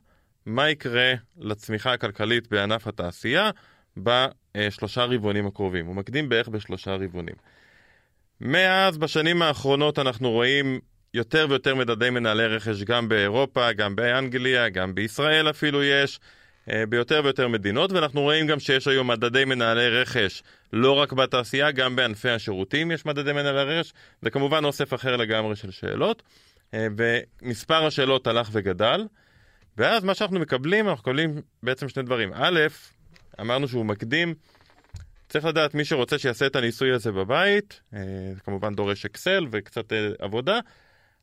מה 0.47 0.71
יקרה 0.71 1.15
לצמיחה 1.37 1.93
הכלכלית 1.93 2.49
בענף 2.49 2.87
התעשייה 2.87 3.51
בשלושה 3.97 5.05
רבעונים 5.05 5.47
הקרובים. 5.47 5.87
הוא 5.87 5.95
מקדים 5.95 6.29
בערך 6.29 6.49
בשלושה 6.49 6.95
רבעונים. 6.95 7.35
מאז, 8.41 8.99
בשנים 8.99 9.43
האחרונות 9.43 9.99
אנחנו 9.99 10.31
רואים 10.31 10.81
יותר 11.15 11.47
ויותר 11.51 11.75
מדדי 11.75 12.11
מנהלי 12.11 12.47
רכש 12.47 12.83
גם 12.83 13.09
באירופה, 13.09 13.73
גם 13.73 13.97
באנגליה, 13.97 14.69
גם 14.69 14.95
בישראל 14.95 15.51
אפילו 15.51 15.85
יש. 15.85 16.21
אה, 16.71 16.87
ביותר 16.87 17.21
ויותר 17.25 17.49
מדינות, 17.49 17.93
ואנחנו 17.93 18.21
רואים 18.21 18.47
גם 18.47 18.61
שיש 18.61 18.89
היום 18.89 19.11
מדדי 19.11 19.45
מנהלי 19.45 19.89
רכש, 19.89 20.43
לא 20.73 20.93
רק 20.93 21.13
בתעשייה, 21.13 21.71
גם 21.71 21.97
בענפי 21.97 22.31
השירותים 22.31 22.91
יש 22.91 23.07
מדדי 23.07 23.33
מנהלי 23.33 23.63
רכש, 23.63 23.93
זה 24.23 24.31
כמובן 24.31 24.65
אוסף 24.65 24.95
אחר 24.95 25.17
לגמרי 25.17 25.57
של 25.57 25.71
שאלות, 25.71 26.23
אה, 26.75 26.87
ומספר 27.43 27.87
השאלות 27.87 28.27
הלך 28.27 28.49
וגדל, 28.53 29.07
ואז 29.79 30.05
מה 30.05 30.15
שאנחנו 30.15 30.41
מקבלים, 30.41 30.89
אנחנו 30.89 31.03
מקבלים 31.03 31.41
בעצם 31.63 31.89
שני 31.89 32.03
דברים. 32.03 32.33
א', 32.35 32.61
אמרנו 33.41 33.69
שהוא 33.69 33.85
מקדים, 33.85 34.35
צריך 35.35 35.45
לדעת, 35.45 35.75
מי 35.75 35.85
שרוצה 35.85 36.19
שיעשה 36.19 36.47
את 36.47 36.57
הניסוי 36.57 36.93
הזה 36.93 37.13
בבית, 37.13 37.81
אה, 37.95 38.01
זה 38.35 38.41
כמובן 38.41 38.75
דורש 38.75 39.05
אקסל 39.05 39.47
וקצת 39.51 39.93
עבודה, 40.19 40.59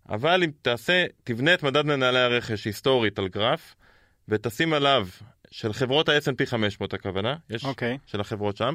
אבל 0.10 0.44
אם 0.44 0.52
תעשה, 0.62 1.06
תבנה 1.24 1.54
את 1.54 1.64
מדד 1.64 1.86
מנהלי 1.86 2.20
הרכש 2.20 2.66
היסטורית 2.66 3.20
על 3.20 3.28
גרף, 3.28 3.76
ותשים 4.28 4.74
עליו, 4.74 5.08
של 5.52 5.74
חברות 5.74 6.10
ה-S&P 6.10 6.46
500 6.46 6.94
הכוונה, 6.94 7.36
יש 7.50 7.64
okay. 7.64 7.68
אוקיי. 7.68 7.98
של 8.06 8.22
החברות 8.22 8.58
שם, 8.58 8.74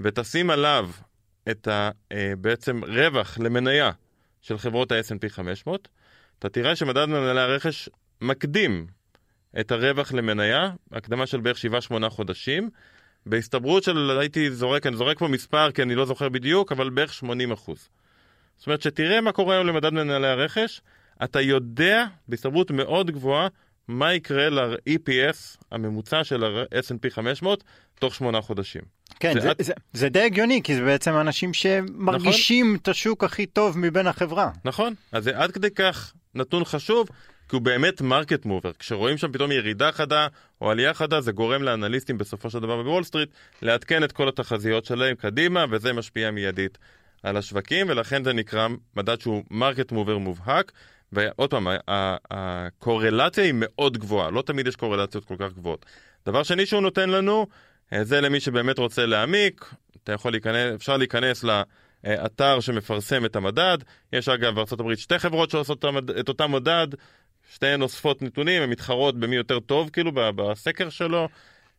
ותשים 0.00 0.50
עליו 0.50 0.90
את 1.50 1.68
ה, 1.68 1.90
אה, 2.12 2.32
בעצם 2.38 2.80
רווח 2.84 3.38
למניה 3.38 3.90
של 4.40 4.58
חברות 4.58 4.92
ה-S&P 4.92 5.28
500, 5.28 5.88
אתה 6.38 6.48
תראה 6.48 6.76
שמדד 6.76 7.04
מנהלי 7.04 7.40
הרכש 7.40 7.88
מקדים 8.20 8.86
את 9.60 9.70
הרווח 9.70 10.12
למניה, 10.12 10.70
הקדמה 10.92 11.26
של 11.26 11.40
בערך 11.40 11.58
7-8 11.90 12.08
חודשים, 12.08 12.70
בהסתברות 13.26 13.82
של, 13.82 14.18
הייתי 14.20 14.50
זורק, 14.50 14.86
אני 14.86 14.96
זורק 14.96 15.18
פה 15.18 15.28
מספר 15.28 15.70
כי 15.70 15.82
אני 15.82 15.94
לא 15.94 16.04
זוכר 16.04 16.28
בדיוק, 16.28 16.72
אבל 16.72 16.90
בערך 16.90 17.14
80 17.14 17.52
אחוז. 17.52 17.88
זאת 18.56 18.66
אומרת 18.66 18.82
שתראה 18.82 19.20
מה 19.20 19.32
קורה 19.32 19.54
היום 19.54 19.66
למדד 19.66 19.92
מנהלי 19.92 20.28
הרכש, 20.28 20.80
אתה 21.24 21.40
יודע 21.40 22.04
בהסתברות 22.28 22.70
מאוד 22.70 23.10
גבוהה 23.10 23.48
מה 23.88 24.14
יקרה 24.14 24.48
ל-EPS 24.48 25.58
הממוצע 25.72 26.24
של 26.24 26.44
ה-S&P 26.44 27.10
500 27.10 27.64
תוך 27.98 28.14
שמונה 28.14 28.40
חודשים. 28.40 28.82
כן, 29.20 29.34
זה, 29.34 29.40
זה, 29.40 29.50
את... 29.50 29.56
זה, 29.60 29.72
זה 29.92 30.08
די 30.08 30.20
הגיוני, 30.20 30.62
כי 30.62 30.74
זה 30.74 30.82
בעצם 30.84 31.12
אנשים 31.20 31.54
שמרגישים 31.54 32.66
נכון? 32.66 32.78
את 32.82 32.88
השוק 32.88 33.24
הכי 33.24 33.46
טוב 33.46 33.78
מבין 33.78 34.06
החבר'ה. 34.06 34.50
נכון, 34.64 34.94
אז 35.12 35.24
זה 35.24 35.38
עד 35.38 35.50
כדי 35.50 35.70
כך 35.70 36.14
נתון 36.34 36.64
חשוב, 36.64 37.08
כי 37.48 37.56
הוא 37.56 37.62
באמת 37.62 38.00
market 38.00 38.44
mover. 38.44 38.72
כשרואים 38.78 39.18
שם 39.18 39.32
פתאום 39.32 39.52
ירידה 39.52 39.92
חדה 39.92 40.26
או 40.60 40.70
עלייה 40.70 40.94
חדה, 40.94 41.20
זה 41.20 41.32
גורם 41.32 41.62
לאנליסטים 41.62 42.18
בסופו 42.18 42.50
של 42.50 42.58
דבר 42.58 42.82
בוול 42.82 43.04
סטריט 43.04 43.30
לעדכן 43.62 44.04
את 44.04 44.12
כל 44.12 44.28
התחזיות 44.28 44.84
שלהם 44.84 45.14
קדימה, 45.14 45.64
וזה 45.70 45.92
משפיע 45.92 46.30
מיידית 46.30 46.78
על 47.22 47.36
השווקים, 47.36 47.86
ולכן 47.88 48.24
זה 48.24 48.32
נקרא 48.32 48.68
מדד 48.96 49.20
שהוא 49.20 49.44
market 49.50 49.92
mover 49.92 50.18
מובהק. 50.18 50.72
ועוד 51.12 51.50
פעם, 51.50 51.66
הקורלציה 52.30 53.44
היא 53.44 53.54
מאוד 53.56 53.98
גבוהה, 53.98 54.30
לא 54.30 54.42
תמיד 54.42 54.66
יש 54.66 54.76
קורלציות 54.76 55.24
כל 55.24 55.34
כך 55.38 55.52
גבוהות. 55.52 55.86
דבר 56.26 56.42
שני 56.42 56.66
שהוא 56.66 56.80
נותן 56.80 57.10
לנו, 57.10 57.46
אה, 57.92 58.04
זה 58.04 58.20
למי 58.20 58.40
שבאמת 58.40 58.78
רוצה 58.78 59.06
להעמיק, 59.06 59.74
אתה 60.04 60.12
יכול 60.12 60.30
להיכנס, 60.30 60.74
אפשר 60.74 60.96
להיכנס 60.96 61.44
לאתר 62.04 62.60
שמפרסם 62.60 63.24
את 63.24 63.36
המדד. 63.36 63.78
יש 64.12 64.28
אגב 64.28 64.54
בארה"ב 64.54 64.94
שתי 64.94 65.18
חברות 65.18 65.50
שעושות 65.50 65.84
את 66.20 66.28
אותם 66.28 66.52
מדד, 66.52 66.88
שתיהן 67.50 67.82
אוספות 67.82 68.22
נתונים, 68.22 68.62
הן 68.62 68.70
מתחרות 68.70 69.20
במי 69.20 69.36
יותר 69.36 69.60
טוב 69.60 69.90
כאילו 69.90 70.12
בסקר 70.14 70.88
שלו, 70.88 71.28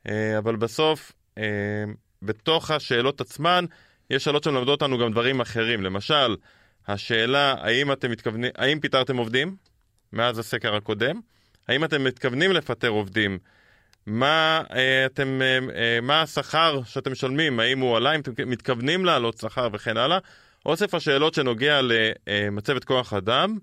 אה, 0.07 0.37
אבל 0.37 0.55
בסוף, 0.55 1.11
אה, 1.37 1.43
בתוך 2.21 2.71
השאלות 2.71 3.21
עצמן, 3.21 3.65
יש 4.09 4.23
שאלות 4.23 4.43
שמלמדות 4.43 4.81
אותנו 4.81 4.97
גם 4.97 5.11
דברים 5.11 5.41
אחרים. 5.41 5.83
למשל, 5.83 6.35
השאלה 6.87 7.55
האם 7.59 7.91
אתם 7.91 8.11
מתכוונים, 8.11 8.51
האם 8.55 8.79
פיטרתם 8.79 9.17
עובדים 9.17 9.55
מאז 10.13 10.39
הסקר 10.39 10.75
הקודם? 10.75 11.19
האם 11.67 11.83
אתם 11.83 12.03
מתכוונים 12.03 12.51
לפטר 12.51 12.89
עובדים? 12.89 13.39
מה, 14.05 14.61
אה, 14.73 15.05
אתם, 15.05 15.41
מה 16.01 16.21
השכר 16.21 16.81
שאתם 16.85 17.11
משלמים? 17.11 17.59
האם 17.59 17.79
הוא 17.79 17.97
עלה? 17.97 18.15
אם 18.15 18.19
אתם 18.19 18.49
מתכוונים 18.49 19.05
להעלות 19.05 19.37
שכר 19.37 19.67
וכן 19.73 19.97
הלאה? 19.97 20.17
אוסף 20.65 20.93
השאלות 20.93 21.33
שנוגע 21.33 21.79
למצבת 22.27 22.83
כוח 22.83 23.13
אדם 23.13 23.57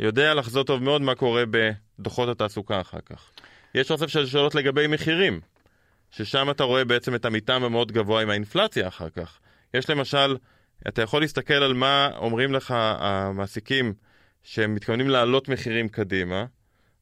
יודע 0.00 0.34
לחזות 0.34 0.66
טוב 0.66 0.82
מאוד 0.82 1.02
מה 1.02 1.14
קורה 1.14 1.44
בדוחות 1.50 2.28
התעסוקה 2.28 2.80
אחר 2.80 3.00
כך. 3.00 3.30
יש 3.74 3.90
אוסף 3.90 4.06
של 4.06 4.26
שאלות 4.26 4.54
לגבי 4.54 4.86
מחירים, 4.86 5.40
ששם 6.10 6.50
אתה 6.50 6.64
רואה 6.64 6.84
בעצם 6.84 7.14
את 7.14 7.24
המתאם 7.24 7.64
המאוד 7.64 7.92
גבוה 7.92 8.22
עם 8.22 8.30
האינפלציה 8.30 8.88
אחר 8.88 9.08
כך. 9.10 9.38
יש 9.74 9.90
למשל 9.90 10.36
אתה 10.88 11.02
יכול 11.02 11.20
להסתכל 11.20 11.54
על 11.54 11.74
מה 11.74 12.10
אומרים 12.16 12.52
לך 12.52 12.74
המעסיקים 12.76 13.94
שהם 14.42 14.74
מתכוונים 14.74 15.08
להעלות 15.08 15.48
מחירים 15.48 15.88
קדימה, 15.88 16.44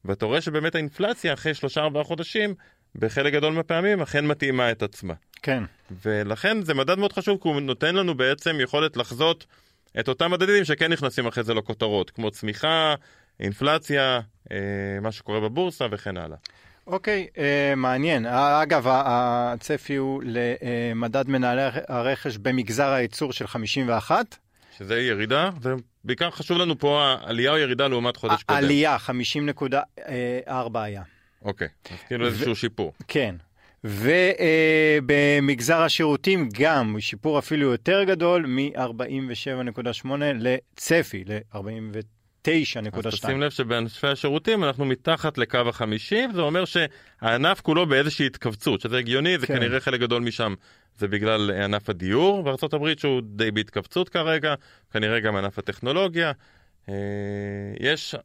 ואתה 0.05 0.25
רואה 0.25 0.41
שבאמת 0.41 0.75
האינפלציה 0.75 1.33
אחרי 1.33 1.53
שלושה 1.53 1.81
ארבעה 1.81 2.03
חודשים, 2.03 2.55
בחלק 2.95 3.33
גדול 3.33 3.53
מהפעמים 3.53 4.01
אכן 4.01 4.25
מתאימה 4.27 4.71
את 4.71 4.83
עצמה. 4.83 5.13
כן. 5.41 5.63
ולכן 6.03 6.61
זה 6.61 6.73
מדד 6.73 6.99
מאוד 6.99 7.13
חשוב, 7.13 7.39
כי 7.41 7.47
הוא 7.47 7.61
נותן 7.61 7.95
לנו 7.95 8.17
בעצם 8.17 8.57
יכולת 8.59 8.97
לחזות 8.97 9.45
את 9.99 10.07
אותם 10.07 10.31
מדדים 10.31 10.65
שכן 10.65 10.91
נכנסים 10.91 11.27
אחרי 11.27 11.43
זה 11.43 11.53
לכותרות, 11.53 12.09
כמו 12.09 12.31
צמיחה, 12.31 12.95
אינפלציה, 13.39 14.19
אה, 14.51 14.57
מה 15.01 15.11
שקורה 15.11 15.39
בבורסה 15.39 15.85
וכן 15.91 16.17
הלאה. 16.17 16.37
אוקיי, 16.87 17.27
okay, 17.33 17.37
uh, 17.37 17.75
מעניין. 17.75 18.25
אגב, 18.25 18.85
הצפי 18.87 19.95
הוא 19.95 20.23
למדד 20.25 21.29
מנהלי 21.29 21.61
הרכש 21.87 22.37
במגזר 22.37 22.89
הייצור 22.89 23.33
של 23.33 23.47
51. 23.47 24.35
שזה 24.77 24.99
ירידה, 24.99 25.49
ובעיקר 25.61 26.31
חשוב 26.31 26.57
לנו 26.57 26.79
פה 26.79 27.03
העלייה 27.03 27.51
או 27.51 27.57
ירידה 27.57 27.87
לעומת 27.87 28.17
חודש 28.17 28.43
קודם. 28.43 28.57
עלייה, 28.57 28.97
50.4 30.47 30.79
היה. 30.79 31.01
אוקיי, 31.41 31.67
אז 31.91 31.97
כאילו 32.07 32.25
איזשהו 32.27 32.51
ו- 32.51 32.55
שיפור. 32.55 32.93
כן. 33.07 33.35
ובמגזר 33.83 35.81
uh, 35.81 35.85
השירותים 35.85 36.49
גם 36.59 36.95
שיפור 36.99 37.39
אפילו 37.39 37.71
יותר 37.71 38.03
גדול 38.03 38.45
מ-47.8 38.47 40.07
לצפי, 40.21 41.23
ל-49. 41.27 42.23
9.2. 42.47 43.07
אז 43.07 43.19
תשים 43.19 43.41
לב 43.41 43.51
שבענפי 43.51 44.07
השירותים 44.07 44.63
אנחנו 44.63 44.85
מתחת 44.85 45.37
לקו 45.37 45.57
החמישי, 45.57 46.25
זה 46.33 46.41
אומר 46.41 46.63
שהענף 46.65 47.61
כולו 47.61 47.85
באיזושהי 47.85 48.25
התכווצות, 48.25 48.81
שזה 48.81 48.97
הגיוני, 48.97 49.37
זה 49.37 49.47
כן. 49.47 49.55
כנראה 49.55 49.79
חלק 49.79 49.99
גדול 49.99 50.23
משם 50.23 50.53
זה 50.97 51.07
בגלל 51.07 51.51
ענף 51.51 51.89
הדיור 51.89 52.43
בארה"ב 52.43 52.97
שהוא 52.97 53.21
די 53.25 53.51
בהתכווצות 53.51 54.09
כרגע, 54.09 54.53
כנראה 54.91 55.19
גם 55.19 55.35
ענף 55.35 55.59
הטכנולוגיה. 55.59 56.31
אה, 56.89 56.93
יש 57.79 58.15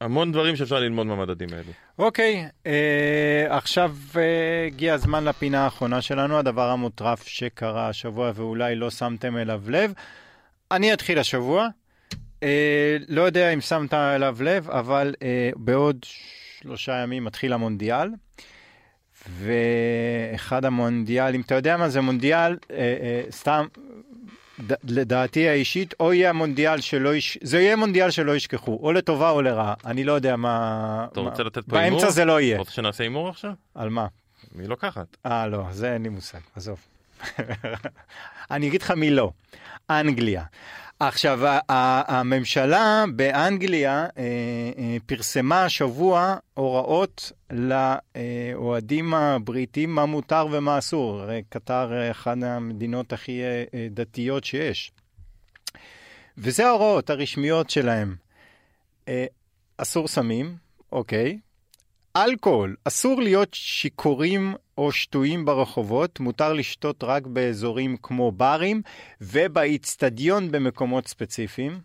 המון 0.00 0.32
דברים 0.32 0.56
שאפשר 0.56 0.80
ללמוד 0.80 1.06
מהמדדים 1.06 1.48
האלו. 1.52 1.72
אוקיי, 1.98 2.48
אה, 2.66 3.46
עכשיו 3.48 3.96
אה, 4.16 4.66
הגיע 4.66 4.94
הזמן 4.94 5.24
לפינה 5.24 5.64
האחרונה 5.64 6.02
שלנו, 6.02 6.38
הדבר 6.38 6.70
המוטרף 6.70 7.26
שקרה 7.26 7.88
השבוע 7.88 8.32
ואולי 8.34 8.76
לא 8.76 8.90
שמתם 8.90 9.36
אליו 9.36 9.62
לב. 9.68 9.92
אני 10.70 10.92
אתחיל 10.92 11.18
השבוע. 11.18 11.68
אה, 12.42 12.96
לא 13.08 13.22
יודע 13.22 13.50
אם 13.50 13.60
שמת 13.60 13.94
אליו 13.94 14.36
לב, 14.40 14.70
אבל 14.70 15.14
אה, 15.22 15.50
בעוד 15.56 15.96
שלושה 16.02 16.92
ימים 16.92 17.24
מתחיל 17.24 17.52
המונדיאל. 17.52 18.08
ואחד 19.28 20.64
המונדיאלים, 20.64 21.40
אתה 21.40 21.54
יודע 21.54 21.76
מה 21.76 21.88
זה 21.88 22.00
מונדיאל, 22.00 22.56
אה, 22.70 22.76
אה, 22.76 23.22
סתם, 23.30 23.66
לדעתי 24.84 25.48
האישית, 25.48 25.94
או 26.00 26.12
יהיה 26.12 26.30
המונדיאל 26.30 26.80
שלא 26.80 27.14
יש... 27.14 27.38
זה 27.42 27.60
יהיה 27.60 27.76
מונדיאל 27.76 28.10
שלא 28.10 28.36
ישכחו, 28.36 28.78
או 28.82 28.92
לטובה 28.92 29.30
או 29.30 29.42
לרעה, 29.42 29.74
אני 29.84 30.04
לא 30.04 30.12
יודע 30.12 30.36
מה... 30.36 31.06
אתה 31.12 31.20
רוצה 31.20 31.42
לתת 31.42 31.64
פה 31.68 31.78
הימור? 31.78 32.00
באמצע 32.00 32.12
זה 32.12 32.24
לא 32.24 32.40
יהיה. 32.40 32.58
רוצה 32.58 32.72
שנעשה 32.72 33.04
הימור 33.04 33.28
עכשיו? 33.28 33.52
על 33.74 33.88
מה? 33.88 34.06
מי 34.54 34.66
לוקחת? 34.66 35.16
אה, 35.26 35.46
לא, 35.46 35.64
זה 35.70 35.92
אין 35.92 36.02
לי 36.02 36.08
מושג, 36.08 36.38
עזוב. 36.56 36.78
אני 38.50 38.68
אגיד 38.68 38.82
לך 38.82 38.90
מי 38.90 39.10
לא. 39.10 39.30
אנגליה. 39.90 40.42
עכשיו, 41.00 41.40
הממשלה 42.08 43.04
באנגליה 43.16 44.06
אה, 44.18 44.22
אה, 44.78 44.96
פרסמה 45.06 45.64
השבוע 45.64 46.36
הוראות 46.54 47.32
לאוהדים 47.50 49.14
הבריטים 49.14 49.94
מה 49.94 50.06
מותר 50.06 50.46
ומה 50.50 50.78
אסור. 50.78 51.20
הרי 51.20 51.42
קטר 51.48 52.10
אחת 52.10 52.36
המדינות 52.42 53.12
הכי 53.12 53.42
אה, 53.42 53.64
דתיות 53.90 54.44
שיש. 54.44 54.92
וזה 56.38 56.66
ההוראות 56.66 57.10
הרשמיות 57.10 57.70
שלהם. 57.70 58.16
אסור 59.76 60.08
סמים, 60.08 60.56
אוקיי. 60.92 61.38
אלכוהול, 62.16 62.76
אסור 62.84 63.20
להיות 63.20 63.54
שיכורים 63.54 64.54
או 64.78 64.92
שטויים 64.92 65.44
ברחובות, 65.44 66.20
מותר 66.20 66.52
לשתות 66.52 67.04
רק 67.04 67.26
באזורים 67.26 67.96
כמו 68.02 68.32
ברים 68.32 68.82
ובאיצטדיון 69.20 70.50
במקומות 70.50 71.08
ספציפיים. 71.08 71.80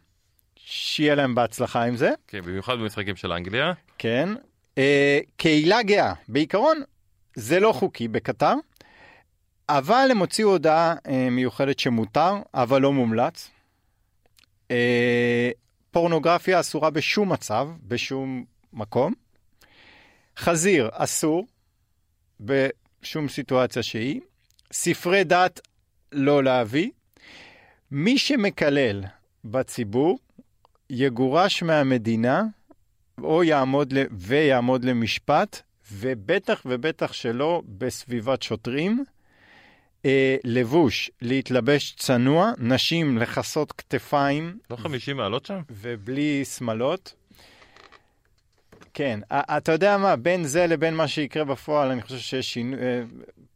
שיהיה 0.65 1.15
להם 1.15 1.35
בהצלחה 1.35 1.83
עם 1.83 1.95
זה. 1.95 2.11
כן, 2.27 2.41
במיוחד 2.41 2.73
במשחקים 2.73 3.15
של 3.15 3.31
אנגליה. 3.31 3.73
כן. 3.97 4.29
אה, 4.77 5.19
קהילה 5.37 5.83
גאה, 5.83 6.13
בעיקרון 6.27 6.81
זה 7.35 7.59
לא 7.59 7.71
חוקי 7.71 8.07
בקטר, 8.07 8.53
אבל 9.69 10.07
הם 10.11 10.17
הוציאו 10.17 10.49
הודעה 10.49 10.95
אה, 11.07 11.29
מיוחדת 11.31 11.79
שמותר, 11.79 12.33
אבל 12.53 12.81
לא 12.81 12.93
מומלץ. 12.93 13.51
אה, 14.71 15.49
פורנוגרפיה 15.91 16.59
אסורה 16.59 16.89
בשום 16.89 17.31
מצב, 17.31 17.67
בשום 17.87 18.43
מקום. 18.73 19.13
חזיר 20.37 20.89
אסור, 20.93 21.45
בשום 23.01 23.29
סיטואציה 23.29 23.83
שהיא. 23.83 24.21
ספרי 24.71 25.23
דת 25.23 25.59
לא 26.11 26.43
להביא. 26.43 26.89
מי 27.91 28.17
שמקלל 28.17 29.03
בציבור 29.45 30.19
יגורש 30.89 31.63
מהמדינה 31.63 32.43
או 33.23 33.43
יעמוד 33.43 33.93
ל... 33.93 34.03
ויעמוד 34.11 34.85
למשפט, 34.85 35.61
ובטח 35.91 36.61
ובטח 36.65 37.13
שלא 37.13 37.61
בסביבת 37.65 38.41
שוטרים. 38.41 39.03
אה, 40.05 40.35
לבוש, 40.43 41.11
להתלבש 41.21 41.95
צנוע, 41.97 42.51
נשים 42.57 43.17
לכסות 43.17 43.71
כתפיים. 43.71 44.57
לא 44.69 44.75
50 44.75 45.17
מעלות 45.17 45.45
שם? 45.45 45.61
ובלי 45.69 46.45
שמלות. 46.45 47.13
כן, 48.93 49.19
אתה 49.31 49.71
יודע 49.71 49.97
מה, 49.97 50.15
בין 50.15 50.43
זה 50.43 50.67
לבין 50.67 50.95
מה 50.95 51.07
שיקרה 51.07 51.43
בפועל, 51.43 51.91
אני 51.91 52.01
חושב 52.01 52.17
שיש 52.17 52.53
שינו... 52.53 52.77
אה, 52.77 53.03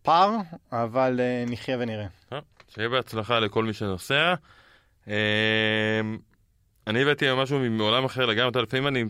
פער, 0.02 0.32
אבל 0.72 1.20
אה, 1.20 1.44
נחיה 1.48 1.78
ונראה. 1.80 2.08
שיהיה 2.68 2.90
בהצלחה 2.90 3.40
לכל 3.40 3.64
מי 3.64 3.74
שנוסע. 3.74 4.34
אני 6.88 7.02
הבאתי 7.02 7.26
משהו 7.38 7.60
מעולם 7.70 8.06
אחר 8.06 8.26
לגמרי, 8.26 8.62
לפעמים 8.62 8.88
אני 8.88 9.04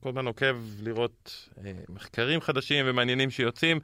כל 0.00 0.08
הזמן 0.08 0.26
עוקב 0.26 0.56
לראות 0.82 1.48
מחקרים 1.88 2.40
חדשים 2.40 2.86
ומעניינים 2.88 3.30
שיוצאים. 3.30 3.80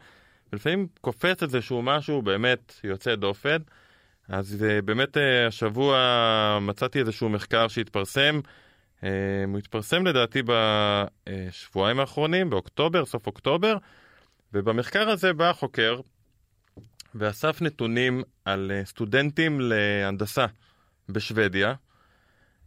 ולפעמים 0.53 0.87
קופץ 1.01 1.43
איזשהו 1.43 1.83
משהו 1.83 2.23
באמת 2.23 2.81
יוצא 2.85 3.15
דופן. 3.15 3.57
אז 4.29 4.65
אה, 4.65 4.83
באמת 4.83 5.17
אה, 5.17 5.47
השבוע 5.47 5.99
מצאתי 6.61 7.01
איזשהו 7.01 7.29
מחקר 7.29 7.69
שהתפרסם. 7.69 8.41
אה, 9.05 9.09
הוא 9.49 9.59
התפרסם 9.59 10.07
לדעתי 10.07 10.43
בשבועיים 10.47 12.01
האחרונים, 12.01 12.51
באוקטובר, 12.51 13.05
סוף 13.05 13.27
אוקטובר, 13.27 13.77
ובמחקר 14.53 15.09
הזה 15.09 15.33
בא 15.33 15.51
החוקר 15.51 16.01
ואסף 17.15 17.63
נתונים 17.63 18.23
על 18.45 18.73
סטודנטים 18.85 19.61
להנדסה 19.61 20.47
בשוודיה, 21.09 21.75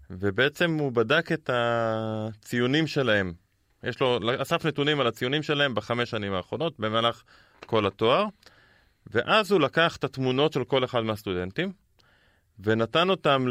ובעצם 0.10 0.78
הוא 0.80 0.92
בדק 0.92 1.32
את 1.32 1.50
הציונים 1.54 2.88
שלהם. 2.88 3.34
יש 3.84 4.00
לו, 4.02 4.20
אסף 4.42 4.66
נתונים 4.66 5.00
על 5.00 5.08
הציונים 5.08 5.44
שלהם 5.44 5.76
בחמש 5.76 6.10
שנים 6.10 6.34
האחרונות, 6.34 6.80
במהלך 6.80 7.24
כל 7.66 7.86
התואר, 7.86 8.26
ואז 9.08 9.52
הוא 9.52 9.62
לקח 9.62 9.96
את 9.96 10.04
התמונות 10.04 10.54
של 10.54 10.64
כל 10.64 10.86
אחד 10.86 11.02
מהסטודנטים, 11.02 11.72
ונתן 12.60 13.10
אותם 13.10 13.46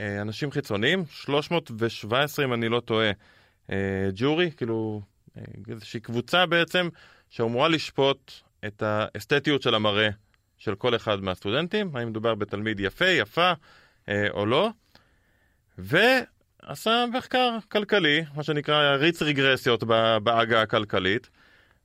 לאנשים 0.00 0.50
חיצוניים, 0.50 1.04
317 1.10 2.44
אם 2.44 2.52
אני 2.52 2.68
לא 2.68 2.80
טועה, 2.80 3.10
אה, 3.70 4.08
ג'ורי, 4.14 4.50
כאילו 4.56 5.02
אה, 5.36 5.42
איזושהי 5.68 6.00
קבוצה 6.00 6.46
בעצם, 6.46 6.88
שאמורה 7.30 7.68
לשפוט 7.68 8.32
את 8.66 8.82
האסתטיות 8.82 9.62
של 9.62 9.74
המראה 9.74 10.08
של 10.58 10.74
כל 10.74 10.96
אחד 10.96 11.20
מהסטודנטים, 11.20 11.96
האם 11.96 12.08
מדובר 12.08 12.34
בתלמיד 12.34 12.80
יפה, 12.80 13.08
יפה 13.08 13.52
אה, 14.08 14.30
או 14.30 14.46
לא, 14.46 14.70
ועשה 15.78 17.04
מחקר 17.12 17.58
כלכלי, 17.68 18.24
מה 18.34 18.42
שנקרא 18.42 18.96
ריץ 18.96 19.22
רגרסיות 19.22 19.84
בעגה 20.22 20.62
הכלכלית. 20.62 21.30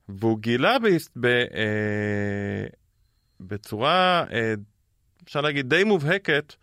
והוא 0.10 0.40
גילה 0.40 0.78
ב, 1.20 1.28
בצורה, 3.40 4.24
אפשר 5.24 5.42
להגיד, 5.42 5.70
די 5.70 5.84
מובהקת, 5.84 6.54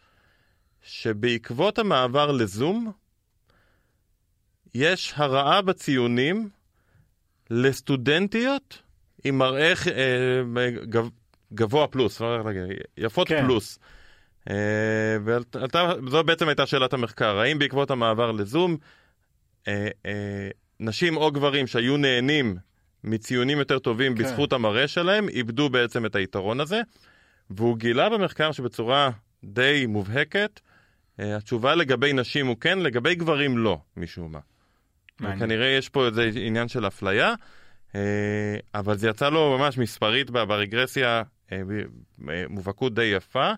שבעקבות 0.82 1.78
המעבר 1.78 2.32
לזום, 2.32 2.92
יש 4.74 5.12
הרעה 5.16 5.62
בציונים 5.62 6.48
לסטודנטיות 7.50 8.82
עם 9.24 9.38
מראה 9.38 9.72
אה, 9.86 10.70
גב, 10.88 11.08
גבוה 11.52 11.86
פלוס, 11.86 12.20
לא 12.20 12.38
יפות 12.96 13.28
כן. 13.28 13.44
פלוס. 13.44 13.78
אה, 14.50 15.16
וזו 16.06 16.24
בעצם 16.24 16.48
הייתה 16.48 16.66
שאלת 16.66 16.92
המחקר, 16.92 17.38
האם 17.38 17.58
בעקבות 17.58 17.90
המעבר 17.90 18.32
לזום, 18.32 18.76
אה, 19.68 19.88
אה, 20.06 20.48
נשים 20.80 21.16
או 21.16 21.32
גברים 21.32 21.66
שהיו 21.66 21.96
נהנים 21.96 22.56
מציונים 23.04 23.58
יותר 23.58 23.78
טובים 23.78 24.16
כן. 24.16 24.24
בזכות 24.24 24.52
המראה 24.52 24.88
שלהם, 24.88 25.28
איבדו 25.28 25.68
בעצם 25.68 26.06
את 26.06 26.16
היתרון 26.16 26.60
הזה. 26.60 26.80
והוא 27.50 27.78
גילה 27.78 28.08
במחקר 28.08 28.52
שבצורה 28.52 29.10
די 29.44 29.86
מובהקת, 29.88 30.60
uh, 30.60 31.22
התשובה 31.36 31.74
לגבי 31.74 32.12
נשים 32.12 32.46
הוא 32.46 32.56
כן, 32.60 32.78
לגבי 32.78 33.14
גברים 33.14 33.58
לא, 33.58 33.78
משום 33.96 34.32
מה. 34.32 35.36
כנראה 35.38 35.66
יש 35.66 35.88
פה 35.88 36.06
איזה 36.06 36.30
עניין 36.34 36.68
של 36.68 36.86
אפליה, 36.86 37.34
uh, 37.92 37.94
אבל 38.74 38.96
זה 38.96 39.08
יצא 39.08 39.28
לו 39.28 39.58
ממש 39.58 39.78
מספרית 39.78 40.30
ברגרסיה, 40.30 41.22
uh, 41.48 41.52
מובהקות 42.48 42.94
די 42.94 43.04
יפה, 43.04 43.52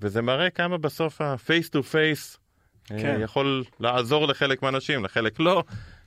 וזה 0.00 0.22
מראה 0.22 0.50
כמה 0.50 0.78
בסוף 0.78 1.20
ה-face 1.20 1.68
to 1.68 1.78
face 1.92 2.38
כן. 2.86 3.18
יכול 3.20 3.64
לעזור 3.80 4.28
לחלק 4.28 4.62
מהאנשים, 4.62 5.04
לחלק 5.04 5.40
לא. 5.40 5.64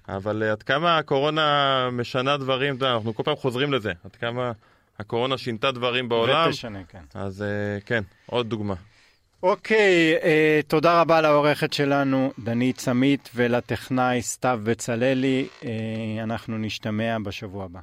אבל 0.07 0.43
אה, 0.43 0.51
עד 0.51 0.63
כמה 0.63 0.97
הקורונה 0.97 1.89
משנה 1.91 2.37
דברים, 2.37 2.77
אנחנו 2.81 3.15
כל 3.15 3.23
פעם 3.23 3.35
חוזרים 3.35 3.73
לזה, 3.73 3.91
עד 4.03 4.15
כמה 4.15 4.51
הקורונה 4.99 5.37
שינתה 5.37 5.71
דברים 5.71 6.09
בעולם. 6.09 6.49
ותשנה, 6.49 6.83
כן. 6.83 7.03
אז 7.13 7.41
אה, 7.41 7.79
כן, 7.85 8.03
עוד 8.25 8.49
דוגמה. 8.49 8.75
אוקיי, 9.43 10.15
אה, 10.23 10.59
תודה 10.67 11.01
רבה 11.01 11.21
לעורכת 11.21 11.73
שלנו, 11.73 12.31
דנית 12.39 12.79
סמית, 12.79 13.29
ולטכנאי 13.35 14.21
סתיו 14.21 14.59
בצללי. 14.63 15.47
אה, 15.63 16.23
אנחנו 16.23 16.57
נשתמע 16.57 17.17
בשבוע 17.23 17.65
הבא. 17.65 17.79